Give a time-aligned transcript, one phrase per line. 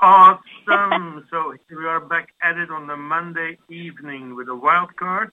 [0.00, 1.26] Awesome.
[1.30, 5.30] so we are back at it on the Monday evening with a wild card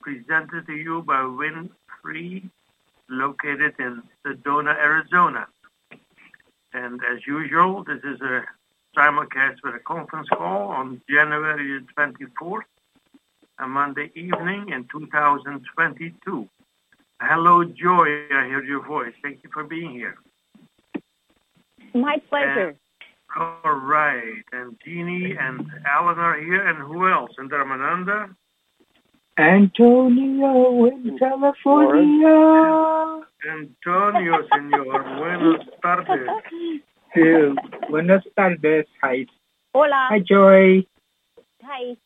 [0.00, 1.70] presented to you by Wynn
[2.00, 2.48] Free,
[3.08, 5.46] located in Sedona, Arizona.
[6.72, 8.44] And as usual, this is a
[8.96, 12.62] simulcast with a conference call on January 24th,
[13.58, 16.48] a Monday evening in 2022.
[17.20, 18.24] Hello, Joy.
[18.32, 19.12] I hear your voice.
[19.22, 20.16] Thank you for being here.
[21.92, 22.68] My pleasure.
[22.68, 22.76] And,
[23.36, 24.42] all right.
[24.52, 26.66] And Jeannie and Alan are here.
[26.66, 27.30] And who else?
[27.38, 28.34] And Ramananda?
[29.38, 33.24] Antonio in California.
[33.48, 35.18] Antonio, señor.
[35.18, 36.28] Buenas tardes.
[37.14, 37.20] Sí,
[37.88, 38.86] buenas tardes.
[39.02, 39.26] Hi.
[39.72, 40.08] Hola.
[40.10, 40.86] Hi, Joy.
[41.62, 41.96] Hi.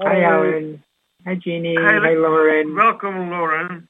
[0.00, 0.82] Hi, Alan.
[1.26, 1.76] Hi, Jeannie.
[1.78, 2.74] Hi, Hi, Lauren.
[2.74, 3.86] Welcome, Lauren.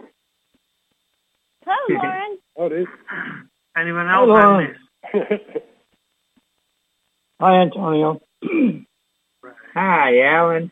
[1.65, 2.39] Hello, Lauren.
[2.59, 2.85] Howdy.
[3.77, 4.77] Anyone else
[5.15, 5.39] Hello.
[7.43, 7.77] I missed?
[7.77, 8.21] Hi, Antonio.
[9.75, 10.71] Hi, Alan.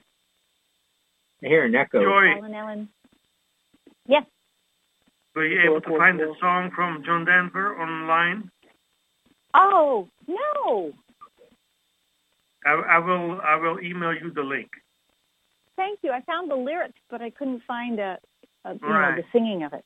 [1.42, 2.00] I hear an echo.
[2.02, 2.88] Joy, Ellen, Ellen.
[5.34, 8.50] were you able to find the song from John Denver online?
[9.54, 10.92] Oh, no.
[12.66, 13.40] I, I will.
[13.40, 14.70] I will email you the link.
[15.76, 16.10] Thank you.
[16.12, 18.18] I found the lyrics, but I couldn't find a,
[18.64, 19.16] a you Right.
[19.16, 19.84] know, the singing of it.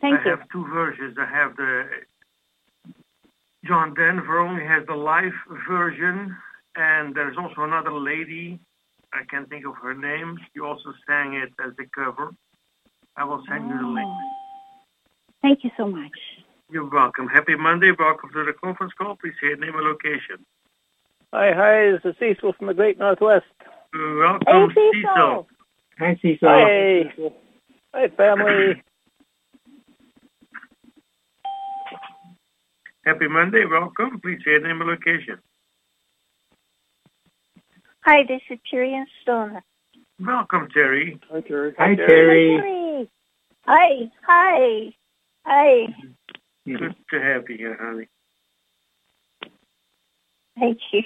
[0.00, 0.30] Thank I you.
[0.30, 1.16] have two versions.
[1.18, 1.84] I have the
[3.64, 5.32] John Denver only has the live
[5.68, 6.36] version,
[6.76, 8.60] and there's also another lady.
[9.12, 10.38] I can't think of her name.
[10.52, 12.34] She also sang it as a cover.
[13.16, 13.88] I will send you the oh.
[13.88, 14.06] link.
[14.08, 14.30] Oh.
[15.42, 16.12] Thank you so much.
[16.70, 17.26] You're welcome.
[17.28, 17.92] Happy Monday.
[17.98, 19.16] Welcome to the conference call.
[19.16, 20.44] Please say your name and location.
[21.32, 23.44] Hi, hi, this is Cecil from the Great Northwest.
[23.92, 25.02] Welcome, Hey, Cecil.
[25.02, 25.46] Cecil.
[25.98, 26.48] Hi, Cecil.
[26.48, 27.32] Hi.
[27.94, 28.82] Hi, family.
[33.08, 33.64] Happy Monday.
[33.64, 34.20] Welcome.
[34.20, 35.38] Please say your name and location.
[38.04, 39.64] Hi, this is Terry and Stoner.
[40.20, 41.18] Welcome, Terry.
[41.32, 41.74] Hi, Terry.
[41.78, 42.58] Hi, Terry.
[42.60, 43.10] Terry.
[43.64, 44.94] Hi, hi,
[45.46, 45.86] hi.
[46.66, 48.08] Good to have you here, honey.
[50.60, 51.02] Thank you.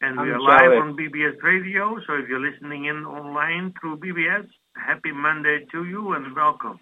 [0.00, 0.78] And we are live jealous.
[0.82, 6.14] on BBS Radio, so if you're listening in online through BBS, happy Monday to you
[6.14, 6.80] and welcome.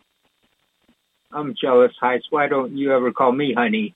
[1.34, 2.26] I'm jealous, Heights.
[2.30, 3.94] Why don't you ever call me honey?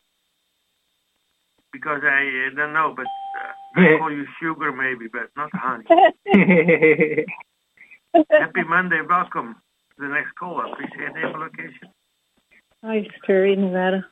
[1.73, 5.85] Because I uh, don't know, but uh, I call you sugar maybe, but not honey.
[8.31, 9.01] happy Monday.
[9.09, 9.55] Welcome
[9.97, 10.65] to the next caller.
[10.77, 11.89] Please say your name and location.
[12.83, 14.05] Hi, it's Terry, Nevada.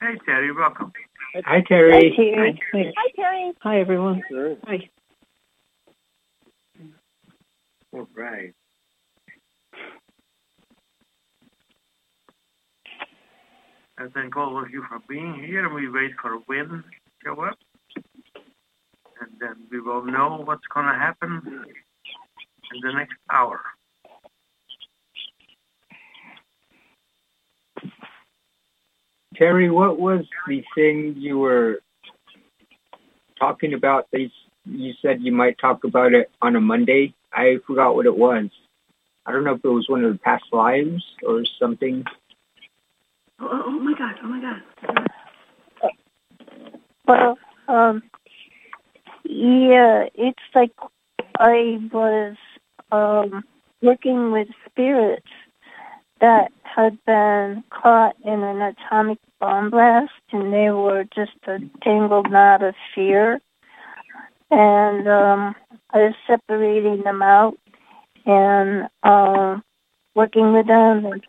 [0.00, 0.52] Hey, Terry.
[0.52, 0.92] Welcome.
[1.34, 2.14] Hi, Hi, Terry.
[2.16, 2.60] Terry.
[2.72, 3.52] Hi, Hi, Terry.
[3.60, 4.22] hi everyone.
[4.28, 4.56] Terry.
[4.64, 4.88] Hi.
[7.92, 8.54] All right.
[14.00, 16.84] I thank all of you for being here, we wait for Wynn to
[17.24, 17.58] show up.
[17.96, 23.60] And then we will know what's going to happen in the next hour.
[29.34, 31.80] Terry, what was the thing you were
[33.36, 34.06] talking about?
[34.12, 34.30] They,
[34.64, 37.14] you said you might talk about it on a Monday.
[37.32, 38.48] I forgot what it was.
[39.26, 42.04] I don't know if it was one of the past lives or something.
[43.40, 44.14] Oh, oh, oh my God!
[44.22, 44.62] Oh my God!
[47.06, 47.38] Well,
[47.68, 48.02] um,
[49.24, 50.72] yeah, it's like
[51.38, 52.36] I was
[52.90, 53.44] um,
[53.80, 55.28] working with spirits
[56.20, 62.30] that had been caught in an atomic bomb blast, and they were just a tangled
[62.30, 63.40] knot of fear.
[64.50, 65.54] And um,
[65.90, 67.58] I was separating them out
[68.26, 69.58] and uh,
[70.14, 71.06] working with them.
[71.06, 71.24] And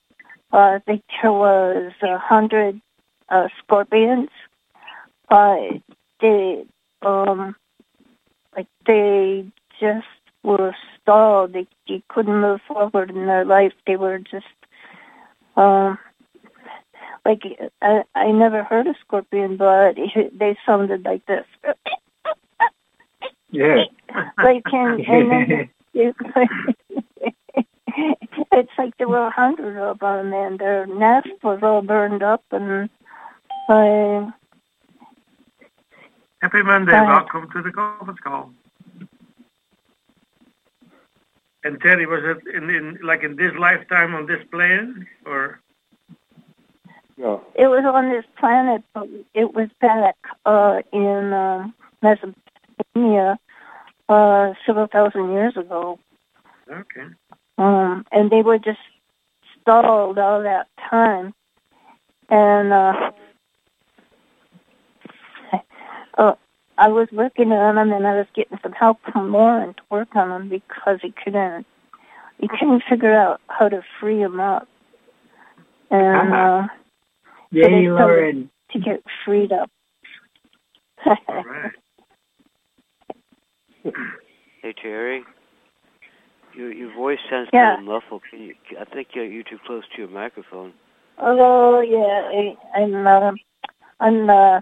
[0.51, 2.81] I think there was a hundred
[3.29, 4.29] uh, scorpions.
[5.29, 5.81] But
[6.21, 6.65] they,
[7.03, 7.55] um,
[8.55, 9.45] like they
[9.79, 10.07] just
[10.43, 11.53] were stalled.
[11.53, 13.73] They, they couldn't move forward in their life.
[13.85, 14.45] They were just,
[15.55, 15.99] um,
[17.25, 17.43] like
[17.81, 19.97] I, I never heard a scorpion, but
[20.33, 21.45] they sounded like this.
[23.51, 23.83] Yeah.
[24.37, 26.15] like and, and then it,
[28.51, 32.43] it's like there were a hundred of them, and their nest was all burned up,
[32.51, 32.89] and
[33.69, 34.31] uh,
[36.41, 36.93] Happy Monday.
[36.93, 37.03] Hi.
[37.03, 38.51] Welcome to the conference call.
[41.63, 45.59] And Terry, was it in, in like in this lifetime on this plane, or
[47.17, 47.43] No.
[47.55, 50.15] it was on this planet, but it was back
[50.45, 53.37] uh, in um, Mesopotamia
[54.07, 55.99] uh, several thousand years ago.
[56.71, 57.07] okay?
[57.59, 58.79] Um, and they were just
[59.61, 61.33] stalled all that time.
[62.29, 63.11] And uh,
[66.17, 66.35] uh,
[66.77, 70.15] I was working on them, and I was getting some help from Lauren to work
[70.15, 71.65] on them because he couldn't
[72.39, 74.67] he couldn't figure out how to free them up,
[75.91, 76.67] and uh,
[77.51, 78.49] Yay, But it's Lauren.
[78.71, 79.69] to get freed up.
[81.05, 81.71] All right.
[84.61, 85.23] Hey Terry,
[86.59, 87.75] your your voice sounds Yeah.
[87.75, 88.21] kind of muffled.
[88.29, 88.55] Can you?
[88.79, 90.73] I think you're, you're too close to your microphone.
[91.17, 92.29] oh yeah,
[92.75, 93.31] I, I'm uh,
[93.99, 94.61] I'm uh,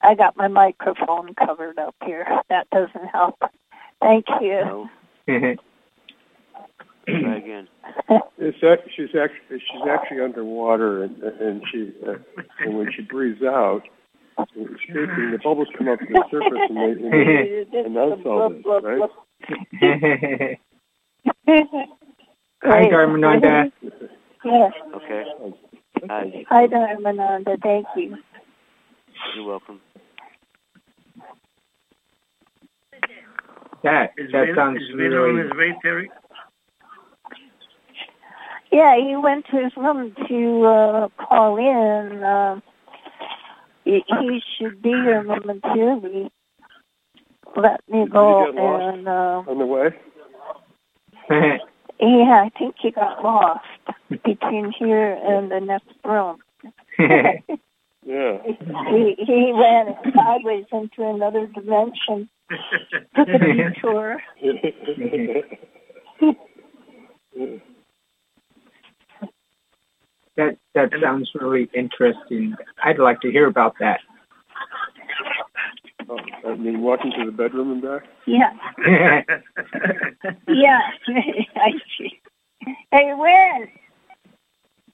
[0.00, 2.26] I got my microphone covered up here.
[2.48, 3.36] That doesn't help.
[4.00, 4.60] Thank you.
[4.64, 4.88] No,
[5.26, 5.56] try
[7.36, 7.68] again.
[8.38, 12.14] It's act- she's actually she's actually underwater, and and she uh,
[12.60, 13.82] and when she breathes out,
[14.38, 15.32] it's shaking.
[15.32, 18.64] The bubbles come up to the surface, and they, and they announce all this,
[19.80, 20.58] right?
[22.62, 23.72] Hi, Dharmananda.
[24.44, 24.72] Yes.
[24.94, 25.24] Okay.
[26.10, 27.56] Hi, Hi, Dharmananda.
[27.62, 28.18] Thank you.
[29.34, 29.80] you're welcome.
[33.82, 36.10] That Is that Wynn, sounds is Wynn on his way, Terry?
[38.70, 42.22] Yeah, he went to his room to uh, call in.
[42.22, 42.60] Uh,
[43.84, 46.30] he, he should be here momentarily.
[47.56, 49.94] Let me go and uh, On the way.
[51.30, 53.64] Yeah, I think he got lost
[54.24, 56.38] between here and the next room.
[58.08, 58.38] Yeah.
[58.88, 62.30] he he ran sideways into another dimension.
[63.14, 64.22] Took a detour.
[70.36, 72.54] that that sounds really interesting.
[72.82, 74.00] I'd like to hear about that.
[76.10, 76.16] Oh,
[76.46, 78.02] I mean, walking to the bedroom and back.
[78.26, 78.52] Yeah,
[80.48, 80.80] yeah.
[81.56, 82.18] I see.
[82.90, 83.68] Hey, Wynn,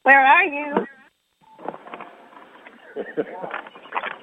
[0.02, 0.87] where are you?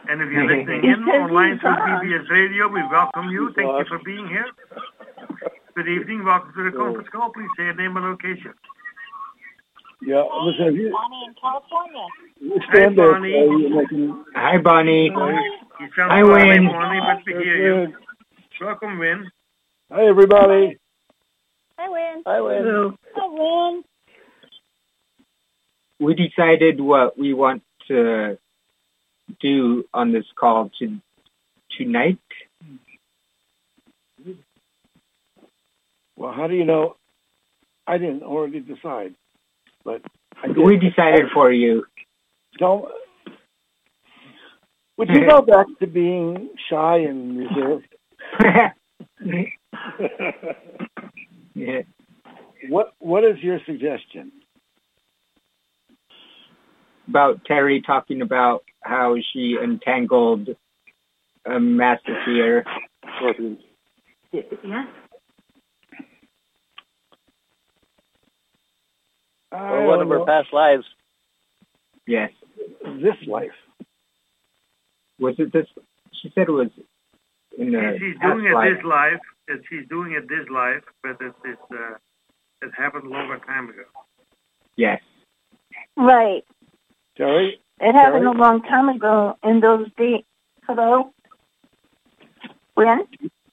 [0.09, 1.71] And if you're listening in says online he's through.
[1.71, 3.51] BBS Radio, we welcome you.
[3.55, 4.45] Thank you for being here.
[5.75, 6.25] Good evening.
[6.25, 7.31] Welcome to the conference call.
[7.31, 8.53] Please say your name and location.
[10.01, 12.07] Yeah, listen, if you, Bonnie in California.
[12.39, 13.37] you stand Hi, there, Bonnie.
[13.37, 15.11] uh, you making, Hi, Bonnie.
[15.81, 16.67] You sound Hi, far away, Wynn.
[16.67, 17.93] Bonnie, but we hear you.
[18.61, 19.31] Welcome, Wynn.
[19.91, 20.77] Hi, everybody.
[21.79, 22.21] Hi, Wynn.
[22.23, 22.97] Hi, Wynn.
[23.15, 23.27] Hi,
[23.71, 23.83] Wynn.
[25.99, 28.37] We decided what we want to
[29.39, 30.99] do on this call to
[31.75, 32.19] tonight.
[36.15, 36.95] Well, how do you know?
[37.87, 39.15] I didn't already decide,
[39.83, 40.03] but
[40.43, 40.49] I.
[40.49, 41.85] We decided for you.
[42.59, 42.85] Don't.
[45.01, 47.87] Would you go back to being shy and reserved?
[51.55, 51.81] yeah.
[52.69, 54.31] what What is your suggestion?
[57.07, 60.49] About Terry talking about how she entangled
[61.47, 62.63] a masseter.
[63.17, 63.57] Scorpions.
[64.31, 64.85] Yeah.
[69.51, 70.85] Or one of her past lives.
[72.05, 72.29] Yes.
[73.01, 73.49] This life.
[75.21, 75.67] Was it this?
[76.21, 76.69] She said it was
[77.57, 78.75] in the she's doing it life.
[78.75, 79.19] this life.
[79.69, 81.95] She's doing it this life, but it's, it, uh,
[82.61, 83.83] it happened a long time ago.
[84.75, 85.01] Yes.
[85.97, 86.43] Right.
[87.17, 88.35] Terry, It happened Terry?
[88.35, 90.23] a long time ago in those days.
[90.67, 91.13] Hello?
[92.75, 93.05] When?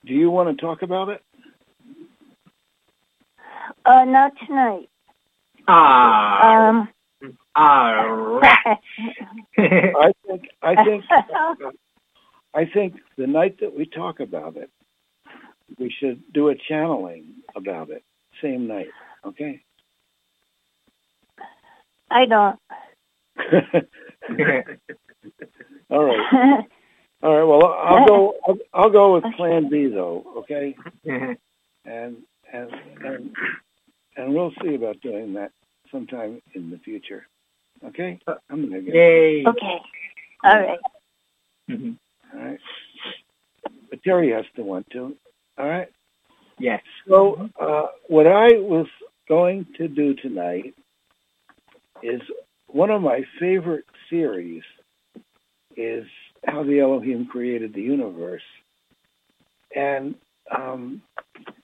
[0.07, 1.23] do you want to talk about it?
[3.85, 4.89] Uh, not tonight.
[5.67, 6.69] Ah.
[6.69, 6.89] Um,
[7.59, 8.79] all right.
[9.59, 10.49] I think.
[10.63, 11.05] I think.
[12.55, 14.71] I think the night that we talk about it,
[15.79, 18.03] we should do a channeling about it.
[18.43, 18.89] Same night.
[19.25, 19.61] Okay.
[22.11, 22.59] I don't.
[25.91, 26.65] All right.
[27.23, 27.45] All right.
[27.45, 28.35] Well, I'll go.
[28.47, 30.25] I'll, I'll go with Plan B though.
[30.39, 30.75] Okay.
[31.05, 31.37] And
[31.85, 32.73] and
[33.05, 33.37] and
[34.17, 35.53] and we'll see about doing that
[35.91, 37.27] sometime in the future.
[37.85, 38.19] Okay.
[38.51, 38.95] I'm gonna get.
[38.95, 39.45] Yay.
[39.47, 39.81] okay.
[40.45, 40.79] All right.
[41.69, 41.97] Mhm.
[42.35, 42.61] All right.
[43.91, 45.17] But Terry has to want to.
[45.59, 45.89] All right.
[46.59, 46.83] Yes.
[47.09, 48.87] So, uh, what I was
[49.29, 50.75] going to do tonight
[52.03, 52.21] is
[52.67, 54.63] one of my favorite series
[55.77, 56.05] is
[56.45, 58.43] how the Elohim created the universe.
[59.75, 60.15] And
[60.57, 61.03] um,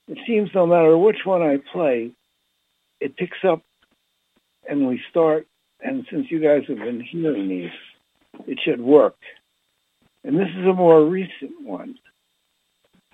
[0.07, 2.11] it seems no matter which one I play,
[3.01, 3.61] it picks up
[4.67, 5.47] and we start.
[5.81, 7.69] And since you guys have been hearing these,
[8.47, 9.15] it should work.
[10.23, 11.95] And this is a more recent one.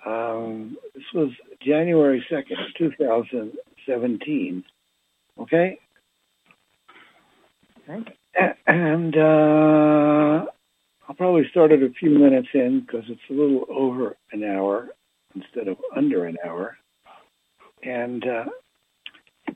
[0.06, 4.64] Um, this was January 2nd, 2017.
[5.38, 5.78] Okay?
[7.88, 10.46] A- And uh,
[11.08, 14.88] I'll probably start started a few minutes in because it's a little over an hour
[15.34, 16.76] instead of under an hour.
[17.82, 18.44] And uh,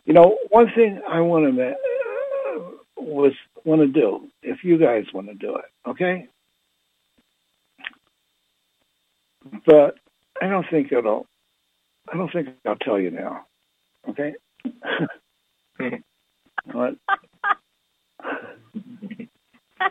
[0.05, 3.33] you know, one thing I want to uh, was
[3.65, 6.29] want to do, if you guys want to do it, okay?
[9.65, 9.97] But
[10.41, 11.27] I don't think it'll.
[12.13, 13.47] I don't think I'll tell you now,
[14.09, 14.35] okay?
[16.73, 16.97] what?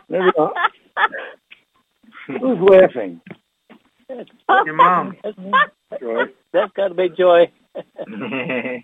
[0.08, 0.52] Maybe I'll,
[2.26, 3.20] Who's laughing?
[4.64, 5.16] Your mom.
[6.00, 6.24] Joy.
[6.52, 7.50] That's got to be Joy.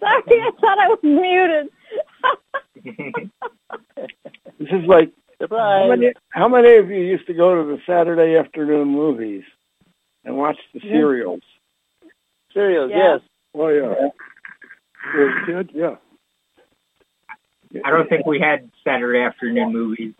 [0.00, 1.68] Sorry, I thought I was muted.
[4.58, 5.12] This is like
[5.50, 9.44] how many, how many of you used to go to the Saturday afternoon movies
[10.24, 10.92] and watch the Yeah.
[10.92, 11.42] serials?
[12.54, 12.86] Yeah.
[12.88, 13.20] yes.
[13.54, 14.08] Oh yeah.
[15.14, 15.96] As a kid, yeah.
[17.84, 20.14] I don't think we had Saturday afternoon movies.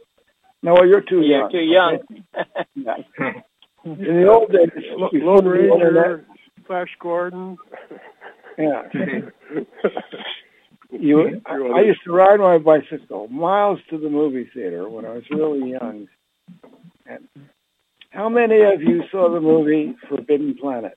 [0.63, 1.51] No, you're too young.
[1.51, 1.51] Young.
[1.51, 3.43] too young.
[3.85, 4.71] In the old days,
[5.15, 6.25] Lone Ranger,
[6.67, 7.57] Flash Gordon.
[8.59, 8.83] Yeah.
[10.91, 15.11] You, I, I used to ride my bicycle miles to the movie theater when I
[15.11, 16.09] was really young.
[17.07, 17.29] And
[18.11, 20.97] how many of you saw the movie Forbidden Planet?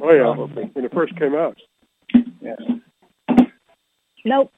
[0.00, 0.32] Oh yeah,
[0.72, 1.56] when it first came out.
[2.40, 2.58] Yes.
[4.24, 4.52] Nope.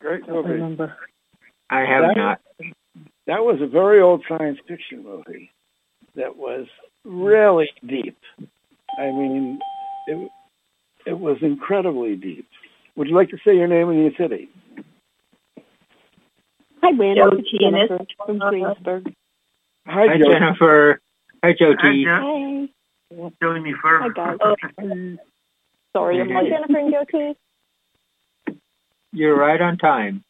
[0.00, 0.48] Great I movie.
[0.48, 0.96] remember.
[1.68, 2.40] I have That- not.
[3.26, 5.50] That was a very old science fiction movie
[6.16, 6.66] that was
[7.04, 8.16] really deep.
[8.98, 9.58] I mean,
[10.06, 10.30] it
[11.06, 12.46] it was incredibly deep.
[12.96, 14.48] Would you like to say your name and your city?
[16.82, 17.20] Hi, Randy.
[17.20, 19.14] Joe It's Jennifer from Greensburg.
[19.86, 20.32] Hi, Hi, Joe.
[20.32, 21.00] Jennifer.
[21.42, 22.04] Hi, Hi, Jody.
[22.04, 22.68] Jo-
[23.10, 23.28] Hey.
[23.40, 23.98] Jennifer.
[23.98, 25.18] Hi, guys.
[25.94, 26.50] Sorry, I'm Hi, late.
[26.50, 27.36] Jennifer and Jyoti.
[29.12, 30.24] You're right on time.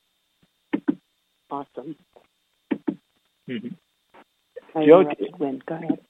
[1.51, 1.97] Awesome.
[3.49, 3.77] Mhm.
[4.75, 6.01] I Joe- interrupted Go ahead.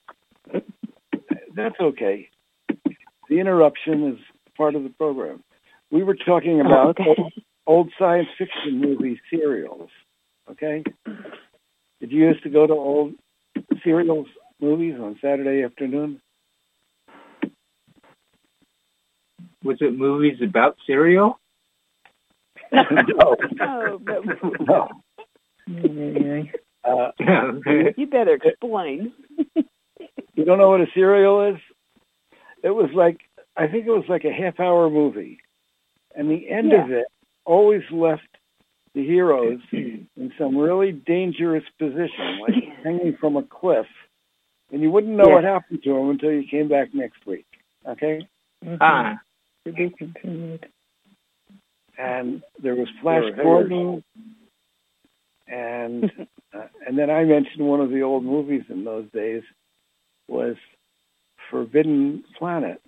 [1.53, 2.29] That's okay.
[3.29, 4.19] The interruption is
[4.57, 5.43] part of the program.
[5.91, 7.05] We were talking about Oh, okay.
[7.17, 7.33] old,
[7.67, 9.89] old science fiction movie serials.
[10.51, 10.83] Okay?
[11.05, 13.13] Did you used to go to old
[13.83, 14.27] serials
[14.59, 16.19] movies on Saturday afternoon?
[19.63, 21.39] Was it movies about cereal?
[22.73, 23.35] no.
[23.61, 24.23] Oh, but
[24.67, 24.89] no.
[26.83, 27.11] Uh,
[27.97, 29.13] you better explain.
[30.35, 31.61] you don't know what a serial is?
[32.63, 33.19] It was like
[33.55, 35.39] I think it was like a half hour movie.
[36.15, 37.05] And the end of it
[37.45, 38.27] always left
[38.93, 42.53] the heroes in some really dangerous position, like
[42.83, 43.87] hanging from a cliff.
[44.71, 45.33] And you wouldn't know Yeah.
[45.35, 47.45] what happened to them until you came back next week.
[47.87, 48.27] Okay?
[48.79, 49.19] ah,
[49.65, 50.67] To be continued.
[51.97, 53.31] And there was Flash Or.
[53.43, 54.03] Gordon.
[55.47, 56.05] And
[56.53, 59.43] uh, and then I mentioned one of the old movies in those days
[60.27, 60.55] was
[61.53, 62.81] Forbidden Planet,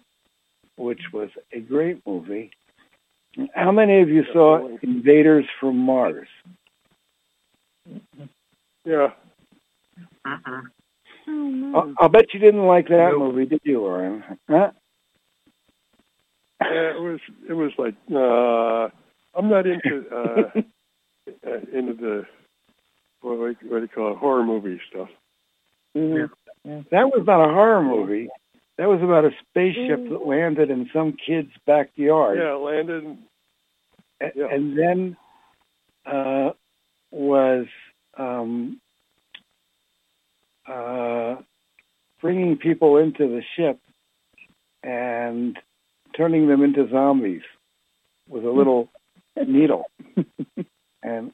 [0.75, 2.49] which was a great movie.
[3.53, 6.27] How many of you saw Invaders from Mars?
[8.83, 9.09] Yeah.
[10.25, 10.61] Oh,
[11.27, 11.77] no.
[11.77, 13.19] I'll, I'll bet you didn't like that Nope.
[13.19, 14.23] movie, did you, Lauren?
[14.49, 14.71] Huh?
[16.61, 17.19] Yeah, it was
[17.49, 18.89] it was like uh
[19.37, 20.49] I'm not into uh,
[21.47, 22.25] uh into the
[23.21, 25.09] what do you, what do you call it horror movie stuff.
[25.95, 26.29] Mhm.
[26.65, 28.29] That was not a horror movie.
[28.77, 32.37] That was about a spaceship that landed in some kid's backyard.
[32.39, 33.19] Yeah, Landon.
[34.21, 34.47] A- yeah.
[34.51, 35.17] and then
[36.05, 36.51] uh,
[37.11, 37.67] was
[38.17, 38.81] um,
[40.67, 41.35] uh,
[42.21, 43.79] bringing people into the ship
[44.83, 45.57] and
[46.15, 47.43] turning them into zombies
[48.27, 48.89] with a little
[49.47, 49.85] needle.
[51.05, 51.31] And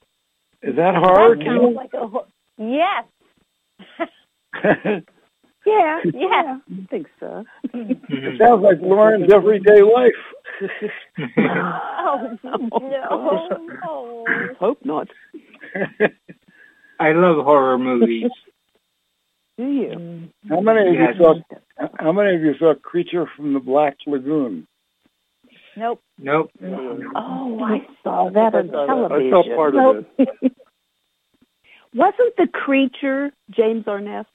[0.62, 1.40] is that hard?
[1.40, 3.06] That sounds like a ho- yes.
[5.66, 5.72] you?
[5.74, 6.58] Yeah, Yeah.
[6.70, 7.46] I think so.
[7.64, 10.22] it sounds like Lauren's everyday life.
[12.04, 12.58] Oh no!
[12.80, 14.26] no.
[14.60, 15.08] Hope not.
[17.00, 18.30] I love horror movies.
[19.58, 20.30] Do you?
[20.50, 21.16] How many of Yes.
[21.20, 21.88] you saw?
[22.00, 24.68] How many of you saw Creature from the Black Lagoon?
[25.78, 26.02] Nope.
[26.20, 26.52] Nope.
[27.16, 29.12] Oh, I saw that on I saw that.
[29.12, 29.32] I television.
[29.32, 30.54] saw part of it.
[31.96, 34.26] Wasn't the creature James Arness?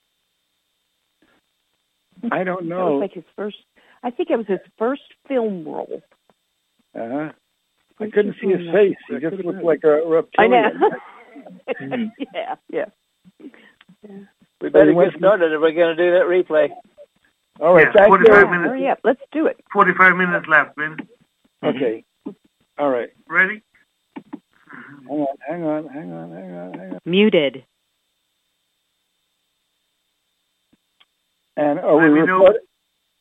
[2.32, 2.88] I don't know.
[2.88, 3.56] It was like his first.
[4.02, 6.02] I think it was his first film role.
[6.94, 7.32] Uh-huh.
[7.98, 8.96] I couldn't see his face.
[9.08, 10.78] He just looked like a reptilian.
[10.80, 10.90] know.
[11.80, 12.10] Mhm.
[12.34, 12.84] yeah, yeah.
[14.60, 16.70] We better get started if we're going to do that replay.
[17.60, 18.50] All right, Yeah, thank 45 you.
[18.50, 18.68] minutes.
[18.70, 18.98] Hurry up.
[19.04, 19.60] Let's do it.
[19.72, 20.96] 45 minutes left, Wynn.
[21.62, 22.04] Okay.
[22.78, 23.10] All right.
[23.28, 23.62] Ready?
[25.08, 26.98] Hang on, hang on, hang on, hang on, hang on.
[27.04, 27.64] Muted.
[31.56, 32.60] And are Let we recording?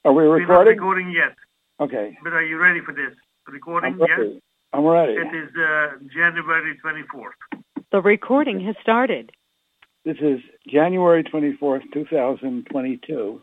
[0.04, 0.74] Are we We're not recording?
[0.77, 1.36] recording yet,
[1.80, 2.18] Okay.
[2.24, 3.13] but are you ready for this?
[3.48, 4.42] Recording, I'm yes?
[4.74, 5.13] I'm ready.
[5.13, 7.62] It is uh, January 24th.
[7.92, 9.32] The recording has started.
[10.04, 13.42] This is January 24th, 2022.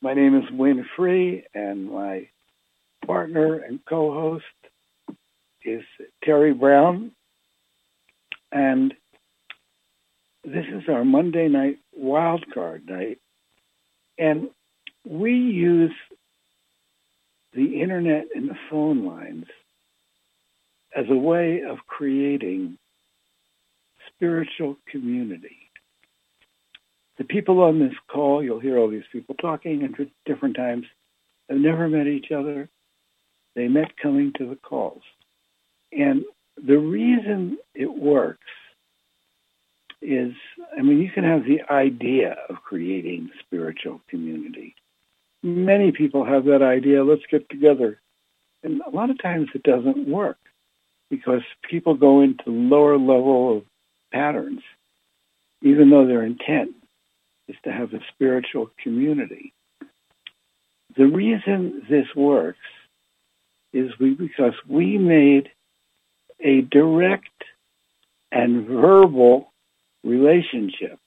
[0.00, 2.28] My name is Wynn Free, and my
[3.06, 4.44] partner and co-host
[5.64, 5.82] is
[6.22, 7.10] Terry Brown.
[8.52, 8.94] And
[10.44, 13.18] this is our Monday night wildcard night.
[14.18, 14.48] And
[15.04, 15.92] we use
[17.52, 19.46] the internet and the phone lines
[20.96, 22.78] as a way of creating
[24.14, 25.56] spiritual community.
[27.18, 30.86] The people on this call, you'll hear all these people talking at different times,
[31.48, 32.68] have never met each other.
[33.54, 35.02] They met coming to the calls.
[35.92, 36.24] And
[36.56, 38.40] the reason it works
[40.04, 40.34] is,
[40.76, 44.74] I mean, you can have the idea of creating spiritual community.
[45.42, 48.00] Many people have that idea, let's get together.
[48.62, 50.38] And a lot of times it doesn't work
[51.10, 53.64] because people go into lower level of
[54.12, 54.62] patterns,
[55.62, 56.70] even though their intent
[57.48, 59.52] is to have a spiritual community.
[60.96, 62.58] The reason this works
[63.72, 65.50] is we, because we made
[66.40, 67.28] a direct
[68.30, 69.52] and verbal
[70.04, 70.98] relationship.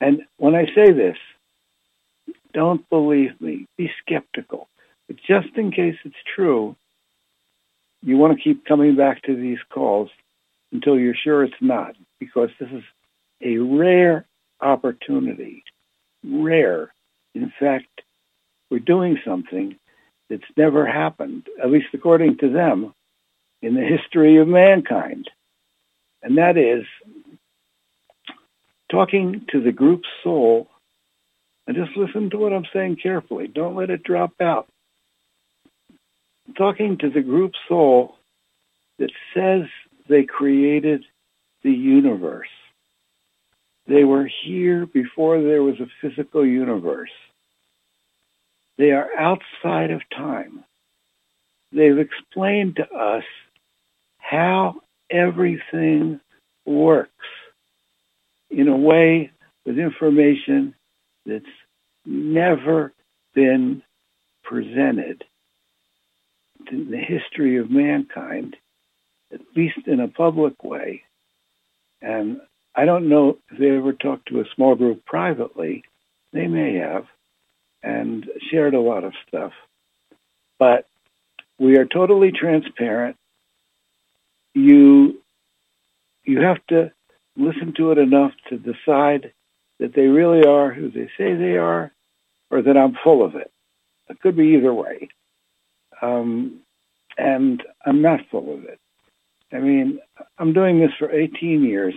[0.00, 1.16] And when I say this,
[2.52, 4.68] don't believe me, be skeptical.
[5.06, 6.76] But just in case it's true,
[8.02, 10.10] you want to keep coming back to these calls
[10.72, 12.82] until you're sure it's not, because this is
[13.42, 14.26] a rare
[14.60, 15.64] opportunity.
[16.24, 16.92] Rare.
[17.34, 18.02] In fact,
[18.70, 19.76] we're doing something
[20.30, 22.94] that's never happened, at least according to them,
[23.62, 25.30] in the history of mankind.
[26.24, 26.84] And that is
[28.90, 30.68] talking to the group soul,
[31.66, 33.46] and just listen to what I'm saying carefully.
[33.46, 34.66] Don't let it drop out.
[36.56, 38.16] Talking to the group soul
[38.98, 39.64] that says
[40.08, 41.04] they created
[41.62, 42.48] the universe.
[43.86, 47.10] They were here before there was a physical universe.
[48.78, 50.64] They are outside of time.
[51.70, 53.24] They've explained to us
[54.18, 56.20] how everything
[56.66, 57.10] works
[58.50, 59.30] in a way
[59.64, 60.74] with information
[61.26, 61.44] that's
[62.06, 62.92] never
[63.34, 63.82] been
[64.42, 65.24] presented
[66.70, 68.56] in the history of mankind,
[69.32, 71.02] at least in a public way.
[72.02, 72.40] And
[72.74, 75.84] I don't know if they ever talked to a small group privately.
[76.32, 77.06] They may have
[77.82, 79.52] and shared a lot of stuff.
[80.58, 80.86] But
[81.58, 83.16] we are totally transparent.
[84.54, 85.20] You
[86.24, 86.92] you have to
[87.36, 89.32] listen to it enough to decide
[89.80, 91.92] that they really are who they say they are,
[92.50, 93.50] or that I'm full of it.
[94.08, 95.08] It could be either way.
[96.00, 96.60] Um,
[97.16, 98.78] and I'm not full of it.
[99.52, 99.98] I mean,
[100.38, 101.94] I'm doing this for 18 years.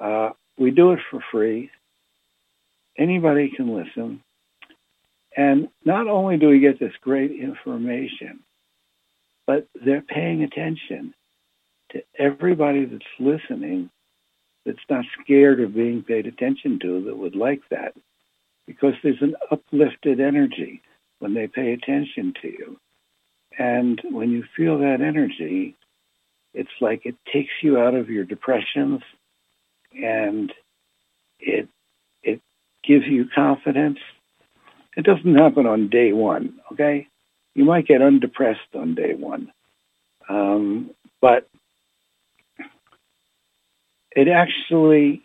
[0.00, 1.70] Uh, we do it for free.
[2.98, 4.22] Anybody can listen.
[5.36, 8.40] And not only do we get this great information,
[9.46, 11.14] but they're paying attention
[11.92, 13.90] to everybody that's listening
[14.64, 17.94] that's not scared of being paid attention to that would like that
[18.66, 20.82] because there's an uplifted energy
[21.18, 22.78] when they pay attention to you.
[23.58, 25.76] And when you feel that energy,
[26.54, 29.00] it's like it takes you out of your depressions
[29.94, 30.52] and
[31.40, 31.68] it
[32.22, 32.40] it
[32.84, 33.98] gives you confidence.
[34.96, 37.08] It doesn't happen on day one, okay?
[37.54, 39.52] You might get undepressed on day one.
[40.28, 41.48] Um, but
[44.16, 45.22] it actually,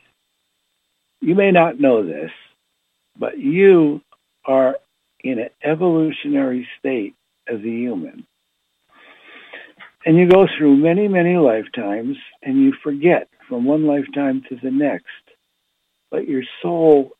[1.22, 2.32] you may not know this,
[3.18, 4.02] but you
[4.46, 4.78] are
[5.24, 7.16] in an evolutionary state
[7.48, 8.26] as a human.
[10.06, 14.72] And you go through many, many lifetimes and you forget from one lifetime to the
[14.72, 15.06] next.
[16.12, 17.12] But your soul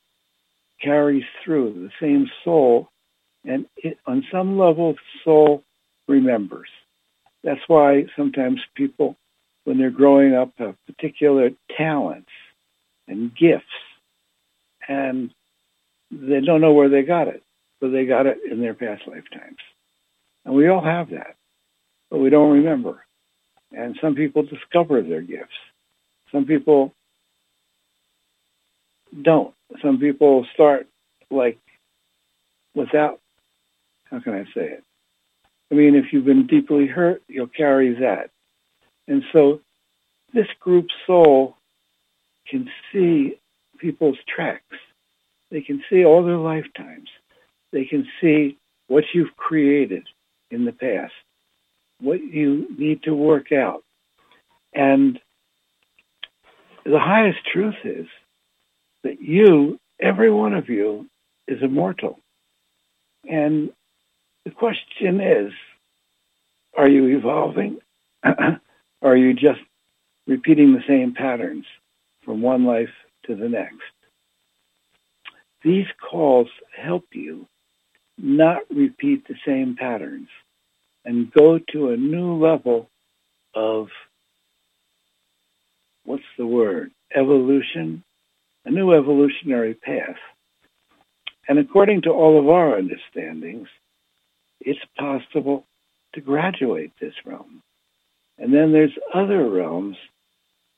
[0.82, 2.90] carries through, the same soul,
[3.44, 5.64] and it, on some level, soul
[6.08, 6.70] remembers.
[7.44, 9.18] That's why sometimes people,
[9.68, 12.30] when they're growing up, have particular talents
[13.06, 13.66] and gifts,
[14.88, 15.30] and
[16.10, 17.44] they don't know where they got it,
[17.82, 19.58] but they got it in their past lifetimes.
[20.46, 21.36] And we all have that,
[22.10, 23.04] but we don't remember.
[23.74, 25.52] And some people discover their gifts.
[26.32, 26.94] Some people
[29.22, 29.54] don't.
[29.82, 30.88] Some people start
[31.30, 31.60] like
[32.74, 33.20] without,
[34.06, 34.84] how can I say it?
[35.70, 38.30] I mean, if you've been deeply hurt, you'll carry that.
[39.08, 39.62] And so
[40.34, 41.56] this group soul
[42.48, 43.40] can see
[43.80, 44.64] people's tracks.
[45.52, 47.10] They can see all their lifetimes.
[47.72, 50.08] They can see what you've created
[50.52, 51.14] in the past,
[52.00, 53.84] what you need to work out.
[54.74, 55.20] And
[56.86, 58.08] the highest truth is
[59.04, 61.08] that you, every one of you,
[61.48, 62.20] is immortal.
[63.30, 63.72] And
[64.46, 65.52] the question is,
[66.78, 67.80] are you evolving?
[69.02, 69.62] are you just
[70.26, 71.66] repeating the same patterns
[72.24, 72.90] from one life
[73.26, 73.82] to the next?
[75.64, 77.48] These calls help you
[78.18, 80.30] not repeat the same patterns
[81.06, 82.90] and go to a new level
[83.54, 83.88] of
[86.04, 86.92] what's the word?
[87.16, 88.04] Evolution,
[88.66, 90.18] a new evolutionary path.
[91.48, 93.68] And according to all of our understandings,
[94.60, 95.66] it's possible
[96.14, 97.62] to graduate this realm.
[98.38, 99.98] And then there's other realms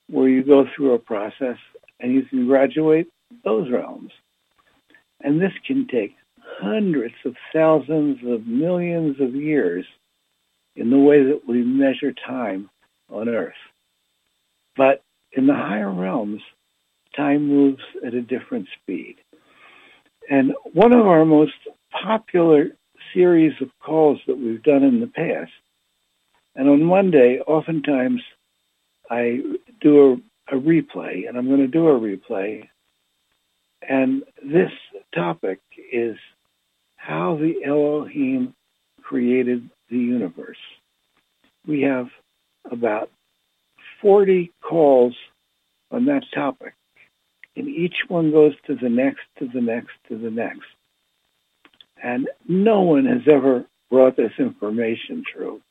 [0.08, 1.58] where you go through a process
[2.00, 3.08] and you can graduate
[3.44, 4.12] those realms.
[5.22, 6.16] And this can take
[6.62, 9.86] hundreds of thousands of millions of years
[10.76, 12.70] in the way that we measure time
[13.10, 13.54] on Earth.
[14.78, 16.42] But in the higher realms,
[17.16, 19.18] time moves at a different speed.
[20.30, 21.54] And one of our most
[21.92, 22.70] popular
[23.14, 25.52] series of calls that we've done in the past,
[26.60, 28.22] and on Monday, oftentimes
[29.10, 29.40] I
[29.80, 32.68] do a, a replay, and I'm going to do a replay.
[33.82, 34.72] And this
[35.16, 36.18] topic is
[36.98, 38.54] how the Elohim
[39.02, 40.58] created the universe.
[41.66, 42.10] We have
[42.70, 43.10] about
[44.02, 45.16] 40 calls
[45.92, 46.74] on that topic,
[47.56, 50.68] and each one goes to the next, to the next, to the next.
[52.04, 55.62] And no one has ever brought this information through.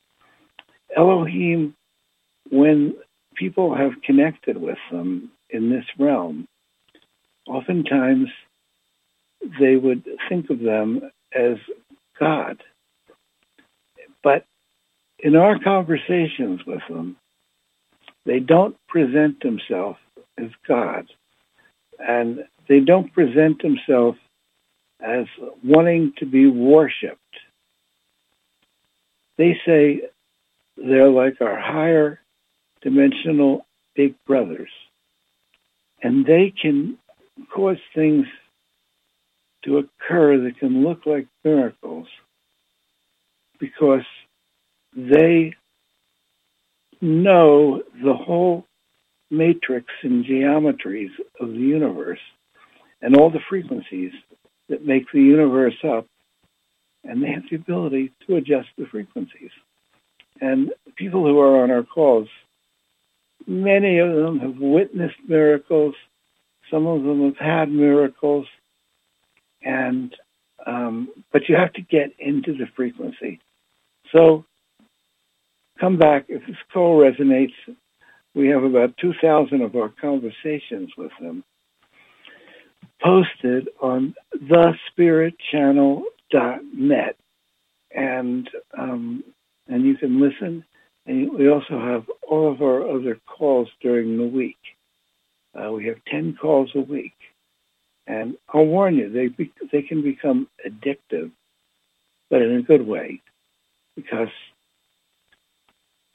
[0.95, 1.75] Elohim,
[2.49, 2.95] when
[3.35, 6.47] people have connected with them in this realm,
[7.47, 8.29] oftentimes
[9.59, 11.01] they would think of them
[11.33, 11.57] as
[12.19, 12.61] God.
[14.23, 14.45] But
[15.19, 17.17] in our conversations with them,
[18.25, 19.99] they don't present themselves
[20.37, 21.07] as God.
[21.99, 24.17] And they don't present themselves
[25.01, 25.25] as
[25.63, 27.19] wanting to be worshipped.
[29.37, 30.01] They say
[30.83, 32.19] they're like our higher
[32.81, 33.65] dimensional
[33.95, 34.69] big brothers.
[36.01, 36.97] And they can
[37.53, 38.25] cause things
[39.63, 42.07] to occur that can look like miracles
[43.59, 44.05] because
[44.95, 45.53] they
[47.01, 48.65] know the whole
[49.29, 52.19] matrix and geometries of the universe
[53.01, 54.11] and all the frequencies
[54.69, 56.05] that make the universe up,
[57.03, 59.51] and they have the ability to adjust the frequencies.
[60.41, 62.29] And people who are on our calls,
[63.47, 65.95] many of them have witnessed miracles.
[66.71, 68.47] Some of them have had miracles,
[69.63, 70.15] and
[70.65, 73.39] um, but you have to get into the frequency.
[74.11, 74.45] So
[75.79, 77.55] come back if this call resonates.
[78.35, 81.43] We have about 2,000 of our conversations with them
[83.01, 87.15] posted on thespiritchannel.net,
[87.95, 89.23] and um,
[89.69, 90.65] and you can listen.
[91.05, 94.57] And we also have all of our other calls during the week.
[95.55, 97.13] Uh, we have 10 calls a week.
[98.05, 101.31] And I'll warn you, they, be, they can become addictive,
[102.29, 103.21] but in a good way,
[103.95, 104.29] because,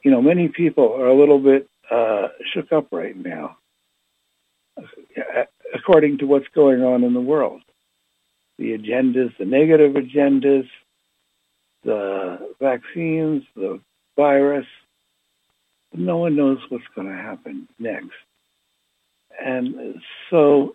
[0.04, 3.58] you know, many people are a little bit uh, shook up right now,
[5.72, 7.62] according to what's going on in the world.
[8.58, 10.68] The agendas, the negative agendas,
[11.84, 13.80] the vaccines, the
[14.16, 14.66] virus.
[15.92, 18.10] No one knows what's going to happen next.
[19.40, 19.96] And
[20.30, 20.74] so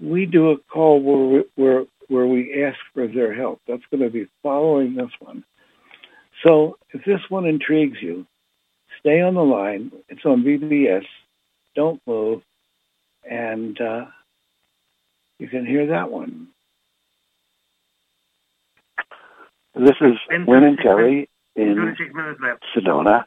[0.00, 3.60] we do a call where we, where where we ask for their help.
[3.68, 5.44] That's going to be following this one.
[6.42, 8.26] So if this one intrigues you,
[9.00, 9.92] stay on the line.
[10.08, 11.04] It's on BBS.
[11.74, 12.42] Don't move,
[13.28, 14.06] and uh,
[15.38, 16.48] you can hear that one.
[19.78, 21.94] This is Wynn and Terry in
[22.74, 23.26] Sedona,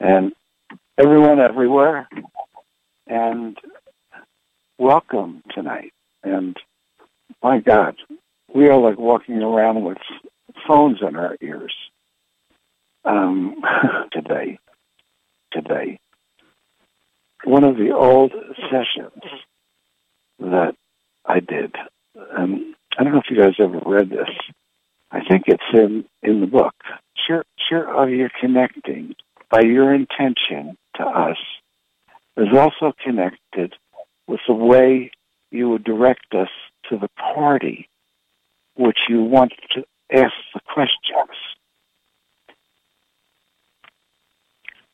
[0.00, 0.32] and
[0.96, 2.08] everyone everywhere,
[3.06, 3.58] and
[4.78, 5.92] welcome tonight.
[6.22, 6.56] And
[7.42, 7.96] my God,
[8.54, 9.98] we are like walking around with
[10.66, 11.74] phones in our ears
[13.04, 13.56] um,
[14.12, 14.58] today.
[15.52, 16.00] Today,
[17.44, 18.32] one of the old
[18.70, 19.22] sessions
[20.38, 20.76] that
[21.26, 21.74] I did,
[22.14, 24.30] and I don't know if you guys ever read this.
[25.14, 26.74] I think it's in in the book.
[27.26, 27.88] Sure, sure.
[27.88, 29.14] Oh, Are you connecting
[29.48, 31.36] by your intention to us
[32.36, 33.74] is also connected
[34.26, 35.12] with the way
[35.52, 36.48] you would direct us
[36.88, 37.88] to the party
[38.74, 41.38] which you want to ask the questions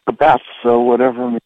[0.07, 0.43] about.
[0.63, 1.39] So whatever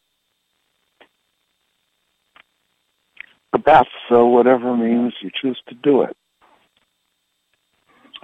[3.52, 6.16] about so whatever means you choose to do it.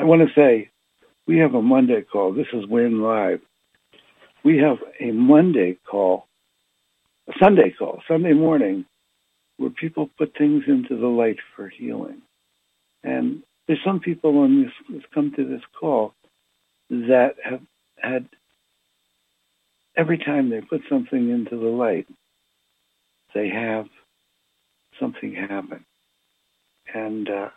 [0.01, 0.71] I want to say
[1.27, 2.33] we have a Monday call.
[2.33, 3.41] This is Wynn Live.
[4.43, 6.27] We have a Monday call,
[7.29, 8.87] a Sunday call, Sunday morning,
[9.59, 12.23] where people put things into the light for healing.
[13.05, 16.15] And there's some people on this who've come to this call
[16.89, 17.61] that have
[17.99, 18.27] had
[19.99, 22.09] every time they put something into the light,
[23.35, 23.85] they have
[24.99, 25.85] something happen.
[26.95, 27.51] And uh,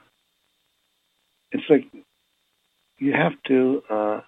[1.54, 1.86] it's like
[3.04, 3.84] you have to.
[3.90, 4.22] Uh,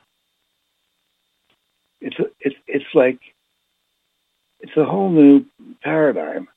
[2.02, 3.20] it's it's it's like
[4.60, 5.46] it's a whole new
[5.82, 6.48] paradigm,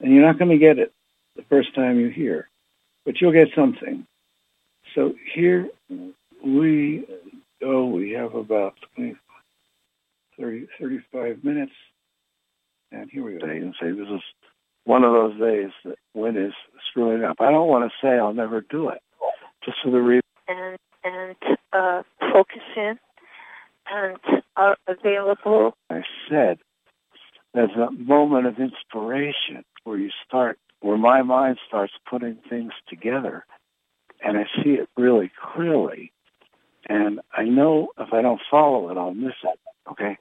[0.00, 0.92] and you're not going to get it
[1.36, 2.48] the first time you hear,
[3.04, 4.06] but you'll get something.
[4.94, 5.68] So here
[6.44, 7.04] we
[7.60, 7.86] go.
[7.86, 9.16] We have about 20,
[10.40, 11.72] 30, 35 minutes,
[12.92, 13.46] and here we go.
[13.80, 14.22] Say this is
[14.84, 16.54] one of those days that Wynn is
[16.90, 17.36] screwing up.
[17.40, 19.02] I don't want to say I'll never do it,
[19.64, 20.21] just for the reason.
[20.52, 21.36] And and
[21.72, 22.98] uh, focus in
[23.90, 24.18] and
[24.56, 25.74] are available.
[25.90, 26.58] I said
[27.54, 33.44] there's a moment of inspiration where you start, where my mind starts putting things together,
[34.22, 36.12] and I see it really clearly.
[36.88, 39.58] And I know if I don't follow it, I'll miss it.
[39.90, 40.18] Okay.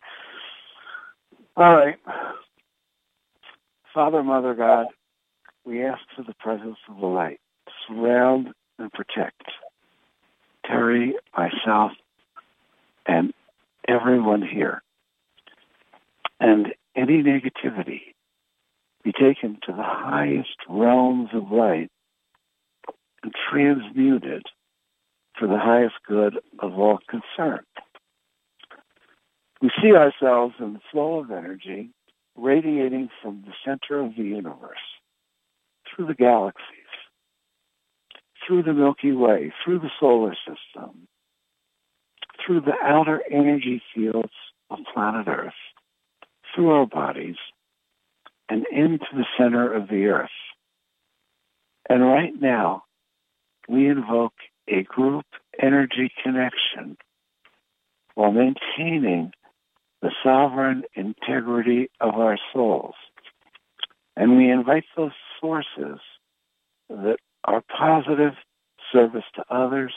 [1.58, 1.98] All right.
[3.94, 4.88] Father, Mother, God,
[5.65, 7.39] we ask for the presence of the light
[7.88, 9.44] surround and protect
[10.65, 11.91] Terry, myself,
[13.06, 13.34] and
[13.88, 14.82] everyone here.
[16.39, 18.02] And any negativity
[19.04, 21.89] be taken to the highest realms of light
[23.24, 24.43] and transmuted
[25.38, 27.65] for the highest good of all concerned.
[29.62, 31.89] We see ourselves in the flow of energy
[32.36, 34.78] radiating from the center of the universe,
[35.88, 36.81] through the galaxies,
[38.52, 41.08] through the Milky Way, through the solar system,
[42.46, 44.34] through the outer energy fields
[44.70, 45.54] of planet Earth,
[46.54, 47.38] through our bodies,
[48.50, 50.30] and into the center of the Earth.
[51.90, 52.84] And right now,
[53.70, 54.34] we invoke
[54.68, 55.26] a group
[55.58, 56.98] energy connection
[58.16, 59.32] while maintaining
[60.02, 62.96] the sovereign integrity of our souls.
[64.18, 66.00] And we invite those sources
[66.90, 68.34] that are positive
[68.91, 69.93] service to others,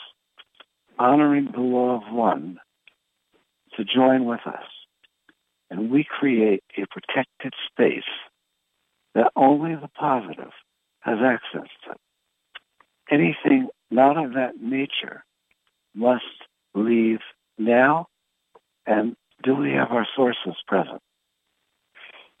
[0.97, 2.57] honoring the law of one,
[3.75, 4.63] to join with us.
[5.69, 8.03] And we create a protected space
[9.13, 10.51] that only the positive
[10.99, 11.95] has access to.
[13.11, 15.23] Anything not of that nature
[15.93, 16.23] must
[16.73, 17.19] leave
[17.57, 18.07] now
[18.85, 21.01] and do we have our sources present?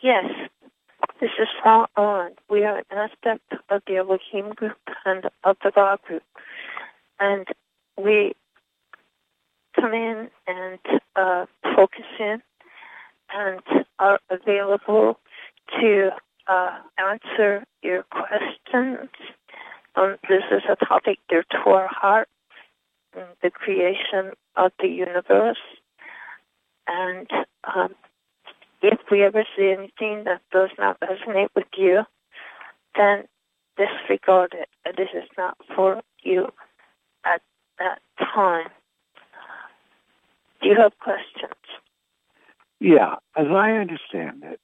[0.01, 0.25] Yes.
[1.21, 2.31] This is far on.
[2.49, 6.23] We are an aspect of the Elohim group and of the God group.
[7.19, 7.47] And
[7.97, 8.33] we
[9.79, 10.79] come in and
[11.15, 12.41] uh, focus in
[13.33, 13.61] and
[13.99, 15.17] are available
[15.79, 16.09] to
[16.47, 19.09] uh, answer your questions.
[19.95, 22.27] Um, this is a topic dear to our heart,
[23.41, 25.57] the creation of the universe
[26.87, 27.29] and
[27.63, 27.95] um,
[28.81, 32.03] if we ever see anything that does not resonate with you,
[32.95, 33.23] then
[33.77, 34.69] disregard it.
[34.97, 36.47] This is not for you
[37.25, 37.41] at
[37.79, 38.67] that time.
[40.61, 41.53] Do you have questions?
[42.79, 44.59] Yeah, as I understand it,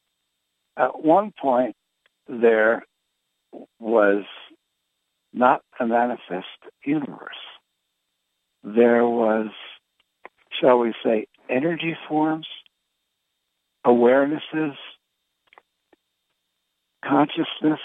[0.77, 1.75] at one point
[2.27, 2.85] there
[3.79, 4.23] was
[5.33, 6.47] not a manifest
[6.83, 7.35] universe.
[8.63, 9.47] There was,
[10.59, 12.47] shall we say, energy forms,
[13.85, 14.75] awarenesses,
[17.03, 17.79] consciousness,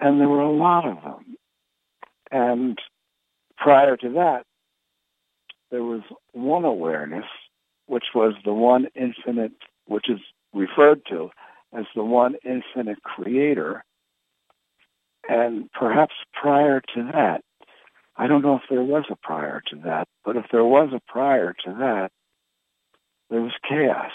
[0.00, 1.36] and there were a lot of them.
[2.30, 2.78] And
[3.56, 4.44] prior to that,
[5.70, 7.26] there was one awareness,
[7.86, 9.52] which was the one infinite,
[9.86, 10.20] which is
[10.52, 11.30] referred to
[11.76, 13.84] as the one infinite creator.
[15.28, 17.42] And perhaps prior to that,
[18.16, 21.00] I don't know if there was a prior to that, but if there was a
[21.10, 22.12] prior to that,
[23.34, 24.12] there was chaos.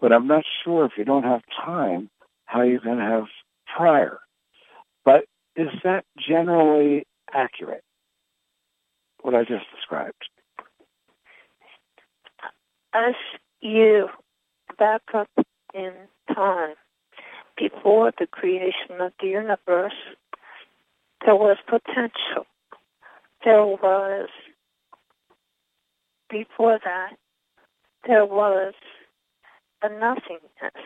[0.00, 2.08] But I'm not sure if you don't have time
[2.46, 3.24] how you can have
[3.76, 4.20] prior.
[5.04, 7.84] But is that generally accurate,
[9.20, 10.24] what I just described?
[12.94, 13.14] As
[13.60, 14.08] you
[14.78, 15.28] back up
[15.74, 15.92] in
[16.34, 16.74] time
[17.58, 19.92] before the creation of the universe,
[21.26, 22.46] there was potential.
[23.44, 24.30] There was,
[26.30, 27.16] before that,
[28.06, 28.74] there was
[29.82, 30.82] a nothingness.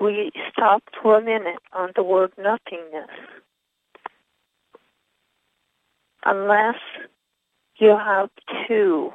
[0.00, 3.10] We stopped for a minute on the word nothingness.
[6.24, 6.76] Unless
[7.76, 8.30] you have
[8.66, 9.10] two.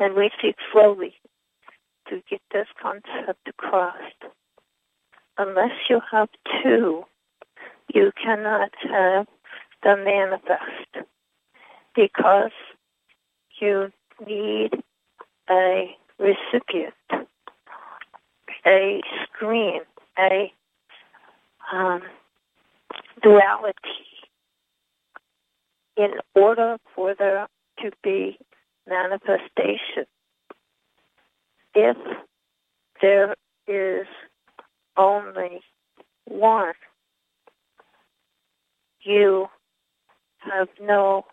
[0.00, 1.14] And we speak slowly
[2.08, 3.94] to get this concept across.
[5.36, 6.28] Unless you have
[6.62, 7.04] two,
[7.94, 9.26] you cannot have
[9.82, 11.08] the manifest
[11.94, 12.50] because
[13.60, 13.90] you
[14.26, 14.70] need
[15.50, 16.94] a recipient,
[18.66, 19.80] a screen,
[20.18, 20.52] a
[21.72, 22.02] um,
[23.22, 23.78] duality
[25.96, 27.48] in order for there
[27.80, 28.38] to be
[28.88, 30.06] manifestation.
[31.74, 31.96] If
[33.00, 33.34] there
[33.66, 34.06] is
[34.96, 35.60] only
[36.24, 36.74] one,
[39.02, 39.48] you
[40.38, 41.24] have no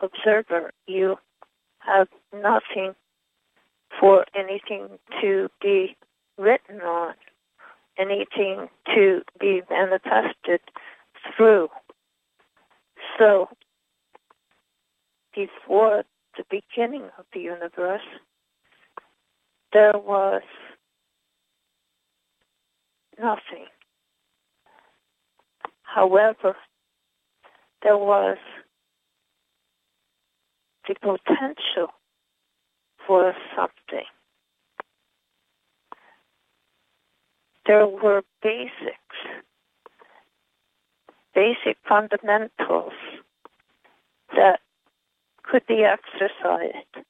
[0.00, 0.72] observer.
[0.86, 1.16] You
[1.78, 2.94] have nothing
[4.00, 5.96] for anything to be
[6.38, 7.14] written on,
[7.98, 10.60] anything to be manifested
[11.36, 11.68] through.
[13.18, 13.48] So,
[15.34, 16.04] before
[16.36, 18.02] the beginning of the universe,
[19.72, 20.42] there was
[23.18, 23.66] nothing.
[25.82, 26.56] However,
[27.86, 28.36] there was
[30.88, 31.94] the potential
[33.06, 34.04] for something.
[37.64, 39.16] There were basics,
[41.32, 42.92] basic fundamentals
[44.34, 44.58] that
[45.44, 47.06] could be exercised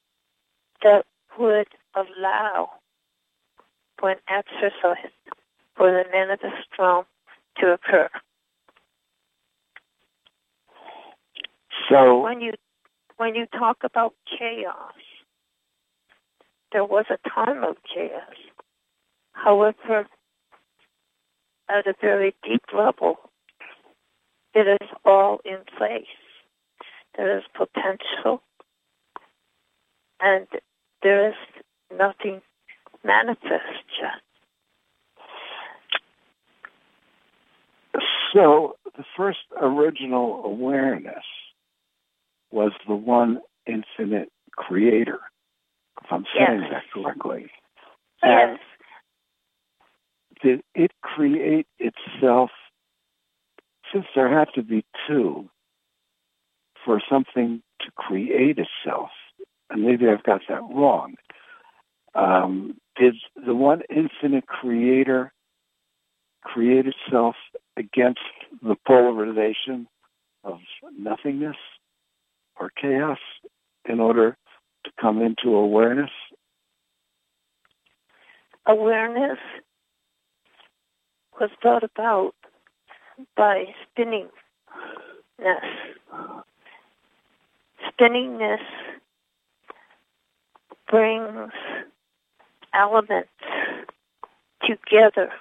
[0.83, 1.07] that
[1.39, 2.69] would allow,
[3.99, 5.13] when exercised,
[5.75, 7.05] for the manifest realm
[7.57, 8.09] to occur.
[11.89, 12.53] So when you
[13.17, 14.93] when you talk about chaos,
[16.71, 18.35] there was a time of chaos.
[19.31, 20.07] However,
[21.69, 23.17] at a very deep level,
[24.53, 26.05] it is all in place.
[27.15, 28.41] There is potential,
[30.19, 30.47] and
[31.03, 31.35] there is
[31.95, 32.41] nothing
[33.03, 34.21] manifest yet.
[38.33, 41.23] So the first original awareness
[42.51, 45.19] was the one infinite creator,
[46.03, 46.71] if I'm saying Yes.
[46.71, 47.51] that correctly.
[48.23, 48.59] Yes.
[50.41, 52.51] Did it create itself,
[53.91, 55.49] since there had to be two,
[56.85, 59.11] for something to create itself,
[59.69, 61.15] and maybe I've got that wrong,
[62.15, 65.33] um, did the one infinite creator
[66.43, 67.35] create itself
[67.75, 68.21] against
[68.61, 69.87] the polarization
[70.43, 70.59] of
[70.97, 71.57] nothingness
[72.59, 73.19] or chaos
[73.87, 74.37] in order
[74.83, 76.11] to come into awareness?
[78.65, 79.39] Awareness
[81.39, 82.33] was brought about
[83.35, 83.65] by
[83.97, 84.29] spinningness.
[87.91, 88.59] Spinningness
[90.89, 91.51] brings
[92.73, 93.29] elements
[94.65, 95.31] together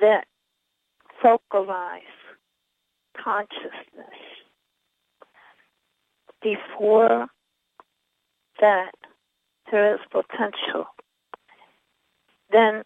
[0.00, 0.26] that
[1.22, 2.02] focalize
[3.22, 4.33] consciousness.
[6.44, 7.26] Before
[8.60, 8.92] that,
[9.72, 10.84] there is potential.
[12.52, 12.82] Then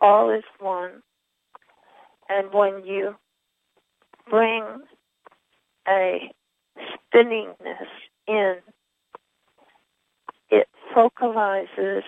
[0.00, 1.02] all is one.
[2.30, 3.16] And when you
[4.30, 4.64] bring
[5.86, 6.32] a
[6.78, 7.86] spinningness
[8.26, 8.56] in,
[10.48, 10.66] it
[10.96, 12.02] focalizes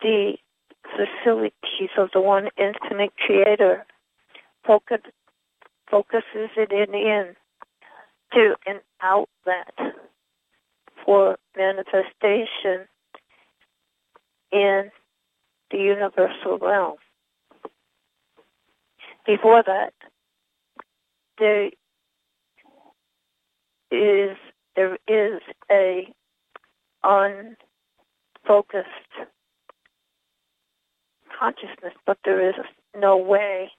[0.00, 0.32] the
[0.82, 3.86] facilities of the one infinite creator,
[4.66, 5.00] focus,
[5.88, 7.36] focuses it in, in
[8.32, 9.94] to an outlet
[11.04, 12.86] for manifestation
[14.52, 14.90] in
[15.70, 16.96] the universal realm.
[19.26, 19.92] Before that,
[21.38, 21.70] there
[23.90, 24.36] is
[24.76, 26.12] there is a
[27.02, 28.86] unfocused
[31.38, 32.54] consciousness, but there is
[32.98, 33.70] no way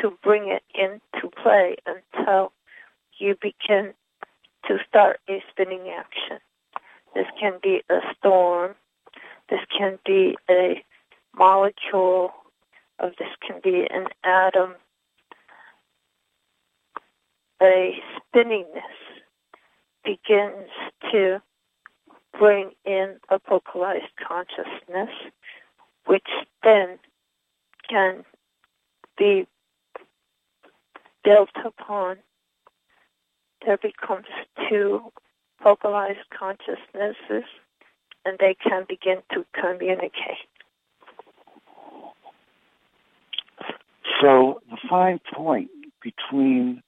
[0.00, 2.52] to bring it into play until
[3.18, 3.94] you begin
[4.66, 6.38] to start a spinning action.
[7.14, 8.74] This can be a storm.
[9.48, 10.84] This can be a
[11.36, 12.32] molecule.
[12.98, 14.74] Of this can be an atom.
[17.62, 18.82] a spinningness
[20.04, 20.68] begins
[21.10, 21.40] to
[22.38, 25.10] bring in a focalized consciousness,
[26.06, 26.28] which
[26.62, 26.98] then
[27.88, 28.24] can
[29.16, 29.46] be
[31.24, 32.18] built upon.
[33.66, 34.26] There becomes
[34.70, 35.12] two
[35.62, 37.44] focalized consciousnesses,
[38.24, 40.46] and they can begin to communicate.
[44.20, 46.82] So the fine point between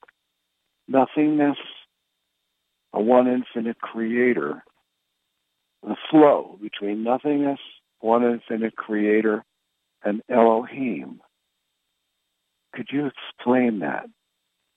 [0.87, 1.57] nothingness,
[2.93, 4.63] a one infinite creator,
[5.83, 7.59] the flow between nothingness,
[8.01, 9.45] one infinite creator,
[10.05, 11.21] and Elohim.
[12.73, 14.07] Could you explain that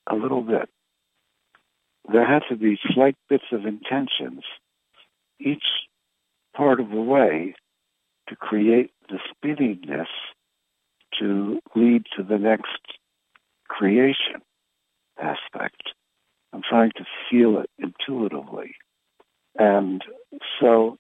[0.08, 0.68] a little bit?
[2.12, 4.44] There had to be slight bits of intentions
[5.40, 5.64] each
[6.56, 7.56] part of the way
[8.30, 10.08] to create the spinningness
[11.20, 12.80] to lead to the next
[13.68, 14.42] creation
[15.20, 15.82] aspect.
[16.54, 18.76] I'm trying to feel it intuitively.
[19.58, 20.04] And
[20.60, 20.98] so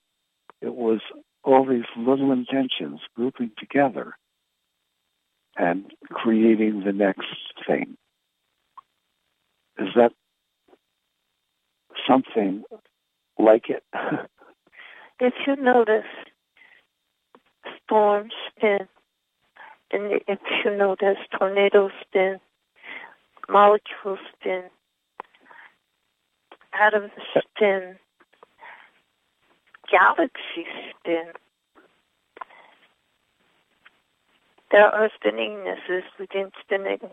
[0.62, 1.00] it was
[1.44, 4.16] all these little intentions grouping together
[5.58, 7.28] and creating the next
[7.68, 7.98] thing.
[9.78, 10.12] Is that
[12.08, 12.64] something
[13.38, 13.84] like it?
[15.20, 16.06] if you notice,
[17.84, 18.88] storms spin,
[19.92, 22.40] and if you notice, tornadoes spin,
[23.50, 24.64] molecules spin,
[26.74, 27.96] atoms spin,
[29.92, 31.26] galaxies spin.
[34.72, 37.12] There are spinningnesses within spinningnesses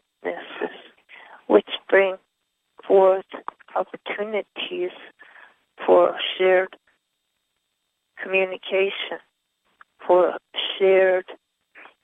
[1.49, 2.16] which bring
[2.87, 3.24] forth
[3.74, 4.90] opportunities
[5.86, 6.76] for shared
[8.22, 9.18] communication,
[10.06, 10.34] for
[10.78, 11.26] shared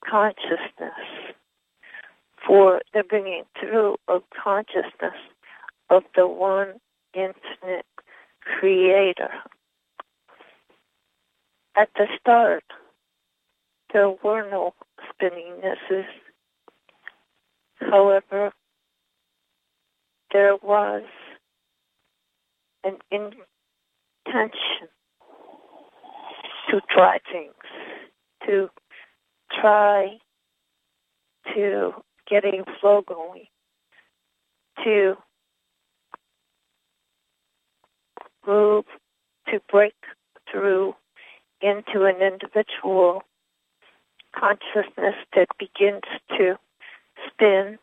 [0.09, 1.35] consciousness,
[2.47, 5.19] for the bringing through of consciousness
[5.91, 6.75] of the one
[7.15, 7.87] infinite
[8.41, 9.31] creator.
[11.77, 12.65] At the start,
[13.93, 14.75] there were no
[15.11, 16.07] spinningnesses.
[17.81, 18.53] However,
[20.33, 21.03] there was
[22.85, 24.89] an intention
[26.71, 27.55] to try things,
[28.47, 28.69] to
[29.61, 30.19] try
[31.55, 31.93] to
[32.29, 33.47] get a flow going,
[34.85, 35.15] to
[38.47, 38.85] move,
[39.49, 39.95] to break
[40.51, 40.95] through
[41.61, 43.23] into an individual
[44.35, 46.03] consciousness that begins
[46.37, 46.57] to
[47.27, 47.79] spin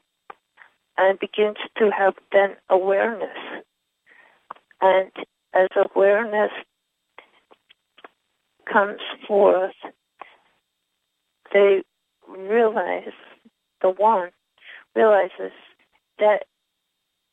[0.98, 3.38] and begins to have then awareness.
[4.82, 5.12] And
[5.54, 6.52] as awareness
[8.72, 9.76] comes forth,
[11.54, 11.84] they
[12.28, 13.14] realize,
[13.82, 14.30] the one
[14.96, 15.52] realizes
[16.20, 16.46] that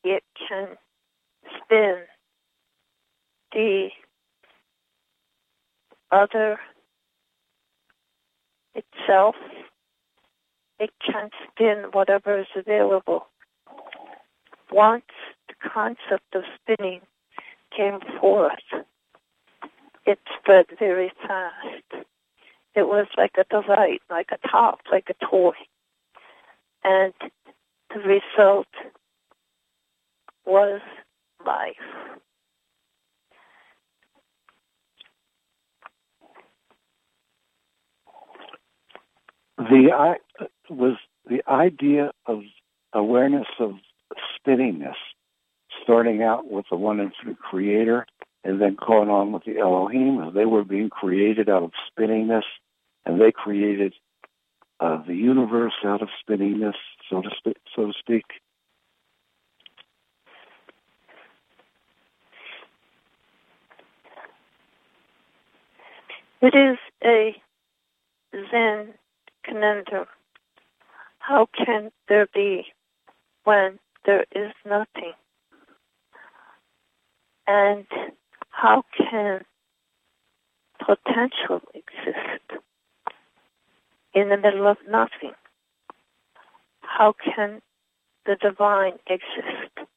[0.05, 0.77] it can
[1.57, 1.97] spin
[3.53, 3.89] the
[6.11, 6.59] other
[8.75, 9.37] itself.
[10.79, 13.27] It can spin whatever is available.
[14.71, 15.05] Once
[15.49, 17.01] the concept of spinning
[17.79, 18.53] came forth,
[20.05, 22.05] it spread very fast.
[22.75, 25.53] It was like a delight, like a top, like a toy.
[26.83, 27.15] And
[27.95, 28.67] the result
[30.45, 30.81] was
[31.47, 31.77] life.
[39.59, 40.17] the I
[40.71, 40.97] was
[41.29, 42.43] the idea of
[42.93, 43.75] awareness of
[44.37, 44.95] spinningness,
[45.83, 48.07] starting out with the one infinite creator
[48.45, 52.43] and then going on with the Elohim they were being created out of spinningness
[53.05, 53.95] and they created
[54.81, 56.75] uh, the universe out of spinningness,
[57.11, 57.57] so to speak.
[57.75, 58.25] So to speak.
[66.41, 67.35] It is a
[68.51, 68.95] Zen
[69.43, 70.07] conundrum.
[71.19, 72.67] How can there be
[73.43, 75.15] when there is nothing?
[77.49, 77.87] And
[78.51, 79.41] how can
[80.79, 82.63] potential exist
[84.15, 85.33] in the middle of nothing?
[86.83, 87.63] How can
[88.27, 89.89] the divine exist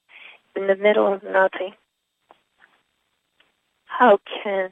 [0.56, 1.74] in the middle of nothing?
[3.86, 4.72] How can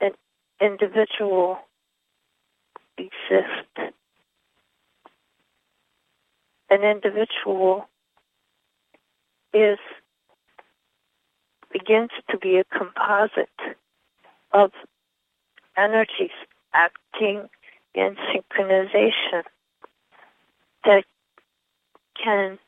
[0.00, 0.12] an
[0.60, 1.58] individual
[2.98, 3.92] exist.
[6.70, 7.88] An individual
[9.52, 9.78] is
[11.74, 13.48] begins to be a composite
[14.52, 14.70] of
[15.76, 16.30] energies
[16.72, 17.48] acting
[17.94, 19.42] in synchronization
[20.84, 21.04] that
[22.22, 22.58] can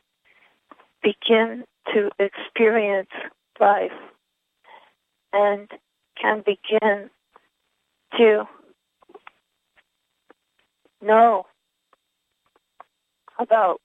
[1.01, 3.09] begin to experience
[3.59, 3.91] life
[5.31, 5.69] and
[6.21, 7.09] can begin
[8.17, 8.43] to
[11.01, 11.45] know
[13.39, 13.79] about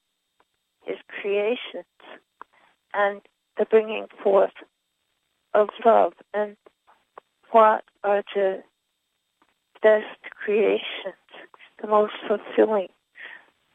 [0.84, 1.84] his creations
[2.92, 3.20] and
[3.56, 4.52] the bringing forth
[5.54, 6.56] of love and
[7.50, 8.62] what are the
[9.82, 10.06] best
[10.42, 10.82] creations,
[11.80, 12.88] the most fulfilling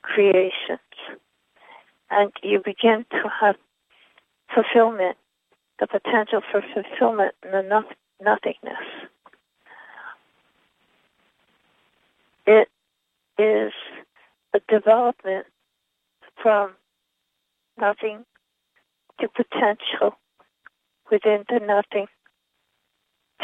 [0.02, 0.80] creations.
[2.10, 3.56] And you begin to have
[4.54, 5.18] fulfillment,
[5.80, 7.84] the potential for fulfillment in the no-
[8.22, 8.78] nothingness.
[12.48, 12.70] It
[13.38, 13.74] is
[14.54, 15.46] a development
[16.42, 16.72] from
[17.78, 18.24] nothing
[19.20, 20.18] to potential
[21.12, 22.08] within the nothing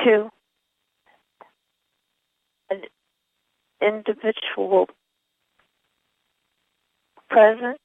[0.04, 0.30] to
[2.70, 2.82] an
[3.82, 4.88] individual
[7.30, 7.80] presence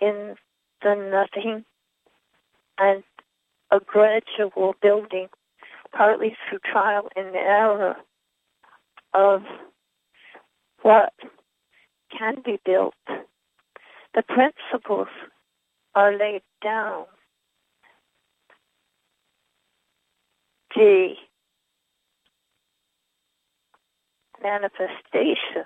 [0.00, 0.34] in
[0.82, 1.64] the nothing
[2.78, 3.02] and
[3.70, 5.28] a gradual building,
[5.92, 7.96] partly through trial and error,
[9.14, 9.42] of
[10.82, 11.12] what
[12.16, 12.94] can be built.
[14.14, 15.08] The principles
[15.94, 17.04] are laid down.
[20.74, 21.14] The
[24.42, 25.64] manifestation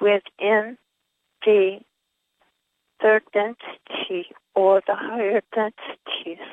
[0.00, 0.78] within
[1.44, 1.78] the
[3.00, 6.44] third density or the higher densities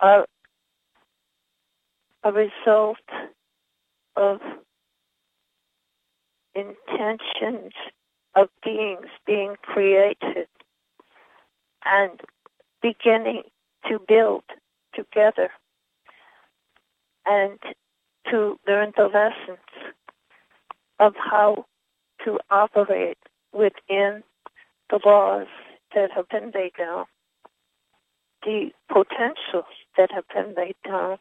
[0.00, 0.26] are
[2.24, 2.98] a result
[4.16, 4.40] of
[6.54, 7.72] intentions
[8.34, 10.46] of beings being created
[11.84, 12.20] and
[12.82, 13.42] beginning
[13.88, 14.44] to build
[14.94, 15.50] together
[17.28, 17.58] and
[18.30, 19.94] to learn the lessons
[20.98, 21.64] of how
[22.24, 23.18] to operate
[23.52, 24.22] within
[24.90, 25.46] the laws
[25.94, 27.04] that have been laid down,
[28.42, 29.66] the potentials
[29.96, 31.18] that have been laid down,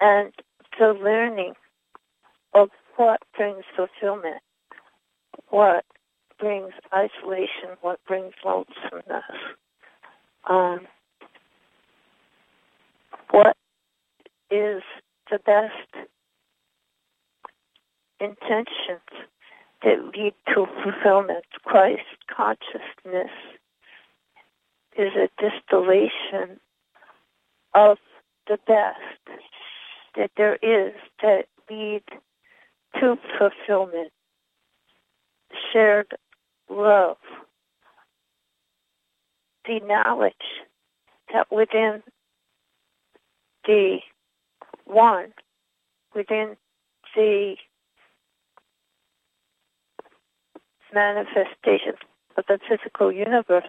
[0.00, 0.32] and
[0.78, 1.54] the learning
[2.54, 4.42] of what brings fulfillment,
[5.48, 5.84] what
[6.38, 9.24] brings isolation, what brings lonesomeness,
[10.48, 10.80] um,
[13.30, 13.56] what
[14.56, 14.82] is
[15.30, 16.08] the best
[18.20, 19.00] intentions
[19.82, 21.44] that lead to fulfillment.
[21.64, 22.02] Christ
[22.34, 23.30] consciousness
[24.96, 26.58] is a distillation
[27.74, 27.98] of
[28.48, 29.40] the best
[30.16, 32.02] that there is that lead
[33.00, 34.12] to fulfillment,
[35.72, 36.14] shared
[36.70, 37.18] love,
[39.66, 40.34] the knowledge
[41.32, 42.02] that within
[43.66, 43.98] the
[44.86, 45.32] one,
[46.14, 46.56] within
[47.14, 47.56] the
[50.94, 51.98] manifestations
[52.36, 53.64] of the physical universe,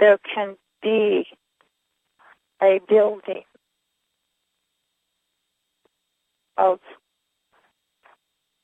[0.00, 1.26] there can be
[2.62, 3.42] a building
[6.56, 6.80] of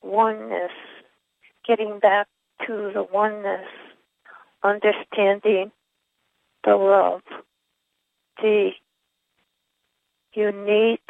[0.03, 0.73] oneness,
[1.67, 2.27] getting back
[2.67, 3.67] to the oneness,
[4.63, 5.71] understanding
[6.65, 7.23] the love,
[8.41, 8.71] the
[10.35, 11.01] unique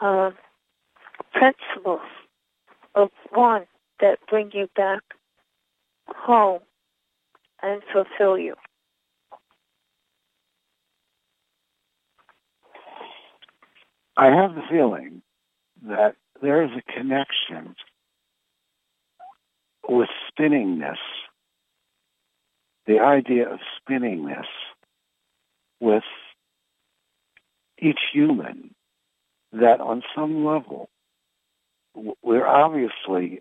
[0.00, 0.30] uh,
[1.32, 2.00] principles
[2.94, 3.66] of one
[4.00, 5.02] that bring you back
[6.08, 6.60] home
[7.62, 8.54] and fulfill you.
[14.16, 15.22] I have the feeling
[15.82, 17.74] that there is a connection
[19.88, 20.98] with spinningness,
[22.86, 24.46] the idea of spinningness
[25.80, 26.04] with
[27.84, 28.74] each human,
[29.52, 30.88] that on some level,
[32.22, 33.40] we're obviously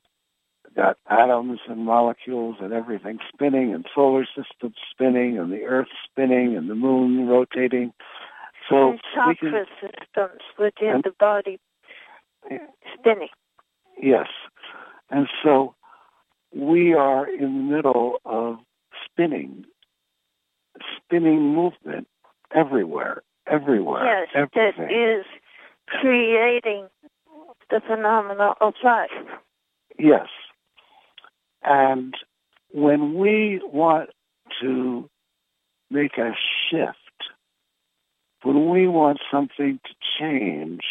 [0.75, 6.55] got atoms and molecules and everything spinning and solar systems spinning and the earth spinning
[6.55, 7.93] and the moon rotating.
[8.69, 11.59] So and chakra can, systems within and, the body
[12.97, 13.29] spinning.
[14.01, 14.27] Yes.
[15.09, 15.75] And so
[16.55, 18.57] we are in the middle of
[19.05, 19.65] spinning,
[20.97, 22.07] spinning movement
[22.55, 24.05] everywhere, everywhere.
[24.05, 24.87] Yes, everything.
[24.87, 25.25] that is
[25.87, 26.87] creating
[27.69, 29.09] the phenomena of life.
[29.97, 30.27] Yes.
[31.63, 32.13] And
[32.71, 34.09] when we want
[34.61, 35.09] to
[35.89, 36.31] make a
[36.69, 36.97] shift,
[38.43, 40.81] when we want something to change,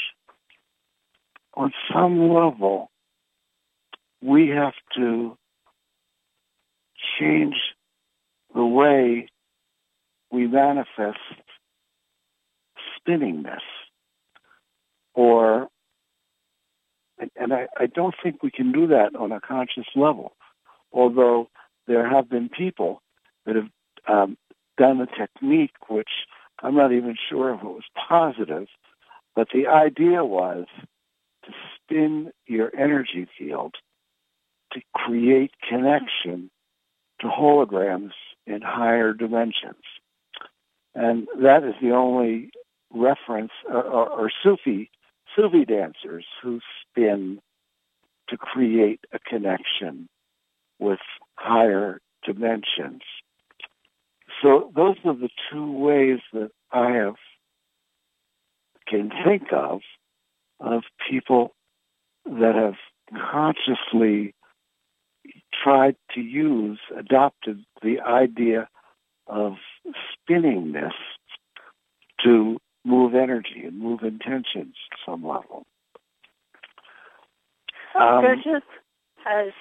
[1.54, 2.90] on some level,
[4.22, 5.36] we have to
[7.18, 7.56] change
[8.54, 9.28] the way
[10.30, 11.18] we manifest
[13.06, 13.60] spinningness.
[15.14, 15.68] Or,
[17.36, 20.32] and I, I don't think we can do that on a conscious level
[20.92, 21.48] although
[21.86, 23.02] there have been people
[23.46, 23.68] that have
[24.08, 24.36] um,
[24.78, 26.10] done a technique which
[26.62, 28.68] I'm not even sure if it was positive,
[29.34, 30.66] but the idea was
[31.44, 33.74] to spin your energy field
[34.72, 36.50] to create connection
[37.20, 38.12] to holograms
[38.46, 39.82] in higher dimensions.
[40.94, 42.50] And that is the only
[42.94, 44.90] reference, uh, or, or, Sufi,
[45.34, 47.40] Sufi dancers who spin
[48.28, 50.08] to create a connection
[50.78, 51.00] with
[51.36, 53.02] higher dimensions.
[54.42, 57.14] So those are the two ways that I have
[58.88, 59.80] can think of
[60.60, 61.54] of people
[62.24, 62.74] that have
[63.30, 64.34] consciously
[65.62, 68.68] tried to use, adopted the idea
[69.26, 69.54] of
[70.12, 70.92] spinning this
[72.24, 75.66] to move energy and move intentions at some level.
[77.94, 78.62] Um, Gurdjieff
[79.24, 79.52] has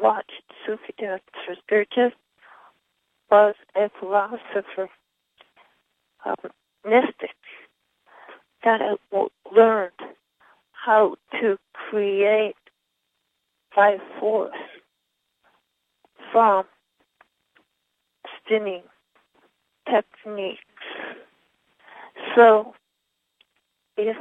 [0.00, 1.58] watched Sufi dancers.
[1.70, 2.12] Gurdjieff
[3.30, 4.88] was a philosopher,
[6.24, 6.34] a
[6.84, 7.30] mystic,
[8.64, 8.80] that
[9.54, 9.92] learned
[10.72, 12.54] how to create
[13.74, 14.52] by force
[16.32, 16.64] from
[18.38, 18.82] spinning
[19.88, 20.60] techniques.
[22.34, 22.74] So
[23.96, 24.16] if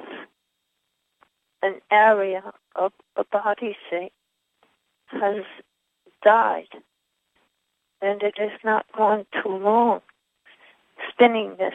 [1.61, 4.11] an area of a body, say,
[5.07, 5.43] has
[6.23, 6.67] died
[8.01, 10.01] and it is not gone too long,
[11.11, 11.73] spinning this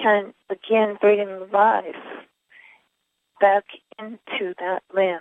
[0.00, 1.84] can again bring life
[3.40, 3.64] back
[3.98, 5.20] into that limb.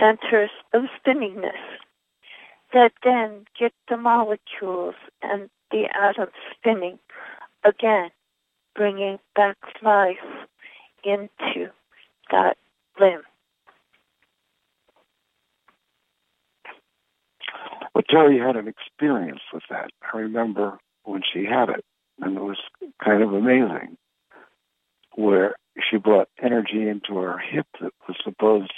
[0.00, 1.52] Centers of spinningness
[2.72, 6.98] that then get the molecules and the atoms spinning
[7.64, 8.10] again,
[8.74, 10.16] bringing back life
[11.04, 11.70] into
[12.30, 12.56] that
[13.00, 13.22] limb.
[17.94, 19.90] But Terry had an experience with that.
[20.14, 21.84] I remember when she had it,
[22.20, 22.58] and it was
[23.04, 23.96] kind of amazing,
[25.14, 25.56] where
[25.90, 28.72] she brought energy into her hip that was supposed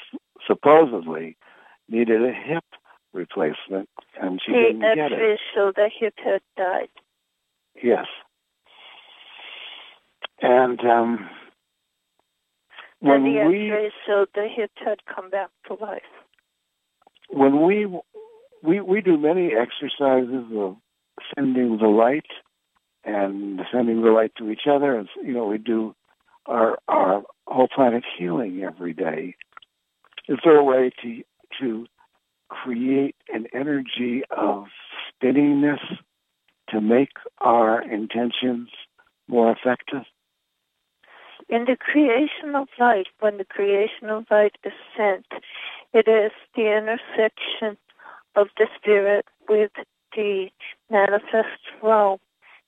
[0.46, 1.36] supposedly
[1.88, 2.64] needed a hip
[3.12, 3.88] replacement,
[4.20, 5.40] and she the didn't get it.
[5.54, 6.88] show the hip had died.
[7.82, 8.06] Yes.
[10.42, 11.28] And um,
[13.00, 16.02] when and the we showed the hip had come back to life.
[17.28, 17.86] when we
[18.62, 20.76] we we do many exercises of
[21.34, 22.26] sending the light
[23.04, 25.94] and sending the light to each other, and you know we do
[26.46, 29.34] our our whole planet healing every day.
[30.28, 31.22] Is there a way to
[31.60, 31.86] to
[32.50, 34.66] create an energy of
[35.08, 35.80] spinningness
[36.68, 38.68] to make our intentions
[39.28, 40.04] more effective?
[41.48, 45.26] In the creation of light, when the creation of light is sent,
[45.92, 47.76] it is the intersection
[48.36, 49.72] of the spirit with
[50.14, 50.48] the
[50.90, 52.18] manifest realm,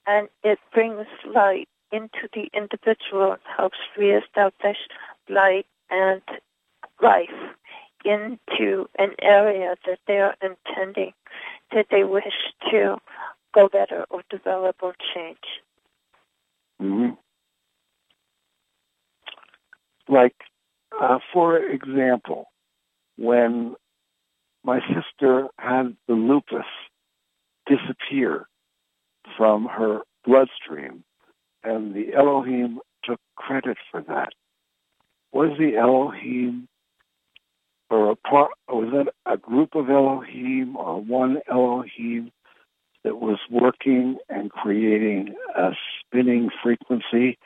[0.07, 4.79] and it brings light into the individual and helps reestablish
[5.29, 6.23] light and
[7.01, 7.31] life
[8.05, 11.13] into an area that they are intending
[11.73, 12.25] that they wish
[12.71, 12.97] to
[13.55, 15.39] go better or develop or change.
[16.81, 17.11] hmm
[20.09, 20.37] Like,
[21.01, 22.47] uh, for example,
[23.17, 23.75] when
[24.65, 26.67] my sister had the lupus
[27.67, 28.47] disappear
[29.37, 31.05] from her bloodstream,
[31.65, 34.33] and the Elohim took credit for that.
[35.33, 36.69] Was the Elohim,
[37.93, 42.33] or a part, was it a group of Elohim or one Elohim
[43.05, 45.71] that was working and creating a
[46.01, 47.39] spinning frequency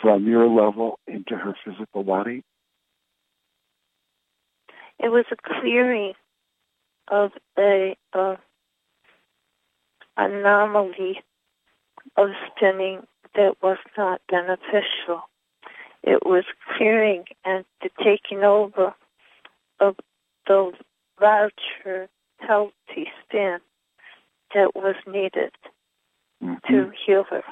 [0.00, 2.44] from your level into her physical body?
[5.00, 6.12] It was a clearing
[7.08, 8.36] of a uh,
[10.16, 11.22] anomaly
[12.16, 13.00] of spinning
[13.34, 15.22] that was not beneficial.
[16.02, 16.44] It was
[16.76, 18.94] clearing and the taking over
[19.80, 19.96] of
[20.46, 20.72] the
[21.20, 22.08] larger
[22.38, 23.58] healthy spin
[24.54, 25.52] that was needed
[26.68, 27.42] to heal her.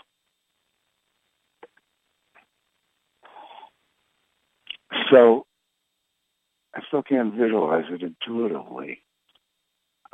[5.11, 5.47] So
[6.75, 9.03] I still can't visualize it intuitively.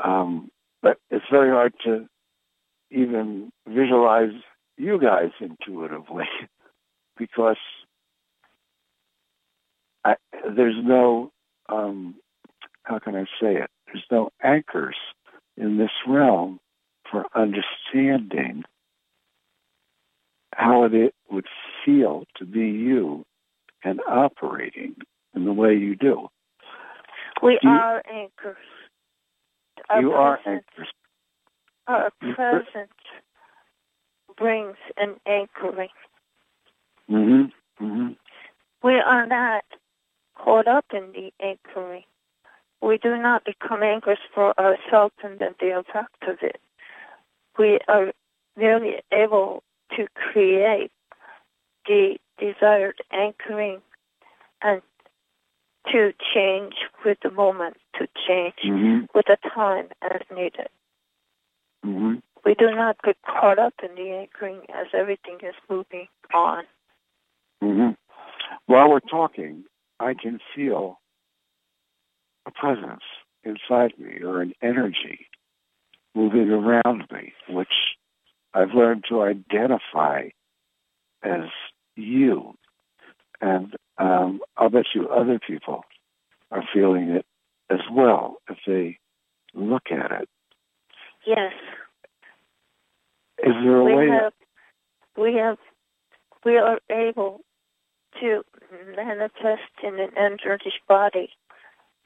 [0.02, 0.50] Um,
[0.82, 2.08] but it's very hard to
[2.90, 4.32] even visualize
[4.76, 6.28] you guys intuitively
[7.18, 7.56] because
[10.04, 10.16] I,
[10.56, 11.30] there's no,
[11.68, 12.14] um,
[12.84, 13.70] how can I say it?
[13.86, 14.96] There's no anchors
[15.56, 16.60] in this realm
[17.10, 18.64] for understanding
[20.54, 21.46] how it would
[21.84, 23.24] feel to be you
[23.84, 24.96] and operating
[25.34, 26.28] in the way you do.
[27.42, 28.56] We Do you- are anchors.
[29.88, 30.88] our you are anchors.
[31.86, 32.92] our presence
[34.36, 35.88] brings an anchoring.
[37.08, 37.44] hmm
[37.78, 38.08] hmm
[38.82, 39.64] We are not
[40.42, 42.04] caught up in the anchoring.
[42.80, 46.60] We do not become anchors for ourselves and then the effect of it.
[47.58, 48.12] We are
[48.56, 49.62] merely able
[49.96, 50.90] to create
[51.86, 53.80] the desired anchoring
[54.62, 54.82] and
[55.90, 56.74] to change
[57.04, 60.68] with the moment, to change hmm with the time as needed.
[61.84, 62.14] hmm
[62.44, 66.64] We do not get caught up in the anchoring as everything is moving on.
[67.60, 67.90] hmm
[68.66, 69.64] While we're talking,
[70.02, 70.98] I can feel
[72.44, 73.02] a presence
[73.44, 75.26] inside me or an energy
[76.14, 77.72] moving around me, which
[78.52, 80.28] I've learned to identify
[81.22, 81.48] as
[81.94, 82.54] you.
[83.40, 85.84] And um, I'll bet you other people
[86.50, 87.26] are feeling it
[87.70, 88.98] as well if they
[89.54, 90.28] look at it.
[91.24, 91.52] Yes,
[93.38, 94.08] Is there a we way?
[94.08, 94.32] have,
[95.16, 95.58] we have,
[96.44, 97.42] we are able
[98.20, 98.42] to
[98.96, 101.30] manifest in an energy body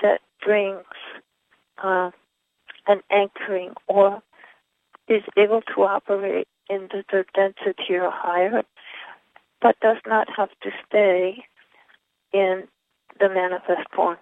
[0.02, 0.84] that brings
[1.82, 2.10] uh,
[2.86, 4.22] an anchoring or
[5.08, 8.62] is able to operate in the third density or higher,
[9.60, 11.44] but does not have to stay
[12.32, 12.64] in
[13.20, 14.16] the manifest form.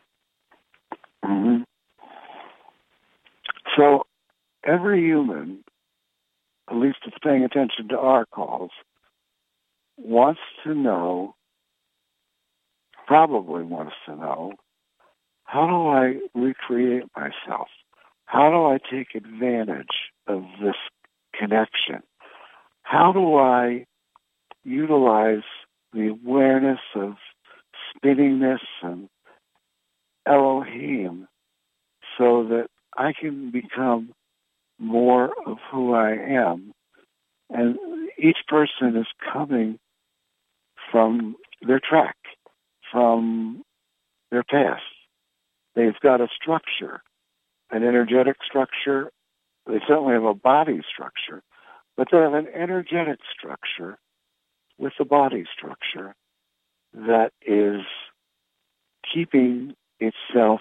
[1.25, 1.63] hmm
[3.77, 4.07] So
[4.65, 5.65] every human,
[6.71, 8.71] at least that's paying attention to our calls,
[9.97, 11.35] wants to know,
[13.07, 14.53] probably wants to know,
[15.45, 17.69] how do I recreate myself?
[18.27, 20.77] How do I take advantage of this
[21.39, 22.03] connection?
[22.83, 23.87] How do I
[24.65, 25.45] utilize
[25.93, 27.15] the awareness of
[27.95, 29.09] spinningness and
[30.27, 31.29] Elohim
[32.19, 34.13] so that I can become
[34.79, 36.73] more of who I am.
[37.51, 37.77] And
[38.19, 39.79] each person is coming
[40.91, 41.37] from
[41.67, 42.17] their track,
[42.95, 43.65] from
[44.31, 44.83] their past.
[45.75, 47.03] They've got a structure,
[47.73, 49.11] an energetic structure.
[49.67, 51.43] They certainly have a body structure,
[51.97, 53.99] but they have an energetic structure
[54.79, 56.15] with a body structure
[56.93, 57.81] that is
[59.13, 60.61] keeping itself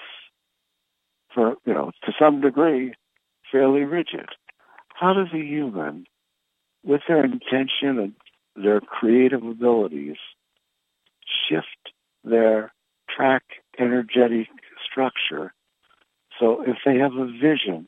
[1.35, 2.95] for, you know, to some degree,
[3.51, 4.29] fairly rigid.
[4.95, 6.05] How does a human,
[6.83, 8.13] with their intention and
[8.55, 10.17] their creative abilities,
[11.47, 11.82] shift
[12.23, 12.71] their
[13.09, 13.43] track
[13.79, 14.47] energetic
[14.89, 15.53] structure
[16.39, 17.87] so if they have a vision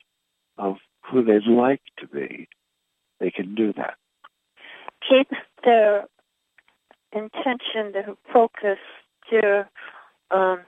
[0.57, 2.47] of who they'd like to be,
[3.19, 3.95] they can do that?
[5.07, 5.29] Keep
[5.63, 6.05] their
[7.11, 8.77] intention, their focus,
[9.31, 9.69] their
[10.31, 10.59] um,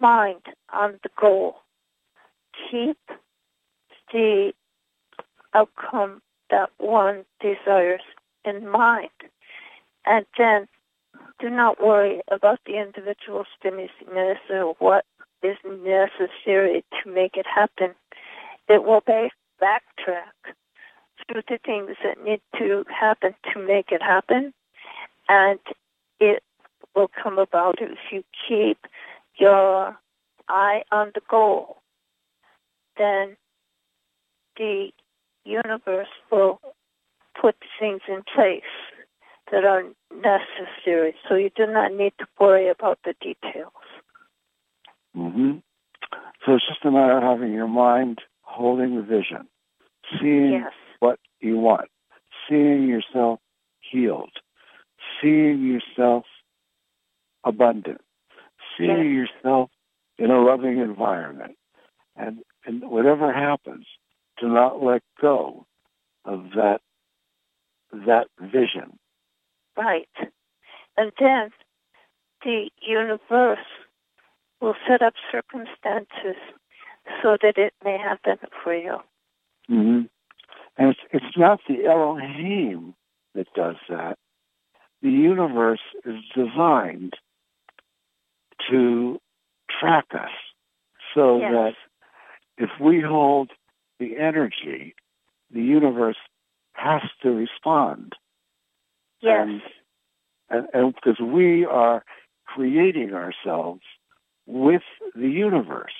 [0.00, 1.56] mind on the goal.
[2.70, 2.98] Keep
[4.12, 4.52] the
[5.54, 8.02] outcome that one desires
[8.44, 9.10] in mind.
[10.06, 10.68] And then
[11.40, 15.04] do not worry about the individual stimulus or what
[15.42, 17.94] is necessary to make it happen.
[18.68, 20.54] It will back backtrack
[21.26, 24.52] through the things that need to happen to make it happen.
[25.28, 25.58] And
[26.20, 26.42] it
[26.94, 28.78] will come about if you keep
[29.36, 29.96] your
[30.48, 31.78] eye on the goal.
[32.96, 33.36] Then
[34.56, 34.90] the
[35.44, 36.60] universe will
[37.40, 38.62] put things in place
[39.50, 39.82] that are
[40.14, 41.14] necessary.
[41.28, 43.72] So you do not need to worry about the details.
[45.14, 45.58] hmm
[46.44, 49.48] So it's just a matter of having your mind holding the vision,
[50.20, 50.72] seeing Yes.
[51.00, 51.90] what you want,
[52.48, 53.40] seeing yourself
[53.80, 54.32] healed,
[55.20, 56.24] seeing yourself
[57.44, 58.00] abundant,
[58.76, 59.70] seeing yourself
[60.18, 61.56] in a loving environment.
[62.16, 63.86] And, and whatever happens,
[64.40, 65.66] do not let go
[66.24, 66.80] of that
[67.92, 68.98] that vision.
[69.78, 70.08] Right.
[70.96, 71.50] And then
[72.44, 73.58] the universe
[74.60, 76.36] will set up circumstances
[77.22, 78.96] so that it may happen for you.
[79.68, 80.00] hmm
[80.76, 82.94] And it's, it's not the Elohim
[83.34, 84.18] that does that.
[85.00, 87.14] The universe is designed
[88.68, 89.20] to
[89.80, 90.30] track us
[91.14, 91.52] so Yes.
[91.52, 91.74] that
[92.56, 93.52] if we hold
[94.00, 94.96] the energy,
[95.52, 96.16] the universe
[96.72, 98.14] has to respond.
[99.20, 99.48] Yes.
[100.50, 102.04] And, and because we are
[102.46, 103.82] creating ourselves
[104.46, 104.82] with
[105.14, 105.92] the universe.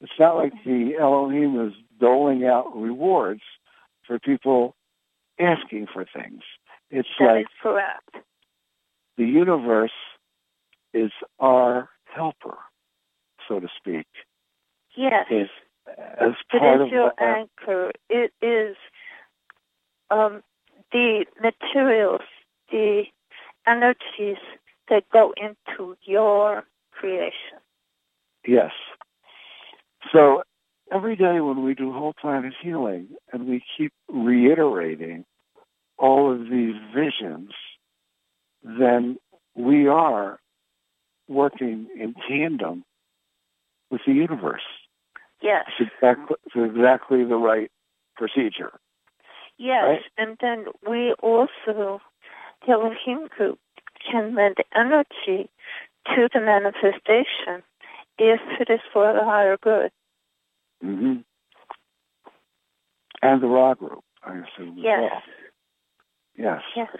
[0.00, 3.42] It's not like the Elohim is doling out rewards
[4.06, 4.74] for people
[5.38, 6.42] asking for things.
[6.90, 8.16] It's That like is correct.
[9.16, 9.92] the universe
[10.94, 12.56] is our helper,
[13.48, 14.06] so to speak,
[14.96, 15.26] Yes.
[15.30, 15.48] in,
[15.88, 17.48] as It part is of your that.
[17.60, 17.90] anchor.
[18.08, 18.76] It is
[20.10, 20.42] um,
[20.96, 22.22] the materials,
[22.70, 23.02] the
[23.66, 24.38] energies
[24.88, 27.58] that go into your creation.
[28.46, 28.70] Yes.
[30.12, 30.42] So
[30.90, 35.26] every day when we do whole planet healing and we keep reiterating
[35.98, 37.50] all of these visions,
[38.62, 39.18] then
[39.54, 40.38] we are
[41.28, 42.84] working in tandem
[43.90, 44.62] with the universe.
[45.42, 45.66] Yes.
[45.78, 47.70] It's exactly, it's exactly the right
[48.16, 48.72] procedure.
[49.58, 50.02] Yes, Right.
[50.18, 52.00] and then we also,
[52.66, 53.58] the Elohim group,
[54.10, 55.48] can lend energy
[56.14, 57.62] to the manifestation
[58.18, 59.90] if it is for the higher good.
[60.80, 61.20] hmm
[63.22, 64.76] And the Ra group, I assume.
[64.76, 65.22] Yes, well.
[66.36, 66.62] Yes.
[66.76, 66.96] yes,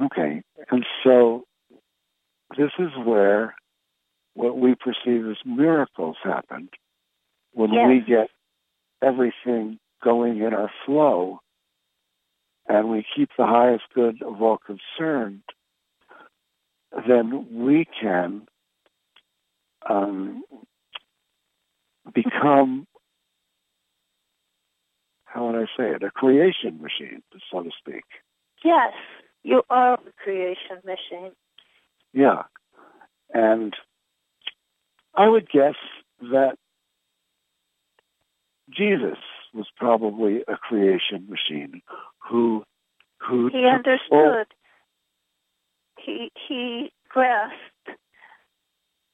[0.00, 0.42] Okay.
[0.70, 1.46] And so
[2.56, 3.54] this is where
[4.34, 6.68] what we perceive as miracles happen
[7.52, 7.88] when Yes.
[7.88, 8.30] we get
[9.02, 11.40] everything going in our flow
[12.68, 15.42] and we keep the highest good of all concerned,
[17.06, 18.46] then we can
[19.88, 20.42] um,
[22.14, 22.86] become,
[25.24, 28.04] how would I say it, a creation machine, so to speak.
[28.64, 28.92] yes.
[29.44, 31.30] You are a creation machine.
[32.12, 32.42] Yeah.
[33.32, 33.72] And
[35.14, 35.76] I would guess
[36.20, 36.56] that
[38.68, 39.16] Jesus
[39.54, 41.82] was probably a creation machine
[42.28, 42.64] who
[43.20, 44.46] who He understood.
[45.98, 47.98] He he grasped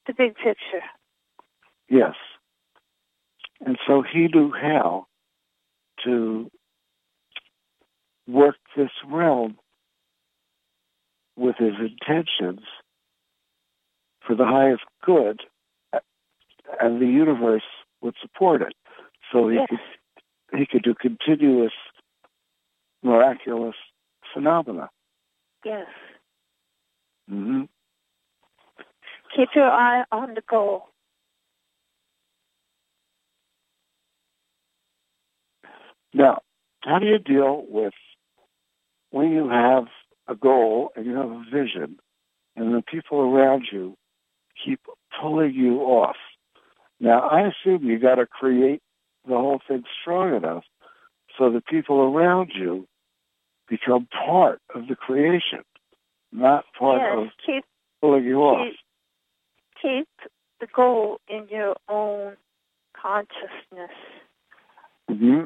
[0.07, 0.85] the big picture.
[1.89, 2.15] Yes.
[3.65, 5.07] And so he knew how
[6.03, 6.51] to
[8.27, 9.57] work this realm
[11.35, 12.61] with his intentions
[14.25, 15.41] for the highest good,
[15.93, 15.99] uh,
[16.81, 17.63] and the universe
[18.01, 18.75] would support it.
[19.31, 19.67] So he Yes.
[19.69, 19.79] could
[20.51, 21.73] he could do continuous
[23.03, 23.75] miraculous
[24.33, 24.89] phenomena.
[25.63, 25.87] Yes.
[27.29, 27.63] hmm
[29.35, 30.89] Keep your eye on the goal.
[36.13, 36.39] Now,
[36.81, 37.93] how do you deal with
[39.09, 39.85] when you have
[40.27, 41.97] a goal and you have a vision
[42.55, 43.97] and the people around you
[44.63, 44.79] keep
[45.19, 46.15] pulling you off?
[47.01, 48.81] Now, I assume you got to create
[49.27, 50.63] the whole thing strong enough
[51.37, 52.87] so the people around you
[53.67, 55.59] become part of the creation,
[56.31, 57.17] not part yes.
[57.17, 57.65] of Keep
[58.01, 58.67] pulling you off.
[58.67, 58.79] keep
[59.81, 60.07] keep
[60.61, 62.35] the goal in your own
[62.99, 63.91] consciousness.
[65.09, 65.43] hmm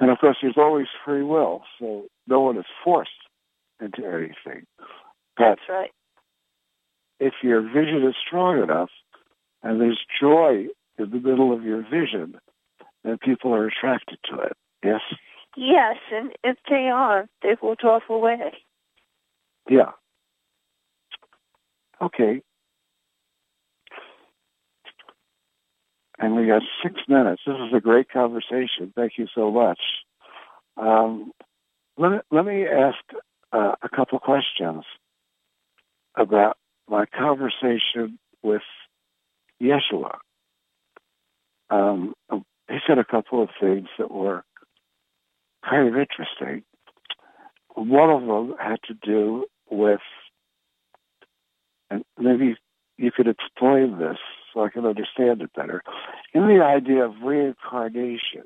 [0.00, 3.10] And of course, there's always free will, so no one is forced
[3.80, 4.66] into anything.
[5.36, 5.90] But That's right.
[7.18, 8.90] if your vision is strong enough
[9.64, 10.66] and there's joy
[10.98, 12.38] in the middle of your vision,
[13.02, 14.52] then people are attracted to it.
[14.84, 15.00] Yes?
[15.56, 18.52] Yes, and if they aren't, they will drop away.
[19.68, 19.92] Yeah.
[22.00, 22.42] Okay.
[26.18, 27.42] And we got six minutes.
[27.46, 28.92] This is a great conversation.
[28.94, 29.80] Thank you so much.
[30.76, 31.32] Um,
[31.96, 32.98] let, me, let me ask
[33.52, 34.84] uh, a couple questions
[36.16, 36.56] about
[36.88, 38.62] my conversation with
[39.62, 40.16] Yeshua.
[41.70, 42.14] Um,
[42.68, 44.44] he said a couple of things that were
[45.68, 46.64] kind of interesting.
[47.74, 50.00] One of them had to do with,
[51.90, 52.56] and maybe
[52.96, 54.18] you could explain this
[54.52, 55.82] so I can understand it better.
[56.32, 58.44] In the idea of reincarnation,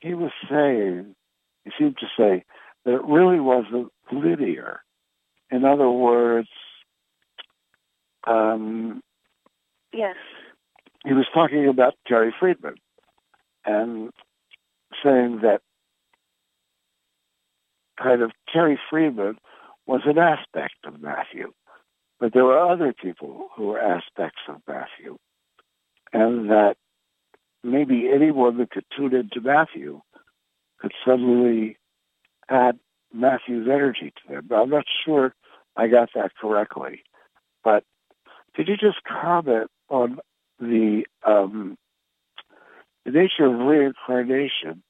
[0.00, 1.14] he was saying,
[1.64, 2.44] he seemed to say,
[2.84, 4.80] that it really wasn't linear.
[5.50, 6.48] In other words,
[8.26, 9.00] um,
[9.92, 10.16] Yes.
[11.04, 12.74] he was talking about Jerry Friedman
[13.64, 14.10] and
[15.02, 15.60] saying that
[18.00, 19.38] kind of Terry Friedman
[19.86, 21.52] was an aspect of Matthew,
[22.20, 25.16] but there were other people who were aspects of Matthew,
[26.12, 26.76] and that
[27.64, 30.00] maybe anyone that could tune into Matthew
[30.78, 31.76] could suddenly
[32.48, 32.78] add
[33.12, 34.48] Matthew's energy to them.
[34.54, 35.34] I'm not sure
[35.76, 37.02] I got that correctly,
[37.64, 37.84] but
[38.54, 40.18] could you just comment on
[40.58, 41.76] the um,
[43.04, 44.82] the nature of reincarnation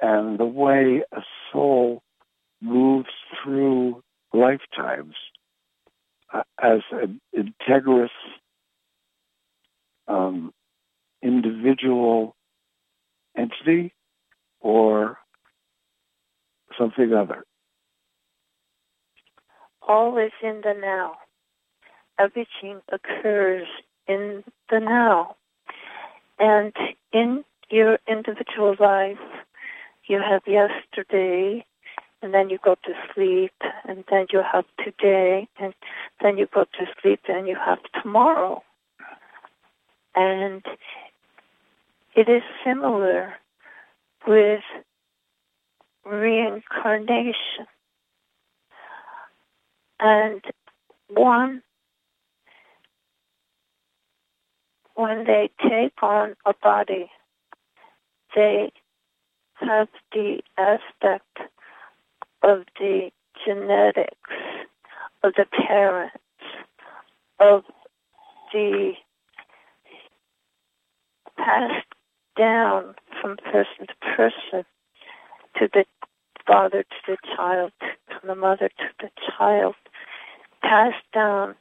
[0.00, 1.20] and the way a
[1.52, 2.02] soul
[2.60, 3.08] moves
[3.42, 5.14] through lifetimes
[6.32, 8.08] uh, as an integrous
[10.08, 10.52] um,
[11.22, 12.34] individual
[13.36, 13.92] entity
[14.60, 15.18] or
[16.78, 17.44] something other.
[19.86, 21.14] All is in the now.
[22.18, 23.66] Everything occurs
[24.06, 25.36] in the now.
[26.38, 26.72] And
[27.12, 29.18] in your individual life,
[30.06, 31.64] you have yesterday,
[32.20, 33.52] and then you go to sleep,
[33.88, 35.74] and then you have today, and
[36.20, 38.62] then you go to sleep, and you have tomorrow.
[40.14, 40.64] And
[42.14, 43.34] it is similar
[44.26, 44.62] with
[46.04, 47.66] reincarnation.
[50.00, 50.42] And
[51.08, 51.62] one,
[54.94, 57.10] when they take on a body,
[58.34, 58.72] they
[59.54, 61.38] have the aspect
[62.42, 63.10] of the
[63.44, 64.16] genetics
[65.22, 66.16] of the parents,
[67.38, 67.64] of
[68.52, 68.92] the
[71.36, 71.86] passed
[72.36, 74.64] down from person to person
[75.58, 75.84] to the
[76.46, 79.74] father to the child, from the mother to the child,
[80.62, 81.54] passed down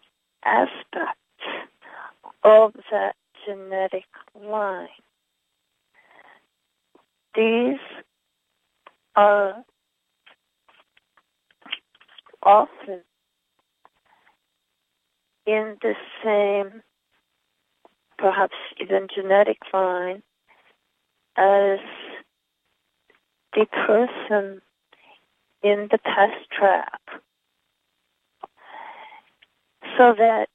[0.44, 1.18] aspects
[2.44, 3.16] of that
[3.46, 4.88] genetic line.
[7.36, 7.80] These
[9.16, 9.64] are
[12.44, 13.02] often
[15.46, 16.82] in the same,
[18.18, 20.24] perhaps even genetic line,
[21.38, 21.80] as
[23.54, 24.62] the person
[25.64, 27.02] in the past track.
[29.98, 30.48] So that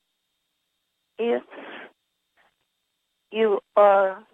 [1.18, 1.42] if
[3.36, 4.24] you are,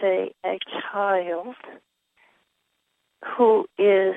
[0.00, 0.56] say, a
[0.92, 1.56] child
[3.36, 4.14] who is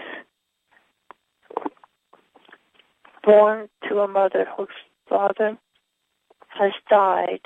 [3.24, 4.68] born to a mother whose
[5.09, 5.57] father
[6.49, 7.41] has died,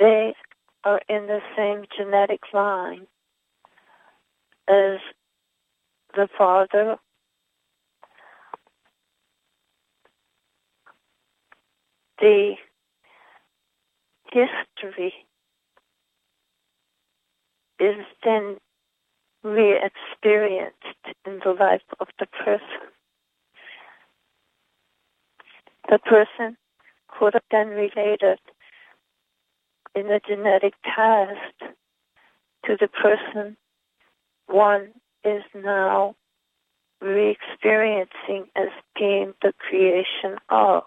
[0.00, 0.34] they
[0.82, 3.06] are in the same genetic line
[4.68, 4.98] as
[6.16, 6.96] the father
[12.18, 12.54] the
[14.36, 15.14] history
[17.78, 18.56] is then
[19.42, 20.74] re-experienced
[21.26, 22.88] in the life of the person.
[25.88, 26.56] The person
[27.08, 28.38] could have been related
[29.94, 31.72] in the genetic past
[32.66, 33.56] to the person
[34.48, 34.88] one
[35.24, 36.14] is now
[37.00, 38.68] re-experiencing as
[38.98, 40.82] being the creation of.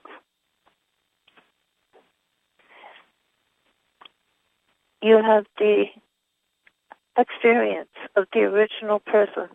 [5.02, 5.86] You have the
[7.18, 9.50] experience of the original person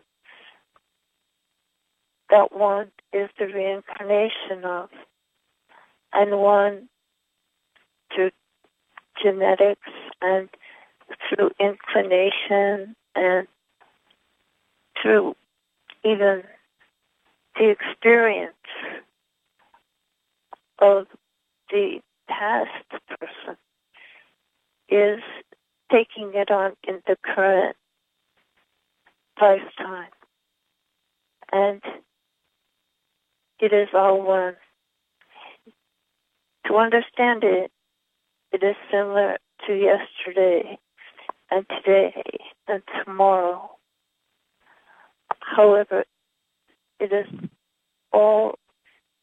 [2.29, 4.89] that one is the reincarnation of,
[6.13, 6.89] and one
[8.13, 8.31] through
[9.21, 9.89] genetics
[10.21, 10.49] and
[11.29, 13.47] through inclination and
[15.01, 15.35] through
[16.03, 16.43] even
[17.57, 18.53] the experience
[20.79, 21.07] of
[21.69, 22.69] the past
[23.07, 23.57] person
[24.89, 25.19] is
[25.91, 27.75] taking it on in the current
[29.41, 30.09] lifetime.
[31.51, 31.81] And
[33.59, 34.55] it is all one.
[36.67, 37.71] To understand it,
[38.51, 40.79] it is similar to yesterday
[41.51, 42.23] and today
[42.67, 43.69] and tomorrow.
[45.39, 46.05] However,
[46.99, 47.27] it is
[48.11, 48.55] all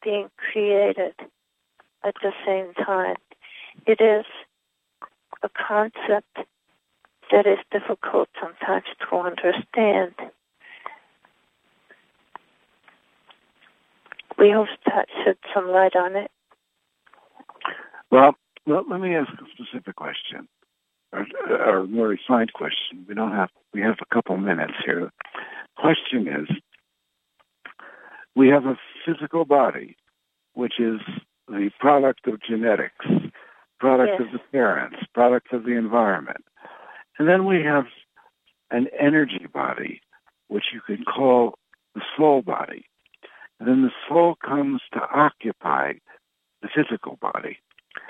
[0.03, 1.15] being created
[2.03, 3.15] at the same time.
[3.85, 4.25] It is
[5.43, 6.47] a concept
[7.31, 10.13] that is difficult sometimes to understand.
[14.37, 16.31] We hope that shed some light on it.
[18.11, 18.35] Well,
[18.65, 20.47] well, let me ask a specific question,
[21.11, 23.05] or, or a more refined question.
[23.07, 25.11] We don't have we have a couple minutes here.
[25.77, 26.47] Question is,
[28.35, 29.97] we have a physical body,
[30.53, 30.99] which is
[31.47, 33.05] the product of genetics,
[33.83, 34.21] product Yes.
[34.21, 36.45] of the parents, product of the environment,
[37.19, 37.87] and then we have
[38.71, 40.01] an energy body,
[40.47, 41.59] which you can call
[41.93, 42.85] the soul body.
[43.59, 45.95] And then the soul comes to occupy
[46.61, 47.59] the physical body.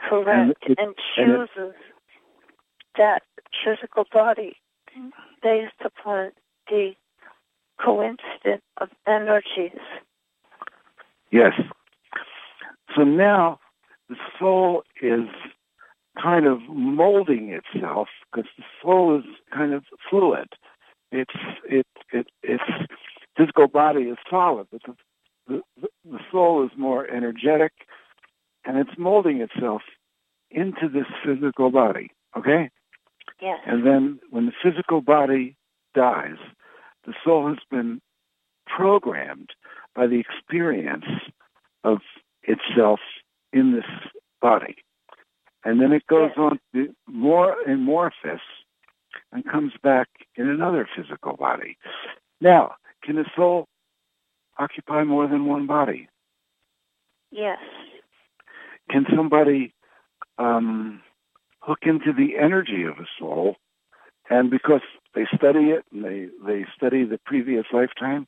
[0.07, 0.63] Correct.
[0.69, 1.76] it- And, and it- chooses
[2.95, 3.24] that
[3.63, 4.55] physical body
[5.41, 6.34] based upon
[6.67, 6.95] the
[7.80, 9.82] coincidence of energies.
[11.32, 11.53] Yes.
[12.95, 13.59] So now
[14.09, 15.28] the soul is
[16.22, 20.47] kind of molding itself because the soul is kind of fluid.
[21.11, 21.34] It's
[21.70, 22.64] it it its
[23.38, 24.82] physical body is solid, but
[25.47, 27.72] the, the the soul is more energetic,
[28.66, 29.82] and it's molding itself
[30.49, 32.11] into this physical body.
[32.38, 32.70] Okay.
[33.41, 33.59] Yes.
[33.66, 35.55] And then when the physical body
[35.93, 36.38] dies,
[37.05, 38.01] the soul has been
[38.66, 39.49] programmed
[39.95, 41.05] by the experience
[41.84, 41.99] of
[42.43, 42.99] itself
[43.51, 43.86] in this
[44.41, 44.76] body.
[45.64, 48.41] And then it goes on to more amorphous
[49.32, 51.78] and comes back in another physical body.
[52.41, 53.68] Now, can a soul
[54.57, 56.07] occupy more than one body?
[57.32, 57.59] Yes.
[58.89, 59.74] Can somebody
[60.38, 61.01] um,
[61.59, 63.55] hook into the energy of a soul,
[64.30, 64.82] and because
[65.16, 68.28] they study it and they, they study the previous lifetime,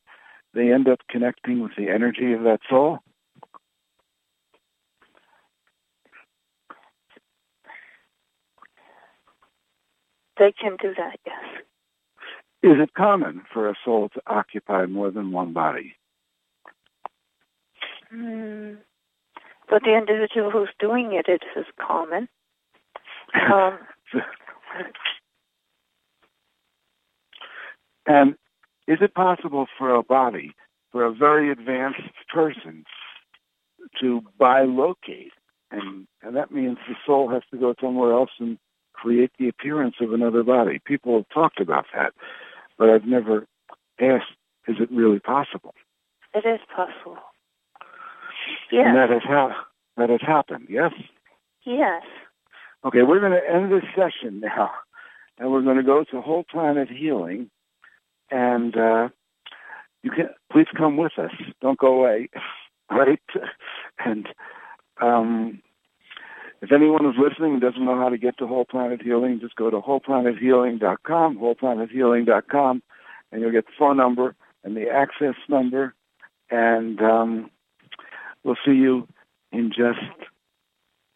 [0.53, 2.99] they end up connecting with the energy of that soul?
[10.37, 11.43] They can do that, yes.
[12.61, 15.95] Is it common for a soul to occupy more than one body?
[18.13, 18.77] Mm.
[19.67, 22.27] For the individual who's doing it, it is common.
[23.47, 23.79] Um,
[28.05, 28.35] and
[28.87, 30.53] is it possible for a body,
[30.91, 32.83] for a very advanced person,
[33.99, 35.31] to bilocate?
[35.71, 38.59] And, and that means the soul has to go somewhere else and
[38.95, 40.79] create the appearance of another body.
[40.83, 42.13] People have talked about that,
[42.77, 43.47] but I've never
[43.99, 44.35] asked,
[44.67, 45.73] is it really possible?
[46.35, 47.17] it is possible.
[48.71, 48.83] Yes.
[48.87, 49.65] And that has, ha-
[49.97, 50.91] that has happened, yes?
[51.65, 52.03] Yes.
[52.83, 54.71] Okay, we're going to end this session now,
[55.39, 57.49] and we're going to go to Whole Planet Healing,
[58.29, 59.09] and uh,
[60.03, 61.31] you can please come with us.
[61.61, 62.29] Don't go away,
[62.91, 63.21] right?
[64.03, 64.27] And
[65.01, 65.61] um,
[66.65, 69.55] if anyone is listening and doesn't know how to get to Whole Planet Healing, just
[69.55, 72.83] go to wholeplanethealing.com, wholeplanethealing.com,
[73.31, 75.93] and you'll get the phone number and the access number,
[76.49, 77.51] and um,
[78.43, 79.07] we'll see you
[79.51, 79.99] in just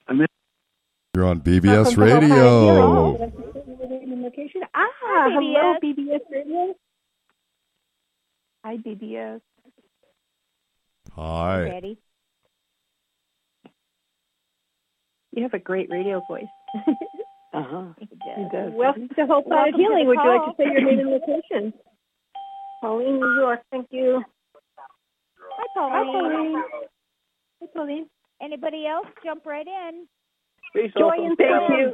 [0.07, 0.29] a minute.
[1.15, 4.21] You're on BBS Welcome to Whole Planet Radio.
[4.21, 4.61] Location.
[4.75, 6.75] Ah, hello, BBS Radio.
[8.63, 9.41] Hi, BBS.
[11.15, 11.61] Hi.
[11.61, 11.97] Ready?
[15.31, 16.45] You have a great radio voice.
[17.51, 17.85] Uh-huh.
[17.99, 18.05] He
[18.53, 18.71] does.
[18.73, 20.03] Welcome to Whole Planet Welcome to Healing.
[20.03, 21.73] the Would you like to say your name and location?
[22.79, 23.61] Pauline, New York.
[23.71, 24.21] Thank you.
[25.57, 25.93] Hi, Pauline.
[25.93, 26.63] Hi, Pauline.
[27.59, 28.05] Hi, Pauline.
[28.39, 29.07] Anybody else?
[29.25, 30.05] Jump right in.
[30.95, 31.93] Joy and thank you.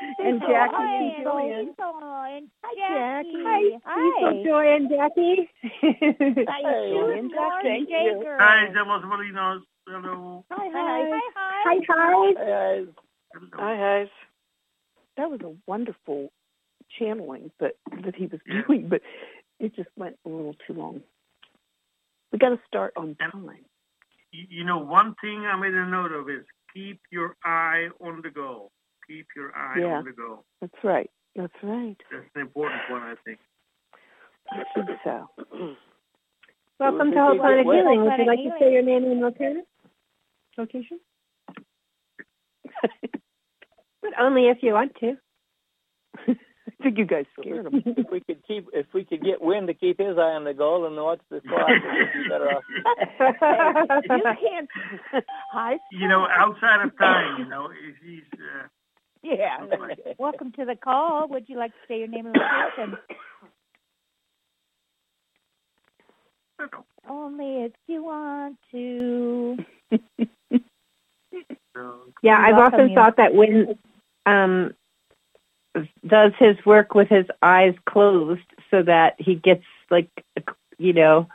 [0.00, 1.66] And Cecil, Jackie hi, and and Joanne.
[1.70, 1.94] Cecil,
[2.26, 3.42] and Hi, Jackie.
[3.44, 3.78] Jackie.
[3.84, 5.50] Hi, Cecil, Joy, and Jackie.
[6.48, 7.30] Hi, Joy and
[7.62, 8.18] Thank you.
[8.20, 8.36] Jager.
[8.40, 9.60] Hi, Demos Molinos.
[9.86, 10.44] Hello.
[10.50, 11.20] Hi, Hi, hi.
[11.36, 11.62] hi.
[11.64, 12.84] Hi, hi.
[13.54, 14.10] Hi, Hi.
[15.16, 16.32] That was a wonderful
[16.98, 17.74] channeling that
[18.04, 19.02] that he was doing, but
[19.60, 21.02] it just went a little too long.
[22.32, 23.46] We got to start on time.
[24.32, 28.22] You you know, one thing I made a note of is keep your eye on
[28.22, 28.72] the goal.
[29.06, 29.98] Keep your eye Yeah.
[29.98, 30.44] on the goal.
[30.60, 31.10] That's right.
[31.36, 31.96] That's right.
[32.10, 33.38] That's an important one, I think.
[34.50, 35.28] I think so.
[36.80, 38.02] Welcome to Whole Planet Well, Healing.
[38.04, 39.64] Would you like to say your name and location?
[40.56, 41.00] Location?
[44.02, 45.16] but only if you want to.
[46.66, 47.82] I think you guys scared him.
[47.84, 50.54] if we could keep, if we could get Wynn to keep his eye on the
[50.54, 52.62] goal and watch the clock, we'd be better off.
[54.04, 54.68] you can't.
[55.52, 55.78] Hi.
[55.92, 58.66] You know, outside of time, you know, if he's, uh,
[59.24, 59.56] Yeah.
[60.18, 61.28] Welcome to the call.
[61.28, 62.98] Would you like to say your name and location?
[67.08, 69.56] Only if you want to.
[72.22, 72.94] Yeah, I've often you.
[72.94, 73.76] thought that when
[74.24, 74.74] um
[76.06, 78.40] does his work with his eyes closed
[78.70, 80.08] so that he gets like
[80.78, 81.26] you know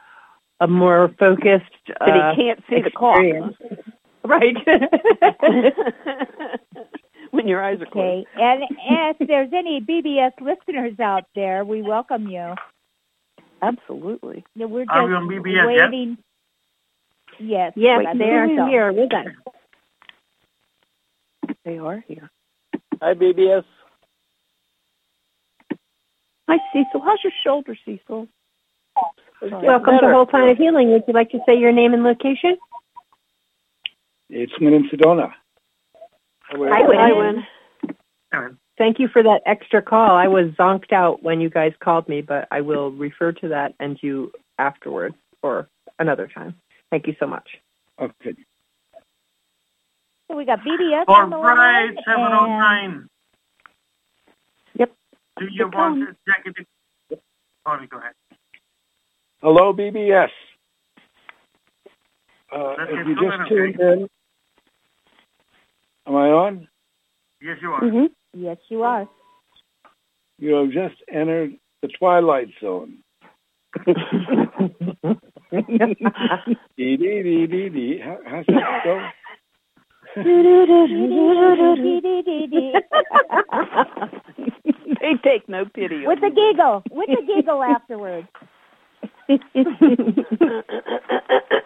[0.61, 1.65] a more focused
[1.99, 3.51] But he uh, can't see the call.
[4.23, 4.55] right
[7.31, 8.25] when your eyes are Okay.
[8.35, 8.63] And
[9.19, 12.55] if there's any BBS listeners out there, we welcome you.
[13.61, 14.45] Absolutely.
[14.55, 15.91] Yeah, We're just Are we on BBS yet?
[15.91, 16.17] waiting.
[17.39, 17.73] Yes.
[17.75, 18.65] yes I they are believe so.
[18.67, 19.27] here with us
[21.65, 22.29] They are here.
[23.01, 23.63] Hi, BBS.
[26.49, 27.01] Hi, Cecil.
[27.01, 28.27] How's your shoulder, Cecil?
[29.41, 30.13] It's getting welcome to better.
[30.13, 32.57] whole planet healing would you like to say your name and location
[34.29, 35.31] It's Wynn in Sedona.
[36.51, 37.45] Hi, Wynn.
[38.31, 38.57] Hi, Wynn.
[38.77, 42.21] thank you for that extra call i was zonked out when you guys called me
[42.21, 45.67] but i will refer to that and you afterwards or
[45.97, 46.55] another time
[46.91, 47.59] thank you so much
[48.01, 48.33] Okay.
[50.27, 51.97] So we got BBS all on the right, line.
[52.05, 53.09] 709.
[54.75, 54.91] Yep.
[55.39, 56.15] Do you Good want call.
[56.27, 56.65] Jackie
[57.11, 57.19] to...
[57.65, 58.13] Sorry, go ahead.
[59.41, 60.29] Hello, BBS.
[62.51, 64.09] Uh, if you just tuned in,
[66.09, 66.67] am I on?
[67.41, 67.83] Yes, you are.
[67.83, 69.07] And, yes, you are.
[70.39, 72.97] You have just entered the twilight zone.
[76.77, 77.99] Dee dee dee dee dee.
[78.03, 79.09] How, how's that go?
[85.01, 86.07] they take no pity.
[86.07, 86.83] With a giggle.
[86.89, 88.27] With a giggle afterwards.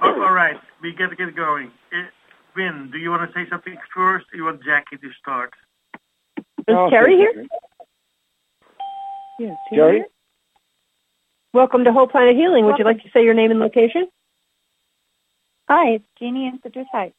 [0.05, 1.71] Oh, all right, we got to get going.
[1.93, 2.07] Uh,
[2.55, 5.53] Wynn, do you want to say something first, or you want Jackie to start?
[6.37, 6.43] Is
[6.75, 7.31] I'll Terry say here?
[7.33, 7.47] something.
[9.39, 10.03] Yes, Jerry?
[11.53, 12.65] Welcome to Whole Planet Healing.
[12.65, 14.07] Would you like to say your name and location?
[15.69, 17.15] Hi, it's Jeannie in Citrus Heights.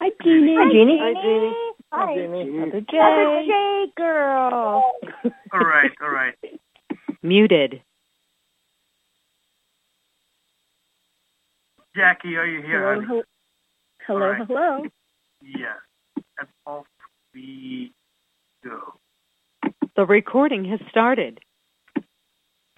[0.00, 0.54] Hi, Jeannie.
[0.56, 0.98] Hi, Jeannie.
[1.00, 1.54] Hi, Jeannie.
[1.92, 2.06] Hi.
[2.06, 2.50] Hi, Jeannie.
[2.50, 2.98] Mother J.
[2.98, 4.92] Mother J girl.
[5.52, 6.34] All right, all right.
[7.22, 7.82] Muted.
[11.96, 12.94] Jackie, are you here?
[12.94, 13.22] Hello, honey?
[14.08, 14.46] Hello, All right.
[14.48, 14.82] hello.
[15.42, 15.78] Yes.
[16.38, 16.86] And off
[17.34, 17.92] we
[18.64, 18.94] go.
[19.96, 21.38] The recording has started.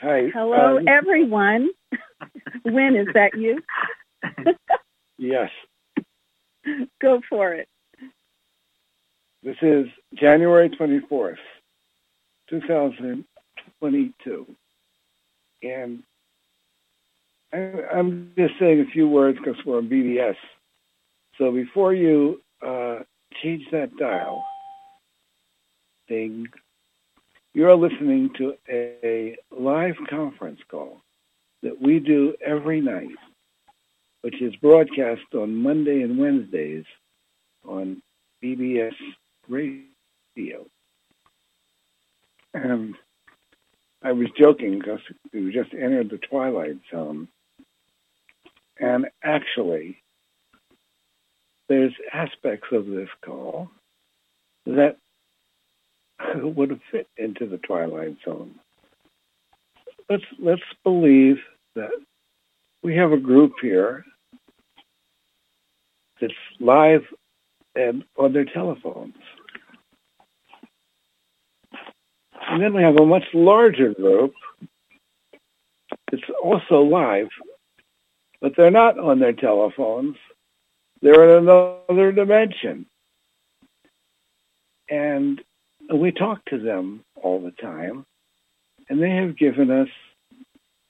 [0.00, 0.30] Hi.
[0.34, 1.70] Hello, um, everyone.
[2.64, 3.62] when is that you?
[5.18, 5.50] yes.
[7.00, 7.68] Go for it.
[9.42, 11.36] This is January 24th,
[12.50, 14.46] 2022.
[15.62, 16.02] And
[17.52, 17.56] I,
[17.94, 20.36] I'm just saying a few words because we're on BBS.
[21.40, 22.98] So before you uh,
[23.42, 24.44] change that dial
[26.06, 26.46] thing,
[27.54, 31.00] you're listening to a live conference call
[31.62, 33.16] that we do every night,
[34.20, 36.84] which is broadcast on Monday and Wednesdays
[37.66, 38.02] on
[38.44, 38.94] BBS
[39.48, 40.66] Radio.
[42.52, 42.94] And
[44.02, 45.00] I was joking because
[45.32, 47.28] we just entered the twilight zone.
[48.78, 50.02] And actually,
[51.70, 53.70] there's aspects of this call
[54.66, 54.96] that
[56.34, 58.56] would have fit into the twilight zone.
[60.10, 61.36] Let's let's believe
[61.76, 61.92] that
[62.82, 64.04] we have a group here
[66.20, 67.02] that's live
[67.76, 69.14] and on their telephones.
[72.48, 74.32] And then we have a much larger group
[76.10, 77.28] that's also live,
[78.40, 80.16] but they're not on their telephones.
[81.02, 82.86] They're in another dimension.
[84.88, 85.40] And
[85.92, 88.04] we talk to them all the time,
[88.88, 89.88] and they have given us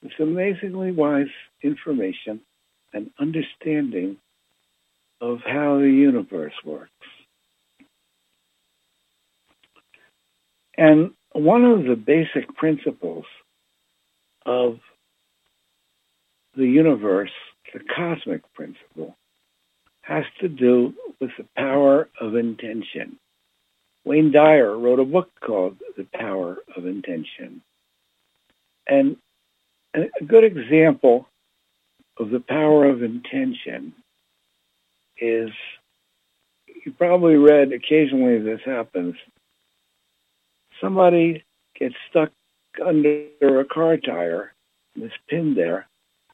[0.03, 1.27] this amazingly wise
[1.63, 2.41] information
[2.93, 4.17] and understanding
[5.21, 6.91] of how the universe works.
[10.77, 13.27] And one of the basic principles
[14.47, 14.79] of
[16.57, 17.31] the universe,
[17.75, 19.17] the cosmic principle,
[20.11, 23.17] has to do with the power of intention.
[24.05, 27.63] Wayne Dyer wrote a book called The Power of Intention.
[28.89, 29.17] And
[29.95, 31.29] a good example
[32.19, 33.93] of the power of intention
[35.17, 35.51] is
[36.67, 39.15] you probably read occasionally this happens.
[40.81, 41.45] Somebody
[41.79, 42.33] gets stuck
[42.85, 44.53] under a car tire,
[44.97, 45.87] and is pinned there,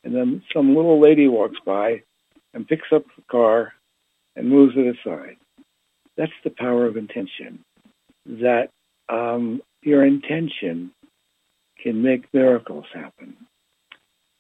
[0.02, 2.02] and then some little lady walks by
[2.56, 3.74] and picks up the car
[4.34, 5.36] and moves it aside.
[6.16, 7.62] That's the power of intention.
[8.24, 8.70] That
[9.10, 10.90] um, your intention
[11.80, 13.36] can make miracles happen.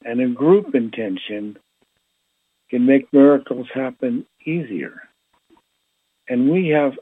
[0.02, 1.58] And a group intention
[2.70, 5.02] can make miracles happen easier.
[6.26, 6.94] And we have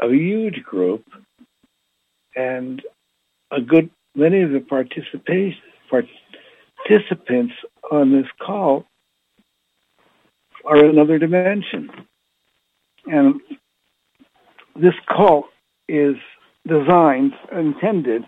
[0.00, 1.04] a huge group
[2.36, 2.82] and
[3.50, 5.56] a good many of the participants
[7.90, 8.84] on this call
[10.64, 11.90] are in another dimension.
[13.06, 13.40] And
[14.76, 15.46] this cult
[15.88, 16.16] is
[16.66, 18.22] designed, intended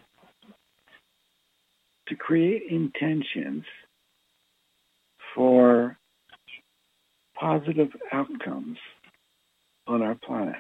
[2.08, 3.64] to create intentions
[5.34, 5.96] for
[7.38, 8.78] positive outcomes
[9.86, 10.56] on our planet.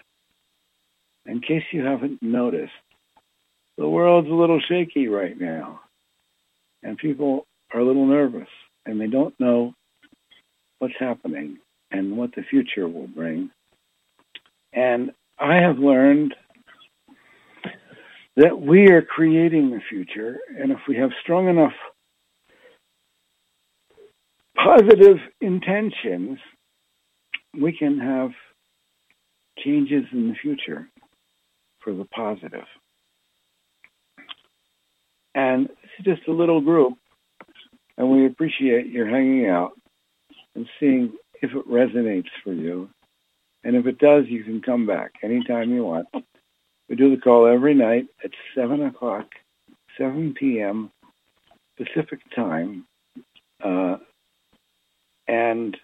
[1.26, 2.72] In case you haven't noticed,
[3.76, 5.80] the world's a little shaky right now,
[6.82, 8.48] and people are a little nervous,
[8.86, 9.74] and they don't know
[10.78, 11.58] what's happening
[11.94, 13.50] and what the future will bring.
[14.72, 16.34] And I have learned
[18.36, 21.72] that we are creating the future, and if we have strong enough
[24.56, 26.38] positive intentions,
[27.60, 28.30] we can have
[29.64, 30.88] changes in the future
[31.78, 32.66] for the positive.
[35.36, 36.94] And it's just a little group,
[37.96, 39.72] and we appreciate your hanging out
[40.56, 41.12] and seeing
[41.44, 42.88] if it resonates for you.
[43.62, 46.06] And if it does, you can come back anytime you want.
[46.88, 49.26] We do the call every night at 7 o'clock,
[49.98, 50.90] 7 p.m.
[51.76, 52.86] Pacific time.
[53.62, 53.96] Uh,
[55.26, 55.76] and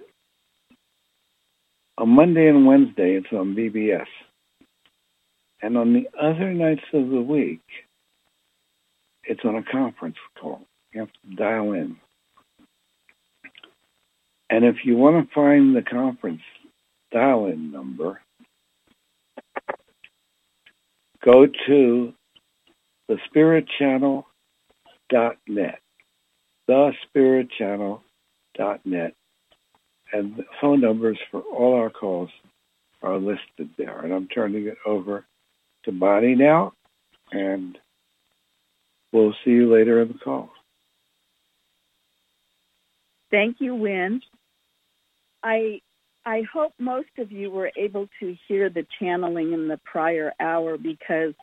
[1.97, 4.07] on Monday and Wednesday, it's on BBS.
[5.63, 7.61] And on the other nights of the week,
[9.25, 10.63] it's on a conference call.
[10.93, 11.97] You have to dial in.
[14.51, 16.43] And if you want to find the conference
[17.13, 18.21] dial-in number,
[21.25, 22.13] go to
[23.09, 25.79] thespiritchannel.net,
[26.69, 29.15] thespiritchannel.net,
[30.13, 32.31] and the phone numbers for all our calls
[33.03, 34.01] are listed there.
[34.01, 35.25] And I'm turning it over
[35.85, 36.73] to Bonnie now,
[37.31, 37.79] and
[39.13, 40.51] we'll see you later in the call.
[43.31, 44.21] Thank you, Wynn.
[45.43, 45.81] I
[46.27, 50.77] I hope most of you were able to hear the channeling in the prior hour
[50.77, 51.35] because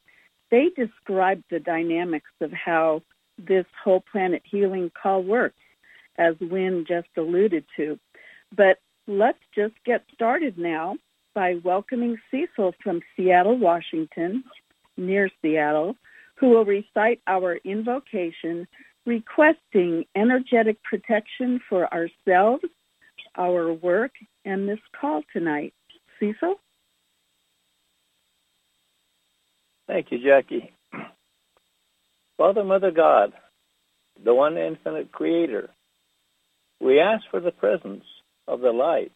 [0.52, 3.02] they described the dynamics of how
[3.38, 5.60] this whole planet healing call works,
[6.18, 8.00] as Wynn just alluded to.
[8.56, 10.98] But let's just get started now
[11.34, 14.44] by welcoming Cecil from Seattle, Washington,
[14.96, 15.96] near Seattle,
[16.36, 18.68] who will recite our invocation
[19.06, 22.64] requesting energetic protection for ourselves,
[23.38, 24.12] our work,
[24.46, 25.74] and this call tonight.
[26.20, 26.56] Cecil?
[29.88, 30.74] Thank you, Jackie.
[32.38, 33.34] Father, Mother God,
[34.24, 35.70] the one infinite creator,
[36.80, 38.04] we ask for the presence
[38.48, 39.12] of the light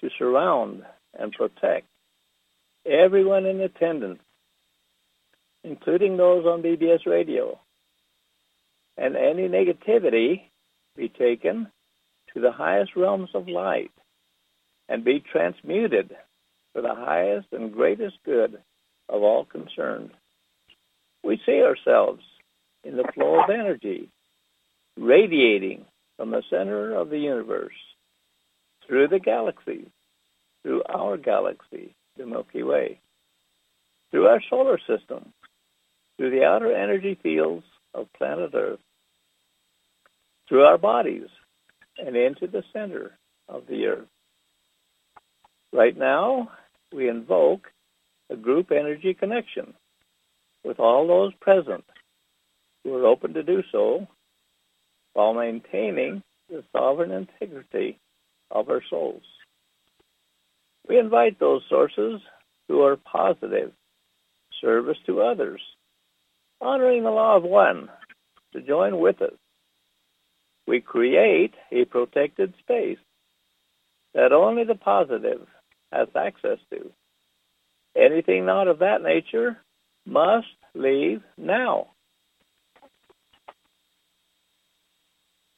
[0.00, 0.84] to surround
[1.18, 1.86] and protect
[2.86, 4.20] everyone in attendance,
[5.62, 7.58] including those on BBS radio,
[8.96, 10.42] and any negativity
[10.96, 11.68] be taken
[12.34, 13.92] to the highest realms of light
[14.88, 16.14] and be transmuted
[16.72, 18.58] for the highest and greatest good
[19.08, 20.10] of all concerned.
[21.22, 22.22] We see ourselves
[22.82, 24.10] in the flow of energy
[24.96, 25.86] radiating
[26.16, 27.72] from the center of the universe
[28.86, 29.88] through the galaxies,
[30.62, 33.00] through our galaxy, the Milky Way,
[34.10, 35.32] through our solar system,
[36.16, 38.80] through the outer energy fields of planet Earth,
[40.48, 41.28] through our bodies,
[41.98, 43.18] and into the center
[43.48, 44.08] of the Earth.
[45.72, 46.50] Right now,
[46.92, 47.68] we invoke
[48.30, 49.74] a group energy connection
[50.64, 51.84] with all those present
[52.82, 54.06] who are open to do so
[55.12, 57.98] while maintaining the sovereign integrity
[58.50, 59.22] of our souls.
[60.88, 62.20] We invite those sources
[62.68, 63.72] who are positive,
[64.60, 65.60] service to others,
[66.60, 67.88] honoring the law of one,
[68.52, 69.32] to join with us.
[70.66, 72.98] We create a protected space
[74.14, 75.46] that only the positive
[75.92, 76.92] has access to.
[77.96, 79.58] Anything not of that nature
[80.06, 81.88] must leave now.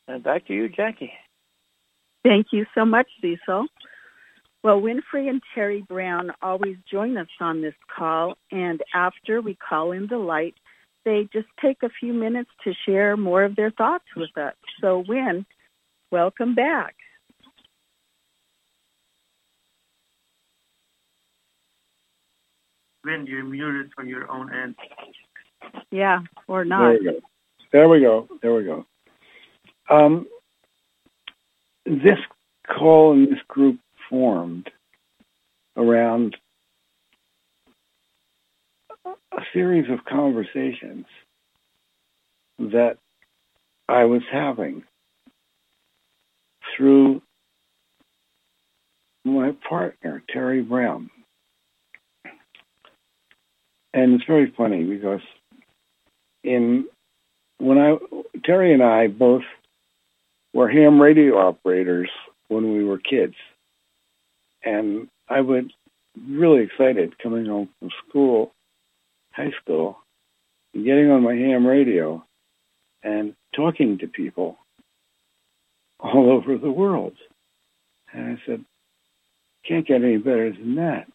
[0.09, 1.13] And back to you, Jackie.
[2.23, 3.67] Thank you so much, Cecil.
[4.63, 9.55] Well, Wynn Free and Terry Brown always join us on this call, and after we
[9.55, 10.55] call in the light,
[11.07, 14.55] they just take a few minutes to share more of their thoughts with us.
[14.81, 15.47] So, Wynn,
[16.11, 16.97] welcome back.
[23.05, 24.75] Wynn, you're muted from your own end.
[25.93, 26.81] Yeah, or not.
[26.91, 27.21] There we go.
[27.73, 28.29] There we go.
[28.43, 28.85] There we go.
[29.89, 30.27] Um,
[31.85, 32.19] this
[32.67, 33.79] call and this group
[34.11, 34.69] formed
[35.77, 36.37] around
[39.07, 41.07] a series of conversations
[42.59, 42.99] that
[43.89, 44.83] I was having
[46.77, 47.23] through
[49.25, 51.11] my partner, Terry Brown.
[53.95, 55.23] And it's very funny because
[56.45, 56.87] in
[57.59, 57.97] when I
[58.45, 59.43] Terry and I both
[60.53, 62.11] were ham radio operators
[62.49, 63.35] when we were kids.
[64.63, 65.65] And I was
[66.29, 68.53] really excited coming home from school,
[69.37, 69.99] high school,
[70.75, 72.25] and getting on my ham radio
[73.03, 74.59] and talking to people
[76.01, 77.15] all over the world.
[78.13, 78.65] And I said,
[79.67, 81.07] can't get any better than that.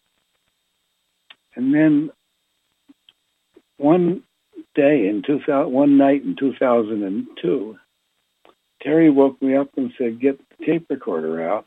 [1.55, 2.11] And then
[3.77, 4.23] one
[4.75, 7.77] day in 2000, one night in 2002,
[8.81, 11.65] Terry woke me up and said, get the tape recorder out.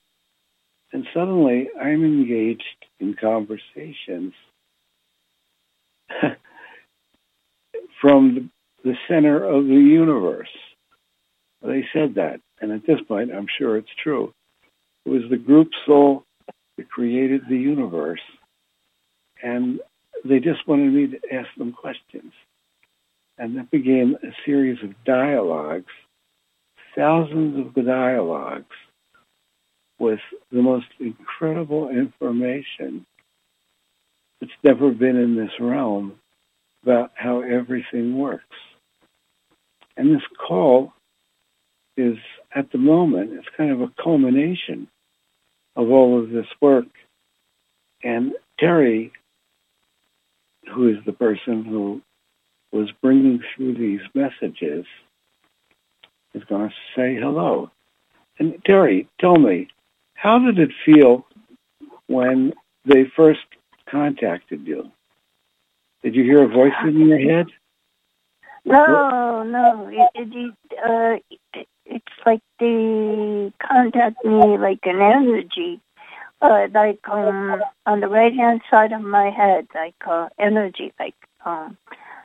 [0.93, 2.63] And suddenly I'm engaged
[3.01, 4.33] in conversations
[8.01, 8.51] from
[8.83, 10.49] the center of the universe.
[11.63, 12.41] They said that.
[12.61, 14.33] And at this point, I'm sure it's true.
[15.07, 16.25] It was the group soul
[16.77, 18.21] that created the universe.
[19.43, 19.81] And
[20.25, 22.33] they just wanted me to ask them questions.
[23.39, 25.91] And that began a series of dialogues
[26.95, 28.77] thousands of dialogues
[29.99, 30.21] with
[30.53, 33.07] the most incredible information
[34.41, 36.15] that's never been in this realm
[36.83, 38.45] about how everything works.
[39.97, 40.93] And this call
[41.97, 42.17] is,
[42.55, 44.89] at the moment, it's kind of a culmination
[45.77, 46.87] of all of this work.
[48.03, 49.13] And Terry,
[50.75, 52.03] who is the person who
[52.73, 54.85] was bringing through these messages,
[56.35, 57.71] is going to say hello.
[58.39, 59.69] And Terry, tell me,
[60.15, 61.25] how did it feel
[62.09, 62.53] when
[62.85, 63.41] they first
[63.89, 64.91] contacted you?
[66.03, 67.47] Did you hear a voice in your head?
[68.65, 69.89] No, no.
[69.93, 70.55] It, it,
[70.85, 75.81] uh, it, it's like they contact me like an energy,
[76.41, 81.15] uh, like um, on the right hand side of my head, like uh, energy, like
[81.45, 81.77] um,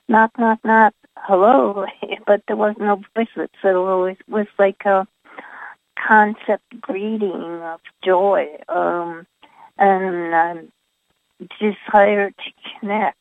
[0.08, 1.86] knock, knock, knock, hello.
[2.26, 3.28] but there was no voice,
[3.62, 5.08] so it was like a
[6.08, 9.28] concept greeting of joy um,
[9.78, 10.72] and um,
[11.60, 13.18] desire to connect.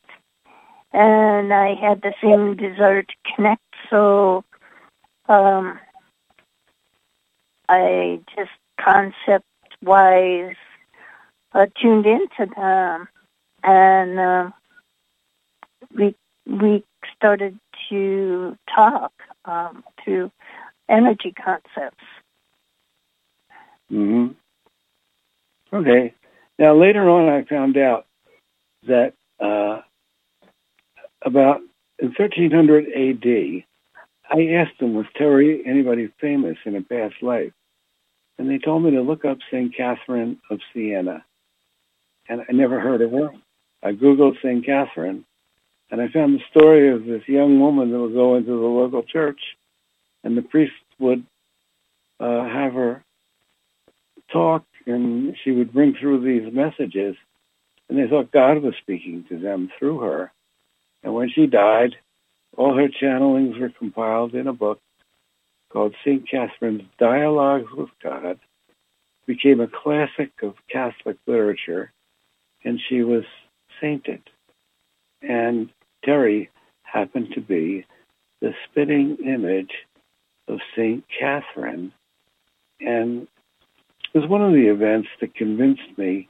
[0.91, 4.43] And I had the same desire to connect, so
[5.27, 5.79] um,
[7.67, 9.45] I just concept
[9.83, 10.55] wise
[11.53, 13.07] uh, tuned into them,
[13.63, 14.49] and uh,
[15.95, 16.15] we
[16.47, 16.83] we
[17.15, 17.59] started
[17.89, 19.11] to talk
[19.45, 20.31] um, through
[20.89, 22.03] energy concepts.
[23.89, 24.29] hmm
[25.71, 26.13] Okay.
[26.57, 28.07] Now later on, I found out
[28.87, 29.81] that uh,
[31.23, 31.61] about
[31.99, 33.65] in 1300 A.D.,
[34.31, 37.51] I asked them, was Terry anybody famous in a past life?
[38.37, 39.75] And they told me to look up St.
[39.75, 41.25] Catherine of Siena.
[42.29, 43.31] And I never heard of her.
[43.81, 44.65] I Googled St.
[44.65, 45.25] Catherine,
[45.89, 49.03] and I found the story of this young woman that would go into the local
[49.03, 49.39] church,
[50.23, 51.25] and the priest would
[52.19, 53.03] uh, have her
[54.31, 57.15] talk, and she would bring through these messages,
[57.89, 60.31] and they thought God was speaking to them through her.
[61.03, 61.95] And when she died,
[62.55, 64.79] all her channelings were compiled in a book
[65.69, 66.27] called St.
[66.29, 68.39] Catherine's Dialogues with God,
[69.25, 71.91] became a classic of Catholic literature,
[72.63, 73.23] and she was
[73.79, 74.21] sainted.
[75.21, 75.69] And
[76.03, 76.49] Terry
[76.83, 77.85] happened to be
[78.41, 79.71] the spitting image
[80.47, 81.03] of St.
[81.19, 81.93] Catherine.
[82.79, 83.27] And
[84.13, 86.29] it was one of the events that convinced me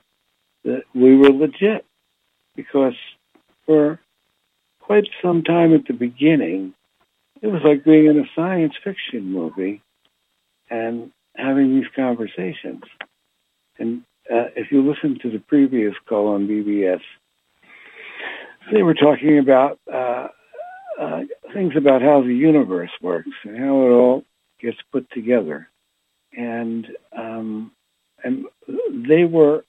[0.63, 1.85] that we were legit
[2.55, 2.93] because
[3.65, 3.99] for
[4.79, 6.73] quite some time at the beginning,
[7.41, 9.81] it was like being in a science fiction movie
[10.69, 12.83] and having these conversations.
[13.77, 17.01] And uh, if you listen to the previous call on BBS,
[18.71, 20.27] they were talking about uh,
[20.99, 21.21] uh,
[21.53, 24.23] things about how the universe works and how it all
[24.59, 25.69] gets put together.
[26.37, 26.87] And
[27.17, 27.71] um,
[28.23, 28.45] and
[29.07, 29.63] they were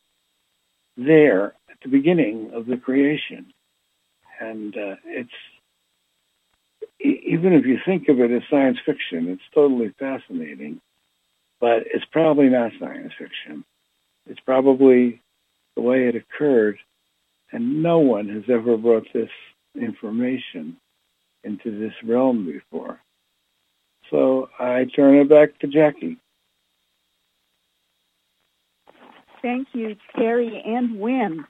[1.07, 3.53] there at the beginning of the creation.
[4.41, 5.31] And uh, it's
[7.01, 10.81] even if you think of it as science fiction, it's totally fascinating,
[11.61, 13.65] but it's probably not science fiction.
[14.27, 15.23] It's probably
[15.77, 16.79] the way it occurred,
[17.53, 19.31] and no one has ever brought this
[19.75, 20.77] information
[21.45, 23.01] into this realm before.
[24.11, 26.19] So I turn it back to Jackie.
[29.43, 31.45] Thank you, Terry and Wynn.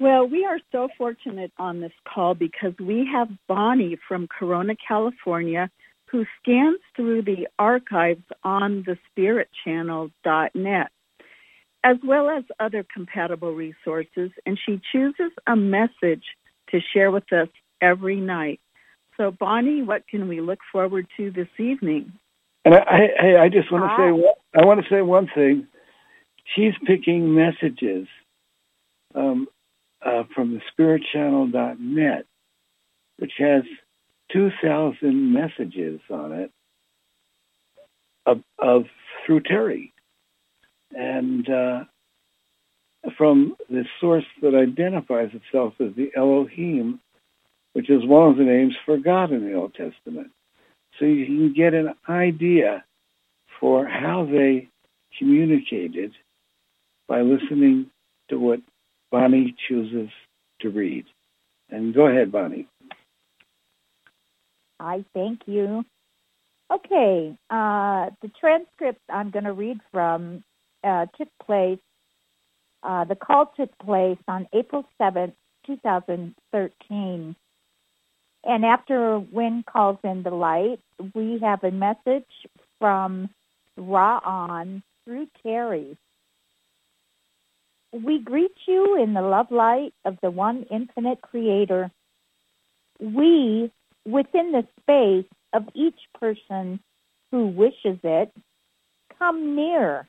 [0.00, 5.70] Well, we are so fortunate on this call because we have Bonnie from Corona, California,
[6.10, 8.84] who scans through the archives on
[9.18, 10.88] thespiritchannel.net,
[11.84, 16.24] as well as other compatible resources, and she chooses a message
[16.70, 17.48] to share with us
[17.80, 18.60] every night.
[19.16, 22.12] So, Bonnie, what can we look forward to this evening?
[22.64, 25.66] And I, I, I just want to say, I want to say one thing.
[26.54, 28.08] She's picking messages
[29.14, 29.48] um,
[30.04, 32.26] uh, from the spiritchannel.net,
[33.18, 33.62] which has
[34.32, 36.50] 2,000 messages on it
[38.26, 38.84] of, of
[39.24, 39.92] through Terry.
[40.92, 41.84] And uh,
[43.16, 47.00] from the source that identifies itself as the Elohim,
[47.72, 50.32] which is one of the names for God in the Old Testament.
[50.98, 52.84] So you can get an idea
[53.60, 54.68] for how they
[55.18, 56.12] communicated
[57.10, 57.90] by listening
[58.28, 58.60] to what
[59.10, 60.08] Bonnie chooses
[60.60, 61.04] to read.
[61.68, 62.68] And go ahead, Bonnie.
[64.78, 65.84] I thank you.
[66.72, 70.44] Okay, uh, the transcript I'm going to read from
[70.84, 71.80] uh, took place,
[72.84, 75.32] uh, the call took place on April 7th,
[75.66, 77.34] 2013.
[78.44, 80.78] And after Wynn calls in the light,
[81.12, 82.30] we have a message
[82.78, 83.28] from
[83.76, 85.98] Ra-On through Terry.
[87.92, 91.90] We greet you in the love light of the one infinite creator.
[93.00, 93.72] We,
[94.04, 96.80] within the space of each person
[97.30, 98.32] who wishes it,
[99.18, 100.08] come near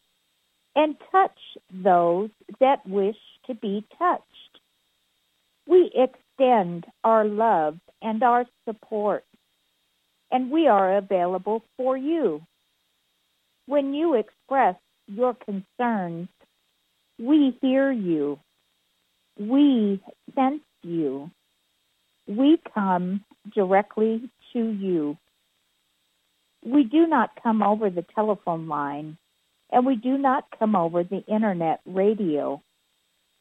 [0.76, 1.38] and touch
[1.72, 2.30] those
[2.60, 3.18] that wish
[3.48, 4.26] to be touched.
[5.68, 9.26] We extend our love and our support,
[10.32, 12.42] and we are available for you.
[13.66, 14.76] When you express
[15.08, 16.30] your concerns,
[17.22, 18.40] we hear you.
[19.40, 20.02] We
[20.34, 21.30] sense you.
[22.28, 23.24] We come
[23.54, 25.18] directly to you.
[26.66, 29.18] We do not come over the telephone line,
[29.72, 32.62] and we do not come over the internet radio.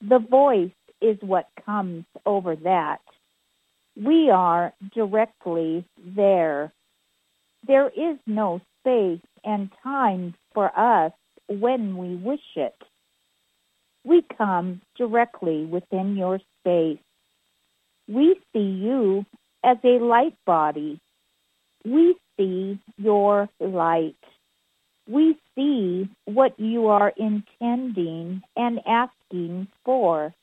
[0.01, 0.71] The voice
[1.01, 3.01] is what comes over that.
[3.97, 6.73] We are directly there.
[7.67, 11.13] There is no space and time for us
[11.49, 12.75] when we wish it.
[14.05, 16.99] We come directly within your space.
[18.09, 19.27] We see you
[19.63, 21.01] as a light body.
[21.85, 24.17] We see your light.
[25.09, 30.35] We see what you are intending and asking for.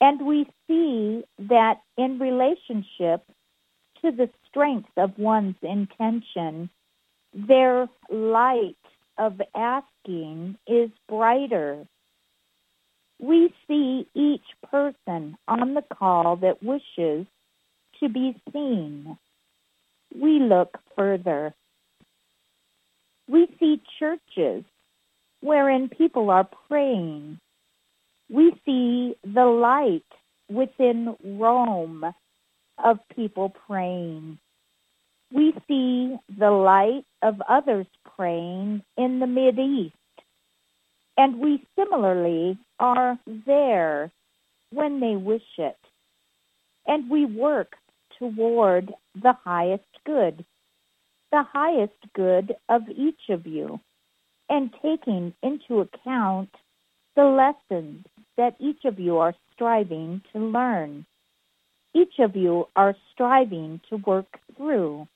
[0.00, 3.24] And we see that in relationship
[4.02, 6.70] to the strength of one's intention,
[7.32, 8.76] their light
[9.18, 11.86] of asking is brighter.
[13.20, 17.26] We see each person on the call that wishes
[18.00, 19.16] to be seen.
[20.14, 21.54] We look further.
[23.28, 24.64] We see churches
[25.40, 27.38] wherein people are praying.
[28.28, 30.02] We see the light
[30.50, 32.04] within Rome
[32.82, 34.38] of people praying.
[35.34, 37.86] We see the light of others
[38.16, 39.96] praying in the Mid East.
[41.16, 44.12] And we similarly are there
[44.70, 45.76] when they wish it.
[46.86, 47.74] And we work
[48.16, 50.44] toward the highest good,
[51.32, 53.80] the highest good of each of you,
[54.48, 56.50] and taking into account
[57.16, 58.04] the lessons
[58.36, 61.04] that each of you are striving to learn.
[61.92, 65.08] Each of you are striving to work through.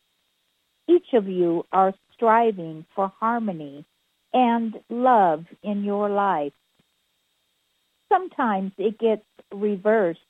[0.88, 3.84] Each of you are striving for harmony
[4.32, 6.52] and love in your life.
[8.08, 10.20] Sometimes it gets reversed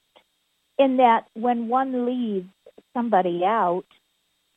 [0.79, 2.49] in that when one leaves
[2.93, 3.87] somebody out,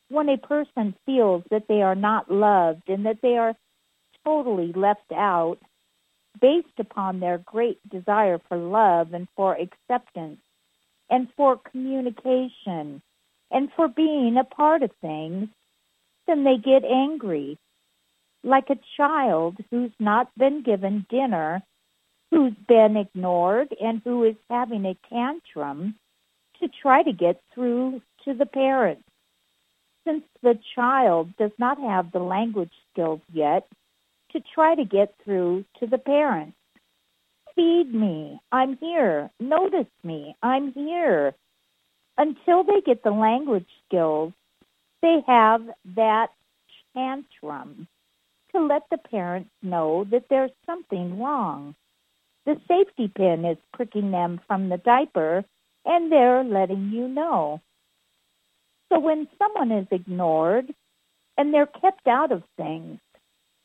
[0.10, 3.56] when a person feels that they are not loved and that they are
[4.26, 5.58] totally left out
[6.40, 10.40] based upon their great desire for love and for acceptance
[11.10, 13.02] and for communication
[13.52, 15.50] and for being a part of things,
[16.40, 17.58] they get angry.
[18.44, 21.62] Like a child who's not been given dinner,
[22.32, 25.96] who's been ignored, and who is having a tantrum
[26.60, 29.04] to try to get through to the parents.
[30.06, 33.68] Since the child does not have the language skills yet
[34.32, 36.56] to try to get through to the parents.
[37.56, 38.40] Feed me.
[38.52, 39.30] I'm here.
[39.40, 40.36] Notice me.
[40.42, 41.34] I'm here.
[42.18, 44.34] Until they get the language skills,
[45.02, 45.62] they have
[45.96, 46.30] that
[46.96, 47.88] tantrum
[48.54, 51.76] to let the parents know that there's something wrong.
[52.46, 55.46] The safety pin is pricking them from the diaper
[55.86, 57.62] and they're letting you know.
[58.92, 60.74] So when someone is ignored
[61.38, 63.00] and they're kept out of things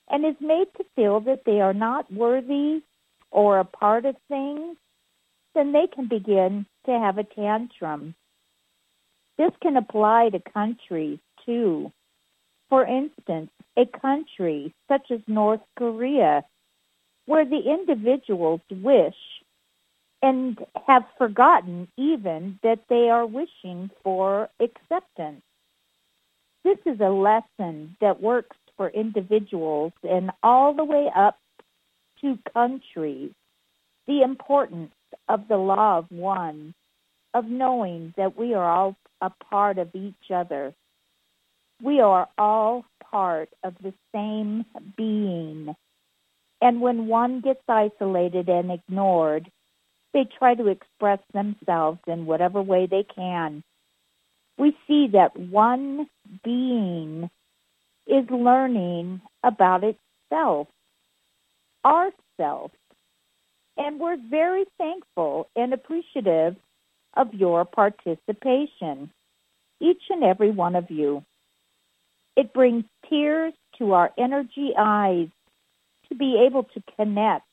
[0.08, 2.82] and is made to feel that they are not worthy
[3.30, 4.76] or a part of things,
[5.54, 8.14] then they can begin to have a tantrum.
[9.36, 11.92] This can apply to countries too.
[12.68, 16.44] For instance, a country such as North Korea,
[17.26, 19.14] where the individuals wish
[20.22, 25.42] and have forgotten even that they are wishing for acceptance.
[26.64, 31.38] This is a lesson that works for individuals and all the way up
[32.20, 33.32] to countries.
[34.06, 34.92] The importance
[35.28, 36.74] of the law of one,
[37.34, 40.74] of knowing that we are all a part of each other.
[41.82, 44.64] We are all part of the same
[44.96, 45.74] being.
[46.60, 49.50] And when one gets isolated and ignored,
[50.12, 53.62] they try to express themselves in whatever way they can.
[54.56, 56.08] We see that one
[56.42, 57.30] being
[58.06, 60.68] is learning about itself,
[61.84, 62.70] ourself.
[63.76, 66.56] And we're very thankful and appreciative
[67.14, 69.10] of your participation,
[69.80, 71.22] each and every one of you.
[72.36, 75.28] It brings tears to our energy eyes
[76.08, 77.44] to be able to connect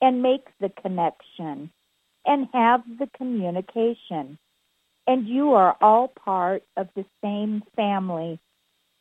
[0.00, 1.70] and make the connection
[2.26, 4.38] and have the communication.
[5.06, 8.40] And you are all part of the same family,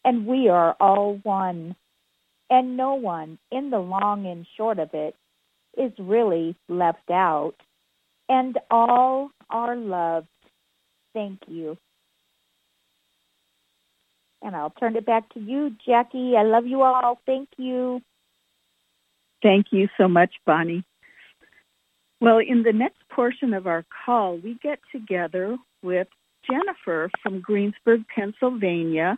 [0.04, 1.76] and we are all one.
[2.50, 5.16] And no one, in the long and short of it,
[5.76, 7.56] is really left out.
[8.30, 10.28] And all are loved.
[11.14, 11.78] Thank you.
[14.46, 16.36] And I'll turn it back to you, Jackie.
[16.38, 17.20] I love you all.
[17.26, 18.00] Thank you.
[19.42, 20.84] Thank you so much, Bonnie.
[22.22, 26.08] Well, in the next portion of our call, we get together with
[26.48, 29.18] Jennifer from Greensburg, Pennsylvania.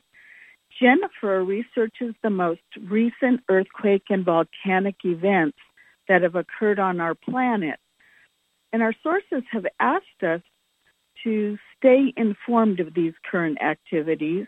[0.82, 5.58] Jennifer researches the most recent earthquake and volcanic events
[6.08, 7.80] that have occurred on our planet.
[8.72, 10.42] And our sources have asked us
[11.26, 14.48] to stay informed of these current activities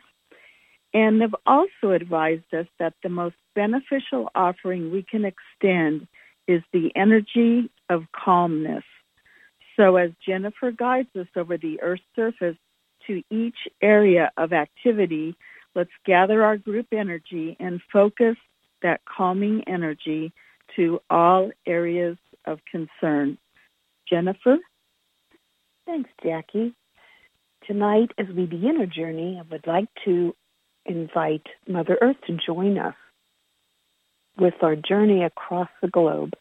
[0.94, 6.08] and have also advised us that the most beneficial offering we can extend
[6.48, 8.84] is the energy of calmness.
[9.76, 12.58] So, as Jennifer guides us over the Earth's surface
[13.08, 15.36] to each area of activity,
[15.76, 18.36] let's gather our group energy and focus
[18.82, 20.34] that calming energy
[20.76, 23.38] to all areas of concern.
[24.10, 24.58] Jennifer?
[25.86, 26.74] Thanks, Jackie.
[27.66, 30.36] Tonight, as we begin our journey, I would like to
[30.90, 32.96] invite Mother Earth to join us
[34.38, 36.34] with our journey across the globe,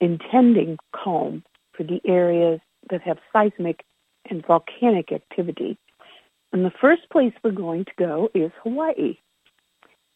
[0.00, 1.44] intending calm
[1.76, 2.60] for the areas
[2.90, 3.84] that have seismic
[4.28, 5.78] and volcanic activity.
[6.52, 9.18] And the first place we're going to go is Hawaii.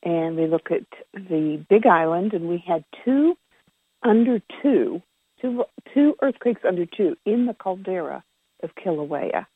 [0.03, 3.37] And we look at the Big Island, and we had two
[4.03, 5.03] under two,
[5.41, 5.65] two,
[5.95, 8.23] two earthquakes under two in the caldera
[8.63, 9.47] of Kilauea.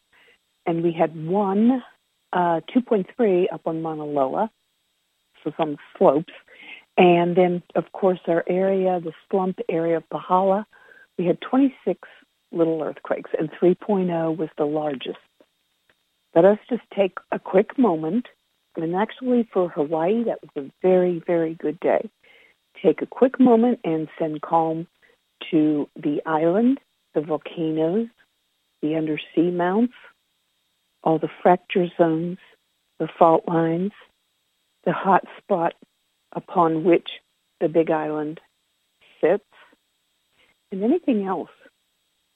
[0.67, 1.83] And we had one
[2.33, 4.51] uh, 2.3 up on Mauna Loa,
[5.43, 6.33] so some slopes.
[6.97, 10.65] And then, of course, our area, the slump area of Pahala,
[11.19, 12.09] we had 26
[12.53, 15.19] little earthquakes, and 3.0 was the largest.
[16.35, 18.27] Let us just take a quick moment,
[18.77, 22.09] and actually for Hawaii, that was a very, very good day.
[22.83, 24.87] Take a quick moment and send calm
[25.51, 26.81] to the island,
[27.15, 28.09] the volcanoes,
[28.83, 29.95] the undersea mounts,
[31.03, 32.39] all the fracture zones,
[32.99, 33.93] the fault lines,
[34.85, 35.75] the hot spot
[36.33, 37.09] upon which
[37.61, 38.41] the Big Island
[39.21, 39.45] sits,
[40.73, 41.51] and anything else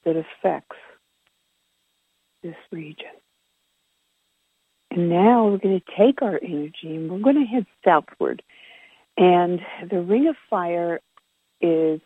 [0.05, 0.77] that affects
[2.43, 3.07] this region.
[4.91, 8.43] And now we're going to take our energy and we're going to head southward.
[9.17, 9.61] And
[9.91, 11.01] the Ring of Fire
[11.61, 12.01] is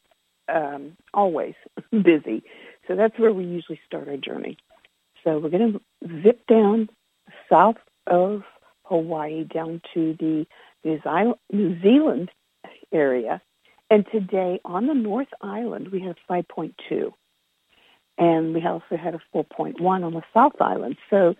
[0.49, 1.55] um, always
[1.91, 2.43] busy.
[2.87, 4.57] So that's where we usually start our journey.
[5.25, 5.81] So we're going to
[6.23, 6.89] zip down
[7.51, 7.77] south
[8.07, 8.43] of
[8.85, 10.47] Hawaii down to the
[11.53, 12.31] New Zealand
[12.93, 13.41] area.
[13.91, 17.13] And today on the North Island, we have 5.2.
[18.19, 20.97] And we also had a 4.1 on the South Island.
[21.09, 21.35] So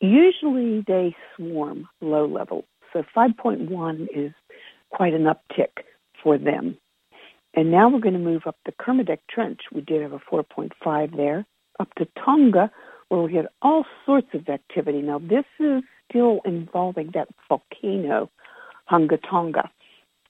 [0.00, 2.64] usually they swarm low level.
[2.92, 4.32] So 5.1 is
[4.90, 5.84] quite an uptick
[6.22, 6.76] for them.
[7.54, 9.60] And now we're going to move up the Kermadec Trench.
[9.72, 11.46] We did have a 4.5 there,
[11.80, 12.70] up to Tonga,
[13.12, 15.02] where we had all sorts of activity.
[15.02, 18.30] Now, this is still involving that volcano,
[18.90, 19.70] Hunga Tonga.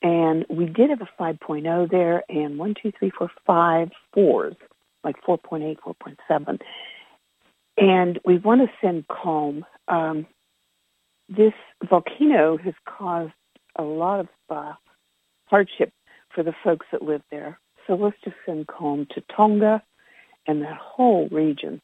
[0.03, 4.57] And we did have a 5.0 there, and one, two, three, four, five fours,
[5.05, 6.59] like 4.8, 4.7.
[7.79, 9.65] And we want to send calm.
[9.87, 10.27] Um,
[11.29, 11.55] this
[11.89, 13.33] volcano has caused
[13.77, 14.73] a lot of uh,
[15.45, 15.93] hardship
[16.35, 17.61] for the folks that live there.
[17.87, 19.85] So let's just send calm to Tonga
[20.49, 21.81] and that whole region.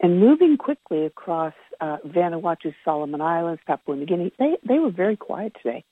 [0.00, 5.16] And moving quickly across uh, Vanuatu, Solomon Islands, Papua New Guinea, they, they were very
[5.16, 5.84] quiet today.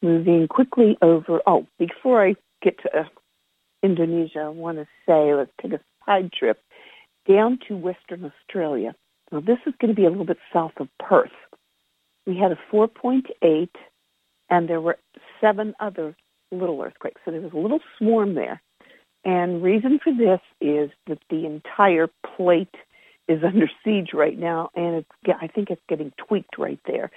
[0.00, 3.04] Moving quickly over, oh, before I get to uh,
[3.82, 6.60] Indonesia, I want to say let's take a side trip
[7.28, 8.94] down to Western Australia.
[9.32, 11.30] Now, this is going to be a little bit south of Perth.
[12.26, 13.68] We had a 4.8,
[14.50, 14.98] and there were
[15.40, 16.16] seven other
[16.52, 17.20] little earthquakes.
[17.24, 18.62] So there was a little swarm there.
[19.24, 22.74] And reason for this is that the entire plate
[23.28, 27.10] is under siege right now, and it's I think it's getting tweaked right there.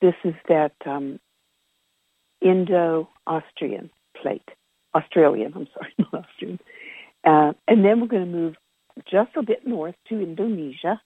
[0.00, 1.20] This is that um,
[2.40, 3.90] Indo-Austrian
[4.20, 4.48] plate,
[4.94, 5.52] Australian.
[5.54, 6.58] I'm sorry, not Austrian.
[7.24, 8.54] Uh, and then we're going to move
[9.10, 11.00] just a bit north to Indonesia,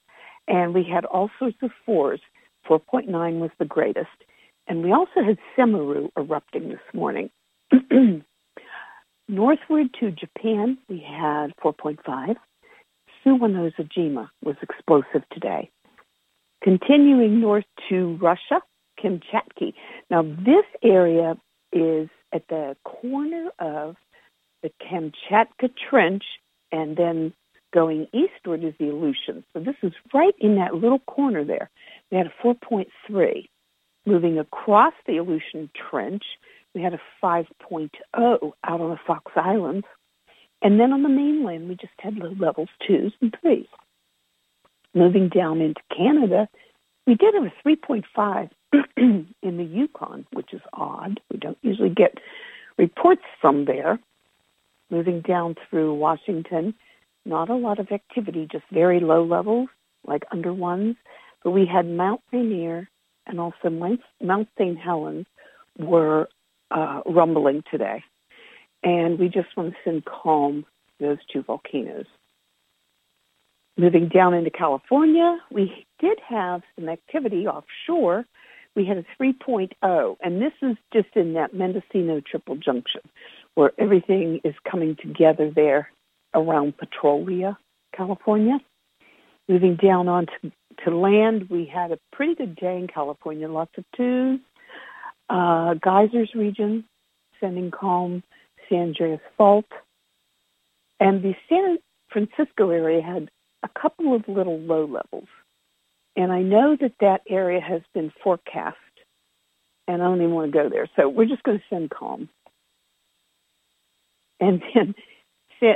[0.46, 2.20] and we had all sorts of fours.
[2.68, 4.06] 4.9 was the greatest,
[4.68, 7.30] and we also had Semeru erupting this morning.
[9.28, 12.36] Northward to Japan, we had 4.5.
[13.24, 15.70] Suwanoshima was explosive today.
[16.62, 18.62] Continuing north to Russia,
[19.02, 19.74] Kamchatka.
[20.10, 21.36] Now, this area
[21.72, 23.96] is at the corner of
[24.62, 26.24] the Kamchatka Trench
[26.70, 27.32] and then
[27.72, 29.44] going eastward is the Aleutians.
[29.52, 31.70] So this is right in that little corner there.
[32.10, 33.48] We had a 4.3.
[34.04, 36.24] Moving across the Aleutian Trench,
[36.74, 39.86] we had a 5.0 out on the Fox Islands.
[40.62, 43.66] And then on the mainland, we just had low levels twos and threes.
[44.94, 46.48] Moving down into Canada,
[47.06, 48.50] we did have a 3.5
[48.96, 51.20] in the Yukon, which is odd.
[51.30, 52.18] We don't usually get
[52.78, 53.98] reports from there.
[54.90, 56.74] Moving down through Washington,
[57.24, 59.68] not a lot of activity, just very low levels,
[60.06, 60.96] like under ones.
[61.42, 62.88] But we had Mount Rainier
[63.26, 64.78] and also Mount St.
[64.78, 65.26] Helens
[65.78, 66.28] were
[66.70, 68.04] uh, rumbling today.
[68.82, 70.64] And we just want to send calm
[70.98, 72.06] to those two volcanoes.
[73.78, 78.26] Moving down into California, we did have some activity offshore.
[78.76, 83.00] We had a 3.0, and this is just in that Mendocino Triple Junction,
[83.54, 85.90] where everything is coming together there
[86.34, 87.56] around Petrolia,
[87.96, 88.58] California.
[89.48, 90.52] Moving down on to,
[90.84, 94.40] to land, we had a pretty good day in California, lots of twos.
[95.28, 96.84] Uh, geysers region,
[97.40, 98.22] sending calm,
[98.68, 99.66] San Andreas Fault.
[101.00, 101.78] And the San
[102.10, 103.30] Francisco area had
[103.62, 105.28] a couple of little low levels.
[106.16, 108.76] And I know that that area has been forecast,
[109.88, 110.88] and I don't even want to go there.
[110.96, 112.28] So we're just going to send calm.
[114.40, 114.94] And then,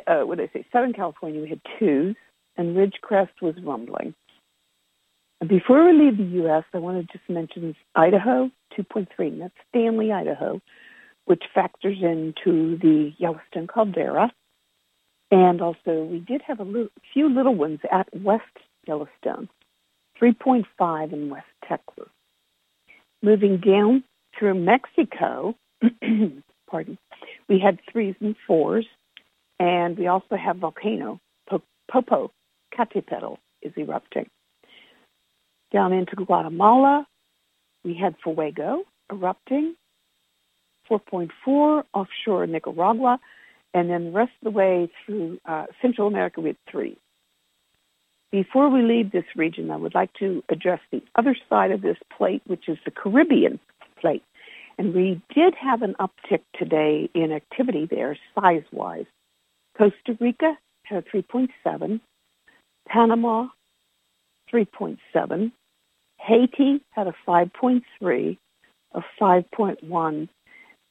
[0.06, 0.66] uh, what did I say?
[0.72, 2.16] Southern California, we had twos,
[2.56, 4.14] and Ridgecrest was rumbling.
[5.40, 9.54] And before we leave the U.S., I want to just mention Idaho, 2.3, and that's
[9.68, 10.60] Stanley, Idaho,
[11.26, 14.32] which factors into the Yellowstone caldera.
[15.30, 18.44] And also, we did have a little, few little ones at West
[18.86, 19.48] Yellowstone,
[20.20, 22.08] 3.5 in West Texas.
[23.22, 24.04] Moving down
[24.38, 25.56] through Mexico,
[26.70, 26.96] pardon,
[27.48, 28.86] we had threes and fours,
[29.58, 31.20] and we also have volcano,
[31.88, 32.32] Popo
[32.76, 34.28] Catepetl is erupting.
[35.72, 37.06] Down into Guatemala,
[37.84, 39.74] we had Fuego erupting,
[40.90, 43.18] 4.4 offshore Nicaragua,
[43.74, 46.96] and then the rest of the way through uh, Central America, had three.
[48.32, 51.96] Before we leave this region, I would like to address the other side of this
[52.16, 53.60] plate, which is the Caribbean
[54.00, 54.24] plate.
[54.78, 59.06] And we did have an uptick today in activity there, size-wise.
[59.78, 62.00] Costa Rica had a 3.7,
[62.88, 63.48] Panama
[64.52, 65.52] 3.7,
[66.18, 68.38] Haiti had a 5.3,
[68.92, 70.28] a 5.1,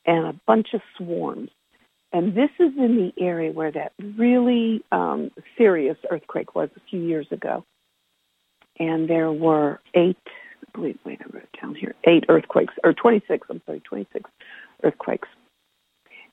[0.05, 1.49] and a bunch of swarms.
[2.13, 7.01] And this is in the area where that really um, serious earthquake was a few
[7.01, 7.65] years ago.
[8.79, 12.93] And there were eight, I believe, wait, I wrote it down here, eight earthquakes, or
[12.93, 14.29] 26, I'm sorry, 26
[14.83, 15.27] earthquakes.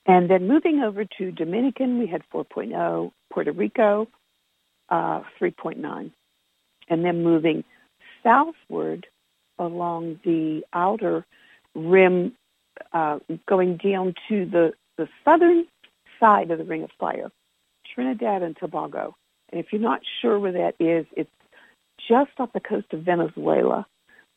[0.05, 4.07] And then moving over to Dominican, we had 4.0, Puerto Rico,
[4.89, 6.11] uh, 3.9.
[6.89, 7.63] And then moving
[8.23, 9.07] southward
[9.59, 11.25] along the outer
[11.75, 12.33] rim,
[12.93, 15.65] uh, going down to the, the southern
[16.19, 17.31] side of the Ring of Fire,
[17.93, 19.15] Trinidad and Tobago.
[19.51, 21.29] And if you're not sure where that is, it's
[22.07, 23.85] just off the coast of Venezuela.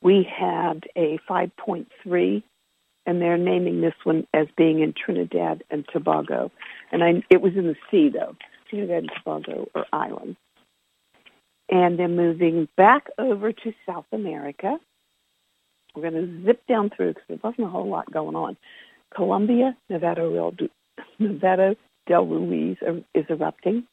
[0.02, 2.42] We had a 5.3,
[3.06, 6.50] and they're naming this one as being in Trinidad and Tobago.
[6.92, 8.36] And I, it was in the sea, though,
[8.68, 10.36] Trinidad and Tobago or islands.
[11.68, 14.78] And then moving back over to South America,
[15.97, 18.56] we're going to zip down through because there wasn't a whole lot going on.
[19.14, 20.23] Colombia, Nevada,
[21.20, 22.77] Nevado del Ruiz
[23.14, 23.85] is erupting.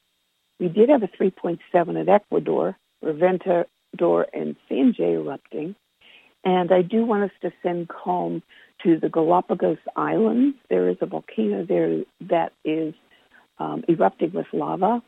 [0.60, 5.76] We did have a 3.7 at Ecuador, Reventador and Sangay erupting.
[6.44, 8.44] And I do want us to send calm
[8.84, 10.58] to the Galapagos Islands.
[10.70, 12.94] There is a volcano there that is
[13.60, 15.02] um, erupting with lava.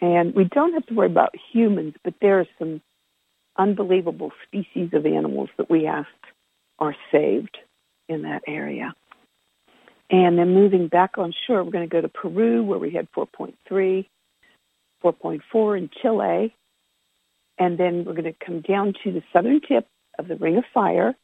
[0.00, 2.80] And we don't have to worry about humans, but there are some
[3.56, 6.08] unbelievable species of animals that we asked
[6.78, 7.56] are saved
[8.08, 8.94] in that area.
[10.10, 13.10] And then moving back on shore, we're going to go to Peru where we had
[13.12, 14.06] 4.3,
[15.02, 16.54] 4.4 in Chile.
[17.58, 19.86] And then we're going to come down to the southern tip
[20.18, 21.14] of the Ring of Fire,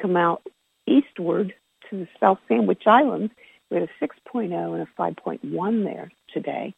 [0.00, 0.42] come out
[0.86, 1.54] eastward
[1.90, 3.32] to the South Sandwich Islands.
[3.70, 6.74] We had a 6.0 and a 5.1 there today.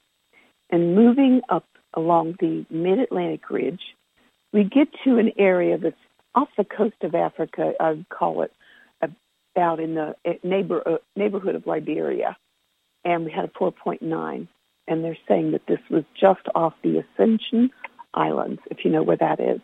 [0.70, 3.80] And moving up along the mid-Atlantic ridge,
[4.59, 5.97] we get to an area that's
[6.35, 8.52] off the coast of Africa, I'd call it
[9.56, 12.36] out in the eh, neighbor, uh, neighborhood of Liberia,
[13.05, 14.48] and we had a 4.9.
[14.86, 17.70] And they're saying that this was just off the Ascension
[18.14, 19.60] Islands, if you know where that is.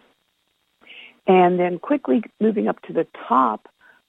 [1.26, 3.68] And then quickly moving up to the top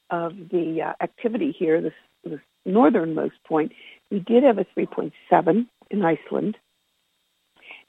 [0.10, 1.92] of the uh, activity here, the,
[2.24, 3.72] the northernmost point,
[4.12, 6.58] we did have a 3.7 in Iceland.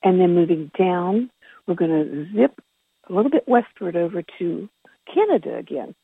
[0.05, 1.31] And then moving down,
[1.66, 2.60] we're going to zip
[3.09, 4.69] a little bit westward over to
[5.12, 5.95] Canada again.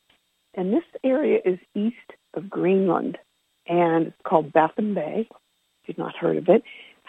[0.55, 1.97] And this area is east
[2.35, 3.19] of Greenland,
[3.67, 5.29] and it's called Baffin Bay.
[5.31, 6.63] If you've not heard of it,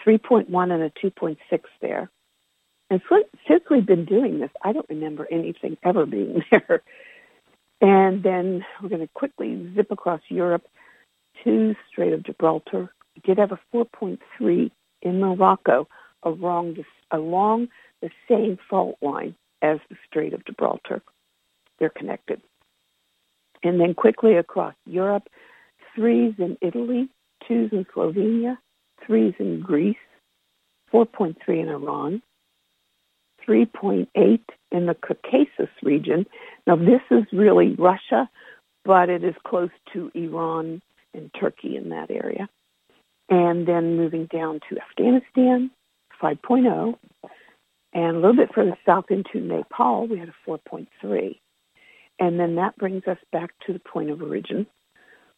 [0.06, 1.36] 3.1 and a 2.6
[1.80, 2.10] there.
[2.90, 3.00] And
[3.48, 6.82] since we've been doing this, I don't remember anything ever being there.
[7.80, 10.64] And then we're going to quickly zip across Europe
[11.44, 12.92] to Strait of Gibraltar.
[13.14, 14.70] We did have a 4.3
[15.02, 15.88] in Morocco
[16.22, 16.84] along the,
[17.16, 17.68] along
[18.00, 19.34] the same fault line
[19.64, 21.02] as the Strait of Gibraltar.
[21.78, 22.42] They're connected.
[23.62, 25.28] And then quickly across Europe,
[25.94, 27.08] threes in Italy,
[27.48, 28.58] twos in Slovenia,
[29.06, 29.96] threes in Greece,
[30.92, 32.22] 4.3 in Iran,
[33.48, 34.06] 3.8
[34.70, 36.26] in the Caucasus region.
[36.66, 38.28] Now, this is really Russia,
[38.84, 40.82] but it is close to Iran
[41.14, 42.48] and Turkey in that area.
[43.30, 45.70] And then moving down to Afghanistan,
[46.22, 46.96] 5.0.
[47.94, 51.38] And a little bit further south into Nepal, we had a 4.3.
[52.18, 54.66] And then that brings us back to the point of origin,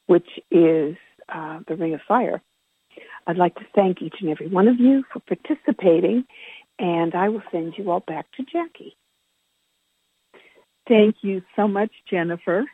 [0.07, 0.97] which is
[1.29, 2.43] uh, the Ring of Fire.
[3.27, 6.25] I'd like to thank each and every one of you for participating,
[6.79, 8.97] and I will send you all back to Jackie.
[10.89, 12.65] Thank you so much, Jennifer.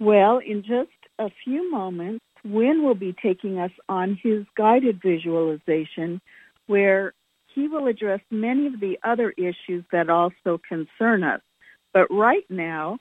[0.00, 6.20] Well, in just a few moments, Wynn will be taking us on his guided visualization
[6.66, 7.14] where
[7.56, 11.40] he will address many of the other issues that also concern us.
[11.94, 12.98] But right now,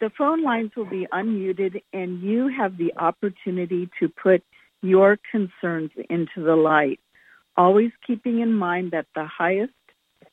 [0.00, 4.42] the phone lines will be unmuted and you have the opportunity to put
[4.80, 7.00] your concerns into the light,
[7.56, 9.72] always keeping in mind that the highest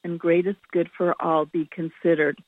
[0.03, 2.39] and greatest good for all be considered.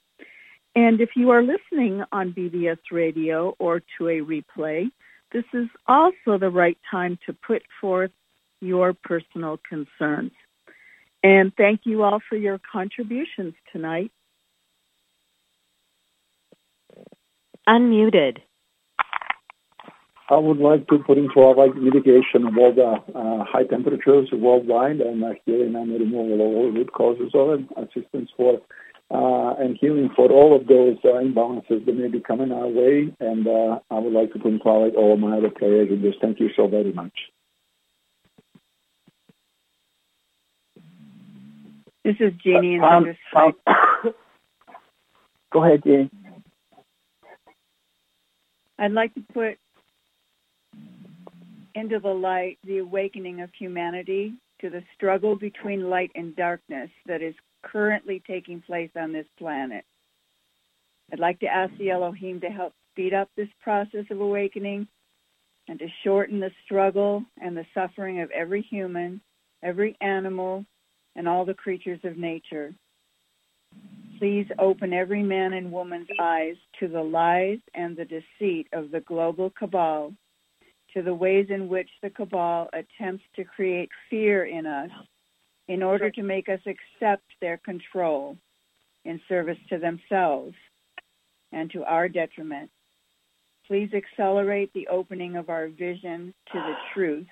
[0.76, 4.92] And if you are listening on BBS radio or to a replay,
[5.34, 8.12] this is also the right time to put forth
[8.62, 10.32] your personal concerns.
[11.24, 14.12] And thank you all for your contributions tonight.
[17.68, 18.38] Unmuted.
[20.32, 25.02] I would like to put in forward mitigation of all the uh, high temperatures worldwide
[25.02, 28.62] and uh, healing and removal of all root causes of it, assistance for
[29.12, 33.12] uh, and healing for all of those uh, imbalances that may be coming our way.
[33.20, 36.14] And uh, I would like to put in forward all my other prayers in this.
[36.22, 37.14] Thank you so very much.
[42.04, 43.54] This is Jeannie in Um, um,
[45.52, 46.10] Go ahead, Jeannie.
[48.78, 49.58] I'd like to put
[51.76, 57.22] into the light the awakening of humanity to the struggle between light and darkness that
[57.22, 59.84] is currently taking place on this planet.
[61.12, 64.88] I'd like to ask the Elohim to help speed up this process of awakening
[65.68, 69.22] and to shorten the struggle and the suffering of every human,
[69.64, 70.66] every animal,
[71.20, 72.74] and all the creatures of nature.
[74.20, 79.02] Please open every man and woman's eyes to the lies and the deceit of the
[79.02, 80.14] global cabal,
[80.94, 84.92] to the ways in which the cabal attempts to create fear in us
[85.68, 88.38] in order to make us accept their control
[89.04, 90.56] in service to themselves
[91.52, 92.72] and to our detriment.
[93.68, 97.28] Please accelerate the opening of our vision to the truth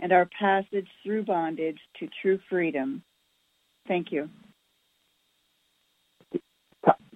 [0.00, 3.02] and our passage through bondage to true freedom.
[3.86, 4.28] Thank you.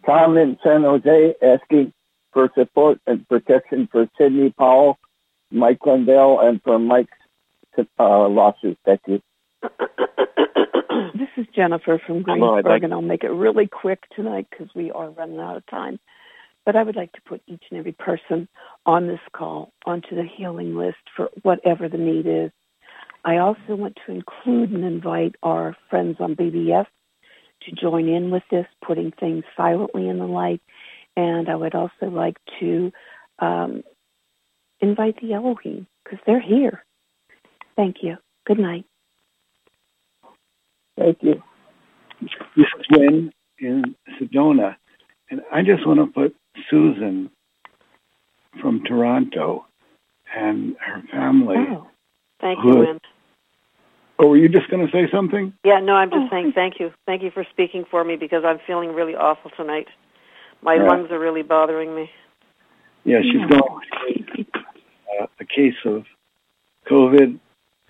[0.07, 1.93] Tom in San Jose asking
[2.33, 4.99] for support and protection for Sidney Powell,
[5.51, 7.17] Mike Lindell, and for Mike's
[7.99, 8.79] uh, lawsuit.
[8.85, 9.23] Thank you.
[11.15, 14.69] This is Jennifer from Hello, Greensburg, like- and I'll make it really quick tonight because
[14.75, 15.99] we are running out of time.
[16.67, 18.49] But I would like to put each and every person
[18.87, 22.51] on this call onto the healing list for whatever the need is.
[23.25, 26.87] I also want to include and invite our friends on BBS
[27.63, 30.61] to join in with this, putting things silently in the light.
[31.17, 32.93] And I would also like to
[33.39, 33.83] um,
[34.81, 36.85] invite the Elohim because they're here.
[37.77, 38.17] Thank you.
[38.47, 38.85] Good night.
[40.99, 41.43] Thank you.
[42.21, 44.77] This is Wynn in Sedona.
[45.31, 46.37] And I just want to put
[46.71, 47.31] Susan
[48.61, 49.67] from Toronto
[50.37, 51.57] and her family.
[51.59, 51.89] Oh,
[52.41, 53.01] thank you, Good.
[54.19, 54.27] Wynn.
[54.27, 55.53] Oh, were you just going to say something?
[55.65, 56.93] Yeah, no, I'm just saying thank you.
[57.07, 59.89] Thank you for speaking for me because I'm feeling really awful tonight.
[60.63, 60.85] My Yeah.
[60.85, 62.11] lungs are really bothering me.
[63.05, 63.59] Yeah, she's No.
[63.59, 64.45] going through
[65.21, 66.05] uh, a case of
[66.87, 67.39] COVID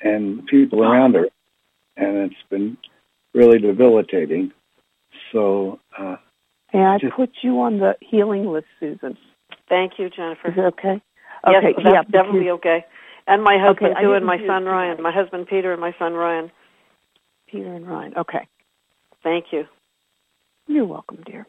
[0.03, 1.29] and people around her,
[1.97, 2.77] and it's been
[3.33, 4.53] really debilitating.
[5.33, 6.17] So, uh,
[6.73, 9.17] May I Just- put you on the healing list, Susan?
[9.69, 10.49] Thank you, Jennifer.
[10.49, 11.01] Is it okay?
[11.47, 12.85] Okay, yes, that's yeah, definitely okay.
[13.27, 14.65] And my husband Okay, I too, and my son.
[14.65, 15.03] Ryan.
[15.03, 16.51] My husband Peter and my son Ryan.
[17.49, 18.15] Peter and Ryan.
[18.19, 18.47] Okay.
[19.23, 19.65] Thank you.
[20.67, 21.47] You're welcome, dear.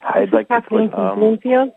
[0.00, 1.70] I'd like to Kathleen put from um, Bloomfield.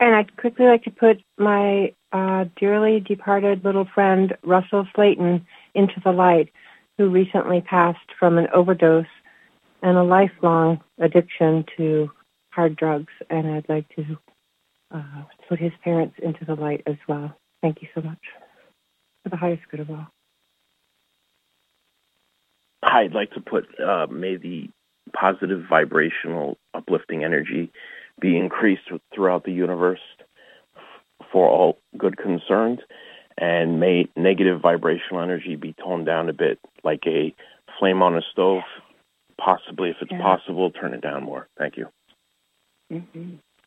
[0.00, 6.00] And I'd quickly like to put my uh, dearly departed little friend Russell Slayton into
[6.04, 6.50] the light,
[6.98, 9.06] who recently passed from an overdose
[9.82, 12.10] and a lifelong addiction to
[12.52, 13.12] hard drugs.
[13.30, 14.18] And I'd like to
[14.92, 17.34] uh, put his parents into the light as well.
[17.60, 18.18] Thank you so much
[19.22, 20.06] for the highest good of all.
[22.82, 24.68] I'd like to put uh, may the
[25.16, 27.70] positive vibrational uplifting energy
[28.20, 28.82] be increased
[29.14, 30.00] throughout the universe
[31.32, 32.82] for all good concerned
[33.38, 37.34] and may negative vibrational energy be toned down a bit like a
[37.78, 38.62] flame on a stove
[39.38, 40.20] possibly if it's Yeah.
[40.20, 41.88] possible turn it down more thank you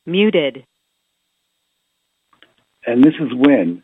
[0.05, 0.65] Muted.
[2.85, 3.81] And this is Wynn,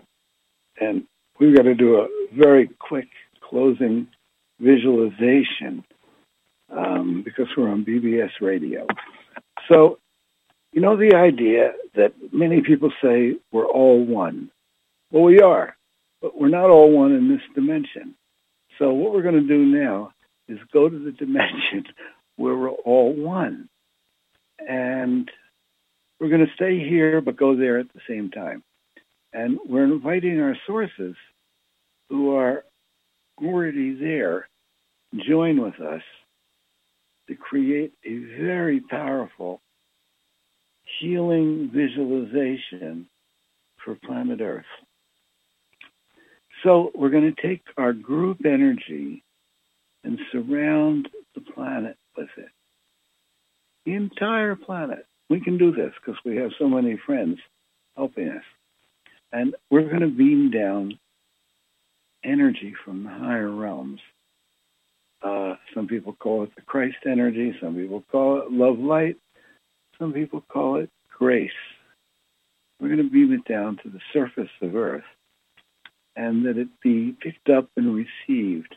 [0.79, 1.03] and
[1.39, 3.07] we've got to do a very quick
[3.41, 4.07] closing
[4.59, 5.83] visualization
[6.69, 8.85] um, because we're on BBS radio.
[9.67, 9.97] So,
[10.73, 14.51] you know the idea that many people say we're all one.
[15.11, 15.75] Well, we are,
[16.21, 18.15] but we're not all one in this dimension.
[18.77, 20.13] So, what we're going to do now
[20.47, 21.85] is go to the dimension
[22.35, 23.67] where we're all one.
[24.67, 25.29] And
[26.19, 28.63] we're going to stay here, but go there at the same time.
[29.33, 31.15] And we're inviting our sources
[32.09, 32.63] who are
[33.41, 34.47] already there
[35.27, 36.01] join with us
[37.27, 39.61] to create a very powerful
[40.99, 43.07] healing visualization
[43.83, 44.65] for planet Earth.
[46.63, 49.23] So we're going to take our group energy
[50.03, 52.49] and surround the planet with it.
[53.85, 55.05] The entire planet.
[55.29, 57.39] We can do this because we have so many friends
[57.95, 58.43] helping us.
[59.31, 60.99] And we're going to beam down
[62.23, 64.01] energy from the higher realms.
[65.23, 67.55] Uh, some people call it the Christ energy.
[67.61, 69.17] Some people call it love light.
[69.99, 71.51] Some people call it grace.
[72.79, 75.03] We're going to beam it down to the surface of Earth
[76.15, 78.75] and that it be picked up and received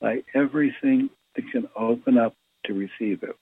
[0.00, 2.34] by everything that can open up
[2.66, 3.36] to receive it.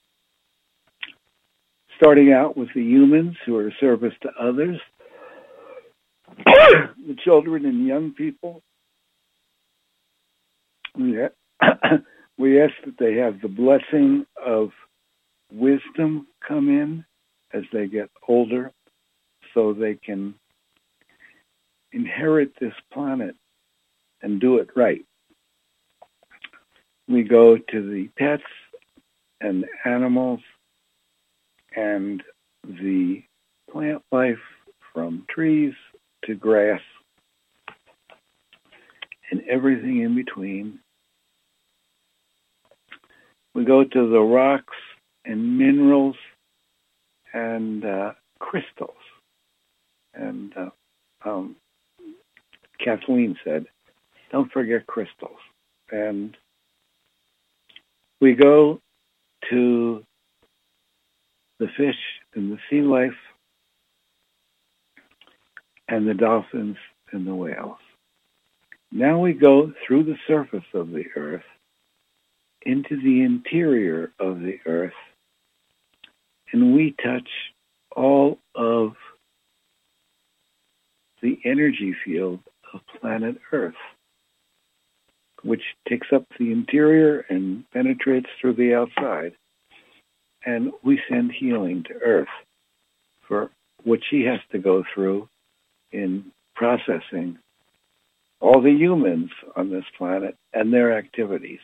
[2.03, 4.77] Starting out with the humans who are service to others,
[6.45, 8.61] the children and young people.
[12.35, 14.71] We, ask that they have the blessing of
[15.51, 17.05] wisdom come in
[17.53, 18.71] as they get older
[19.53, 20.33] so they can
[21.93, 23.35] inherit this planet
[24.21, 25.05] and do it right.
[27.07, 28.43] We go to the pets
[29.39, 30.41] and animals
[31.75, 32.23] and
[32.63, 33.23] the
[33.71, 34.37] plant life
[34.93, 35.73] from trees
[36.25, 36.81] to grass
[39.31, 40.79] and everything in between.
[43.55, 44.75] We go to the rocks
[45.25, 46.15] and minerals
[47.33, 48.91] and uh, crystals.
[50.13, 50.69] And uh,
[51.29, 51.55] um,
[52.83, 53.65] Kathleen said,
[54.31, 55.39] don't forget crystals.
[55.91, 56.35] And
[58.19, 58.79] we go
[59.49, 60.03] to
[61.59, 61.99] the fish
[62.33, 63.11] and the sea life
[65.87, 66.77] and the dolphins
[67.11, 67.77] and the whales.
[68.91, 71.43] Now we go through the surface of the earth
[72.61, 74.93] into the interior of the earth
[76.53, 77.27] and we touch
[77.95, 78.93] all of
[81.21, 82.39] the energy field
[82.73, 83.73] of planet Earth,
[85.41, 89.33] which takes up the interior and penetrates through the outside.
[90.45, 92.27] And we send healing to Earth
[93.27, 93.49] for
[93.83, 95.29] what she has to go through
[95.91, 97.37] in processing
[98.39, 101.61] all the humans on this planet and their activities.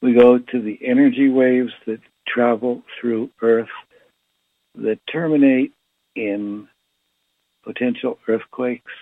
[0.00, 3.68] We go to the energy waves that travel through Earth
[4.74, 5.72] that terminate
[6.16, 6.66] in
[7.62, 8.92] potential earthquakes,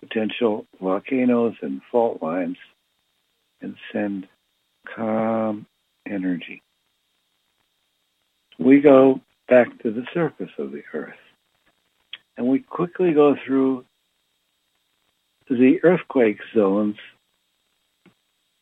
[0.00, 2.56] potential volcanoes and fault lines,
[3.60, 4.26] and send
[4.94, 5.66] calm
[6.06, 6.62] energy.
[8.58, 11.14] We go back to the surface of the Earth,
[12.36, 13.84] and we quickly go through
[15.48, 16.96] the earthquake zones,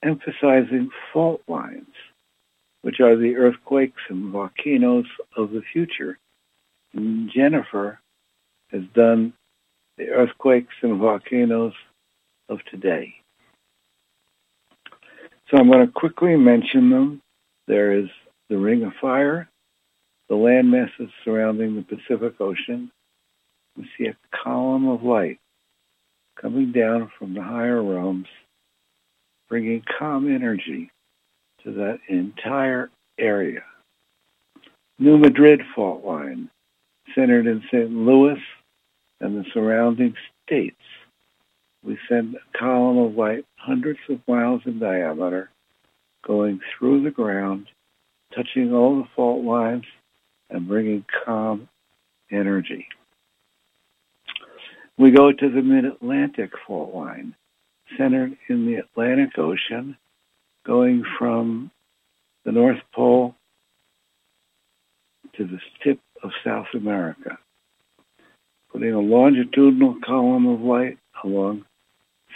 [0.02, 1.94] emphasizing fault lines,
[2.82, 5.06] which are the earthquakes and volcanoes
[5.36, 6.18] of the future.
[6.92, 7.98] And Jennifer
[8.70, 9.32] has done
[9.96, 11.72] the earthquakes and volcanoes
[12.48, 13.14] of today.
[15.50, 17.22] So I'm going to quickly mention them.
[17.66, 18.08] There is
[18.48, 19.48] the Ring of Fire,
[20.28, 22.90] the land masses surrounding the Pacific Ocean.
[23.76, 25.38] We see a column of light
[26.40, 28.26] coming down from the higher realms,
[29.48, 30.90] bringing calm energy
[31.62, 33.64] to that entire area.
[34.98, 36.50] New Madrid fault line,
[37.14, 37.90] centered in St.
[37.90, 38.38] Louis
[39.20, 40.14] and the surrounding
[40.46, 40.76] states.
[41.82, 45.50] We send a column of light hundreds of miles in diameter
[46.26, 47.66] going through the ground,
[48.34, 49.84] touching all the fault lines
[50.50, 51.68] and bringing calm
[52.30, 52.86] energy.
[54.96, 57.34] We go to the mid-Atlantic fault line,
[57.98, 59.96] centered in the Atlantic Ocean,
[60.64, 61.70] going from
[62.44, 63.34] the North Pole
[65.36, 67.38] to the tip of South America,
[68.70, 71.64] putting a longitudinal column of light along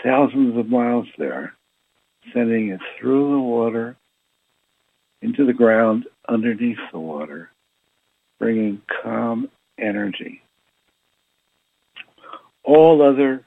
[0.03, 1.55] thousands of miles there,
[2.33, 3.97] sending it through the water
[5.23, 7.51] into the ground underneath the water,
[8.39, 9.49] bringing calm
[9.79, 10.43] energy.
[12.65, 13.45] All other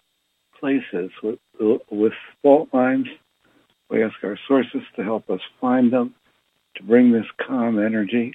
[0.60, 1.40] places with,
[1.90, 3.08] with fault lines,
[3.90, 6.16] we ask our sources to help us find them,
[6.76, 8.34] to bring this calm energy,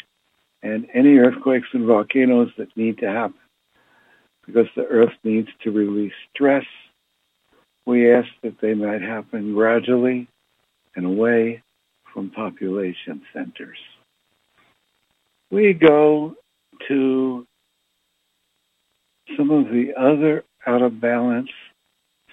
[0.63, 3.39] and any earthquakes and volcanoes that need to happen
[4.45, 6.65] because the earth needs to release stress.
[7.85, 10.29] We ask that they might happen gradually
[10.97, 11.63] and away
[12.13, 13.79] from population centers.
[15.51, 16.35] We go
[16.89, 17.47] to
[19.37, 21.51] some of the other out of balance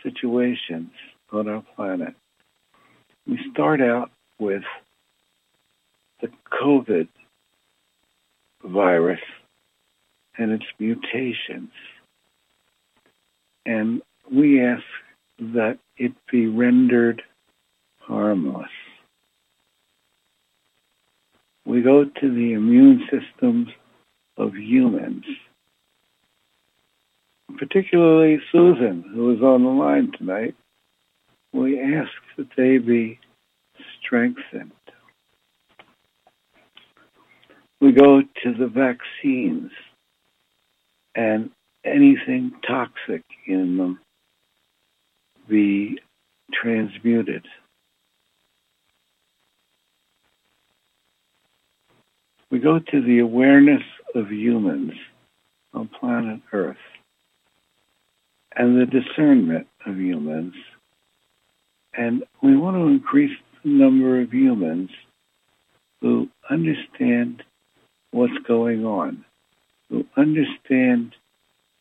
[0.01, 0.89] situations
[1.31, 2.15] on our planet.
[3.27, 4.09] We start out
[4.39, 4.63] with
[6.21, 7.07] the COVID
[8.63, 9.19] virus
[10.37, 11.71] and its mutations.
[13.65, 14.83] And we ask
[15.39, 17.21] that it be rendered
[18.07, 18.69] harmless.
[21.65, 23.69] We go to the immune systems
[24.37, 25.25] of humans,
[27.57, 30.55] particularly Susan, who is on the line tonight.
[31.53, 33.19] We ask that they be
[34.01, 34.71] strengthened.
[37.79, 39.71] We go to the vaccines
[41.15, 41.49] and
[41.85, 43.99] anything toxic in them
[45.47, 45.99] be
[46.51, 47.45] transmuted.
[52.53, 53.81] We go to the awareness
[54.13, 54.91] of humans
[55.73, 56.77] on planet Earth
[58.55, 60.53] and the discernment of humans.
[61.97, 64.91] And we want to increase the number of humans
[65.99, 67.41] who understand
[68.11, 69.25] what's going on,
[69.89, 71.15] who understand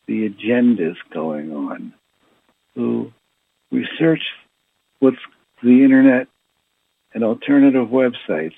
[0.07, 1.93] the agendas going on,
[2.73, 3.13] who
[3.71, 4.23] research
[4.97, 5.17] what's
[5.61, 6.27] the internet
[7.13, 8.55] and alternative websites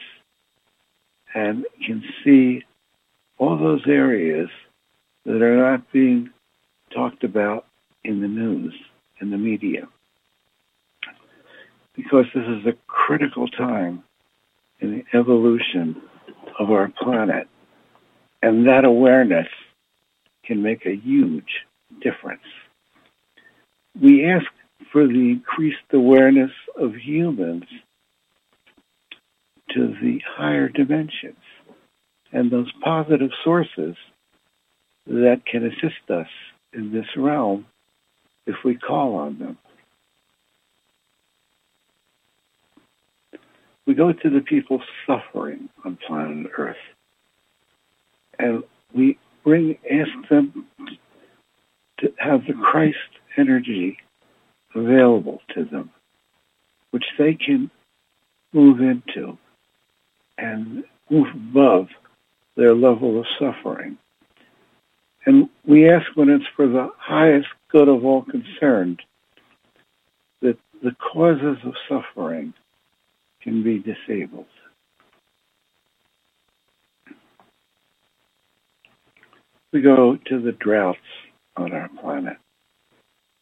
[1.35, 2.63] and can see
[3.37, 4.49] all those areas
[5.25, 6.29] that are not being
[6.93, 7.65] talked about
[8.03, 8.73] in the news,
[9.19, 9.87] in the media.
[11.93, 14.03] Because this is a critical time
[14.79, 16.01] in the evolution
[16.57, 17.47] of our planet.
[18.41, 19.47] And that awareness
[20.45, 21.65] can make a huge
[22.01, 22.43] difference.
[23.99, 24.45] We ask
[24.91, 27.65] for the increased awareness of humans
[29.73, 31.37] to the higher dimensions
[32.31, 33.95] and those positive sources
[35.07, 36.27] that can assist us
[36.73, 37.65] in this realm
[38.45, 39.57] if we call on them.
[43.85, 46.75] We go to the people suffering on planet Earth
[48.39, 48.63] and
[48.93, 50.65] we bring, ask them
[51.99, 52.97] to have the Christ
[53.37, 53.97] energy
[54.73, 55.91] available to them,
[56.91, 57.69] which they can
[58.53, 59.37] move into
[60.37, 61.87] and move above
[62.55, 63.97] their level of suffering.
[65.25, 69.01] And we ask when it's for the highest good of all concerned
[70.41, 72.53] that the causes of suffering
[73.41, 74.45] can be disabled.
[79.71, 80.99] We go to the droughts
[81.57, 82.37] on our planet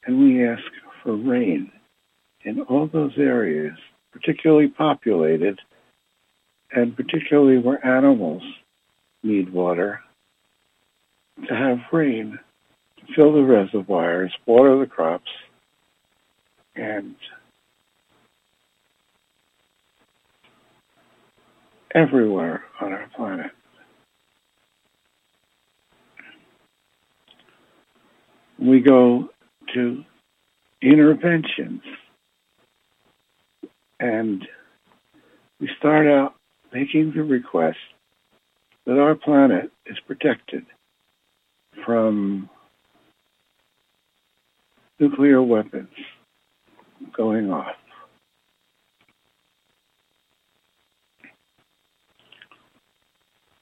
[0.06, 0.64] and we ask
[1.04, 1.72] for rain
[2.44, 3.78] in all those areas,
[4.12, 5.60] particularly populated
[6.76, 8.44] and particularly where animals
[9.22, 10.02] need water,
[11.48, 12.40] to have rain
[12.98, 15.30] to fill the reservoirs, water the crops,
[16.76, 17.16] and
[21.94, 23.52] everywhere on our planet.
[28.58, 29.30] We go
[29.74, 30.04] to
[30.82, 31.82] interventions
[34.00, 34.48] and
[35.60, 36.36] we start out
[36.74, 37.78] making the request
[38.86, 40.66] that our planet is protected
[41.86, 42.50] from
[45.00, 45.90] nuclear weapons
[47.16, 47.76] going off.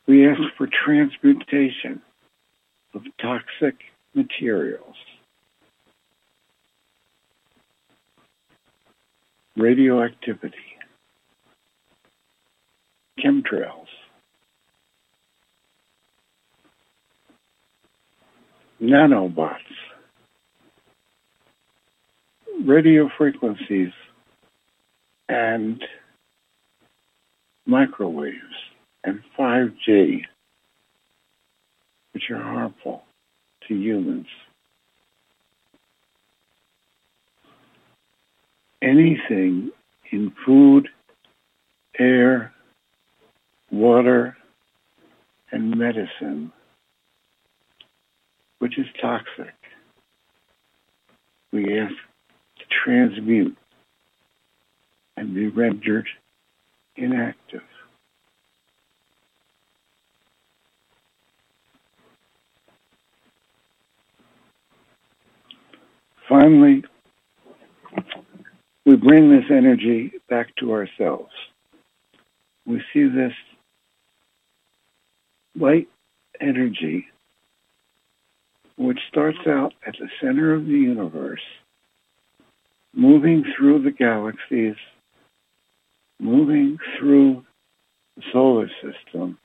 [0.07, 2.01] We ask for transmutation
[2.93, 3.75] of toxic
[4.13, 4.95] materials,
[9.55, 10.57] radioactivity,
[13.23, 13.88] chemtrails,
[18.81, 19.57] nanobots,
[22.65, 23.91] radio frequencies,
[25.30, 25.84] and
[27.65, 28.35] microwaves
[29.03, 30.22] and 5G,
[32.14, 33.03] which are harmful
[33.68, 34.27] to humans.
[38.81, 39.72] Anything
[40.11, 40.89] in food,
[41.98, 42.52] air,
[43.72, 44.38] water,
[45.52, 46.52] and medicine,
[48.60, 49.53] which is toxic,
[51.52, 51.93] we ask
[52.57, 53.57] to transmute
[55.18, 56.07] and be rendered
[56.95, 57.61] inactive.
[66.30, 66.84] Finally,
[68.85, 71.31] we bring this energy back to ourselves.
[72.65, 73.34] We see this
[75.56, 75.88] light
[76.40, 77.07] energy,
[78.78, 81.41] which starts out at the center of the universe,
[82.94, 84.76] moving through the galaxies,
[86.19, 87.44] moving through
[88.18, 89.38] the solar system,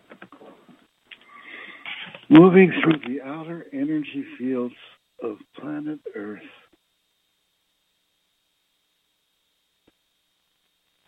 [2.29, 4.75] moving through the outer energy fields
[5.23, 6.41] of planet Earth,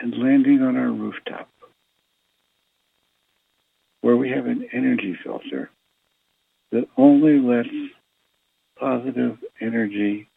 [0.01, 1.49] and landing on our rooftop,
[4.29, 5.71] we have an energy filter
[6.71, 7.69] that only lets
[8.79, 10.29] positive energy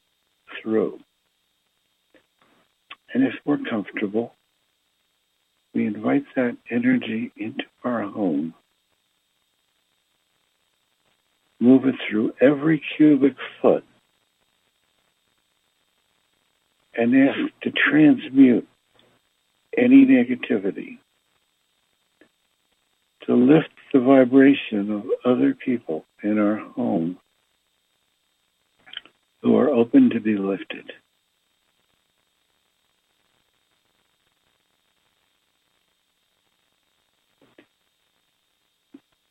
[0.62, 0.98] through.
[3.14, 4.34] And if we're comfortable,
[5.74, 8.54] we invite that energy into our home.
[11.60, 13.84] Move it through every cubic foot
[16.96, 18.68] and ask to transmute
[19.78, 20.98] any negativity,
[23.26, 27.18] to lift the vibration of other people in our home
[29.42, 30.92] who are open to be lifted.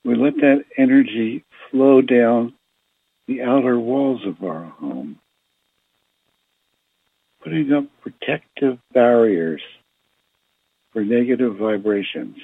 [0.05, 2.55] We let that energy flow down
[3.27, 5.21] the outer walls of our home,
[7.43, 9.63] putting up protective barriers
[10.93, 12.37] for negative vibrations.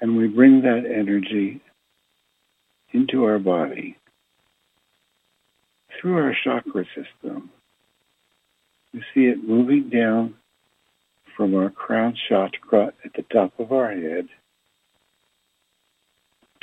[0.00, 1.60] And we bring that energy
[2.92, 3.96] into our body
[6.00, 7.50] through our chakra system.
[8.92, 10.34] We see it moving down
[11.36, 14.28] from our crown chakra at the top of our head,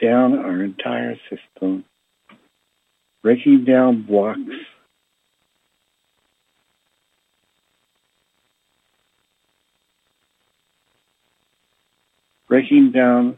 [0.02, 1.86] down our entire system,
[3.22, 4.40] breaking down blocks
[12.56, 13.38] breaking down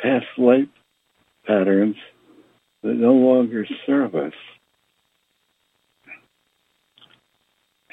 [0.00, 0.66] past life
[1.46, 1.94] patterns
[2.82, 4.32] that no longer serve us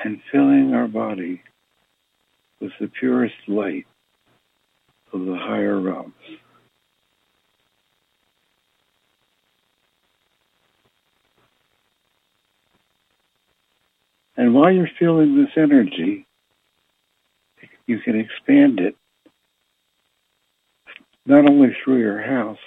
[0.04, 1.44] and filling our body
[2.60, 3.86] with the purest light
[5.14, 6.14] of the higher realms.
[14.36, 16.26] And while you're feeling this energy,
[17.86, 18.96] you can expand it
[21.30, 22.58] not only through your house,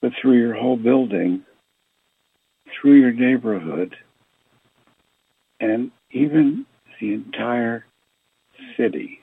[0.00, 1.42] but through your whole building,
[2.80, 3.94] through your neighborhood,
[5.60, 6.64] and even
[6.98, 7.84] the entire
[8.78, 9.20] city.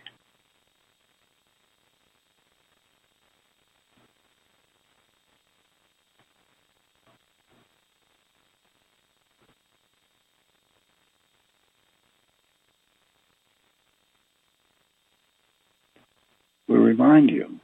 [16.68, 17.60] We remind you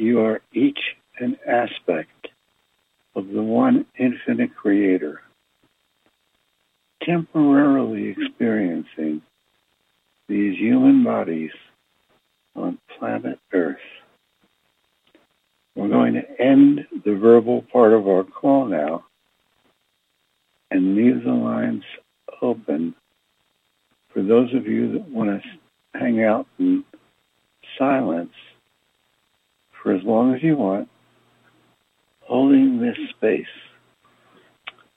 [0.00, 0.78] you are each
[1.18, 2.28] an aspect
[3.14, 5.20] of the one infinite creator,
[7.02, 9.22] temporarily experiencing
[10.28, 11.52] these human bodies
[12.54, 13.76] on planet Earth.
[15.74, 19.04] We're going to end the verbal part of our call now
[20.70, 21.84] and leave the lines
[22.42, 22.94] open
[24.12, 26.84] for those of you that want to hang out in
[27.78, 28.32] silence
[29.86, 30.88] for as long as you want,
[32.22, 33.46] holding this space.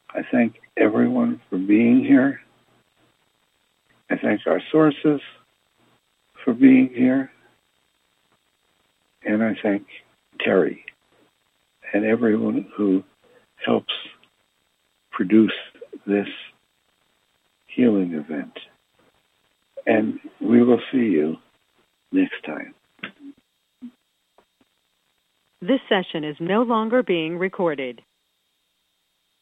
[0.09, 2.41] I thank everyone for being here.
[4.09, 5.21] I thank our sources
[6.43, 7.31] for being here.
[9.23, 9.85] And I thank
[10.43, 10.83] Terry
[11.93, 13.03] and everyone who
[13.63, 13.93] helps
[15.11, 15.53] produce
[16.07, 16.27] this
[17.67, 18.57] healing event.
[19.85, 21.35] And we will see you
[22.11, 22.73] next time.
[25.61, 28.01] This session is no longer being recorded.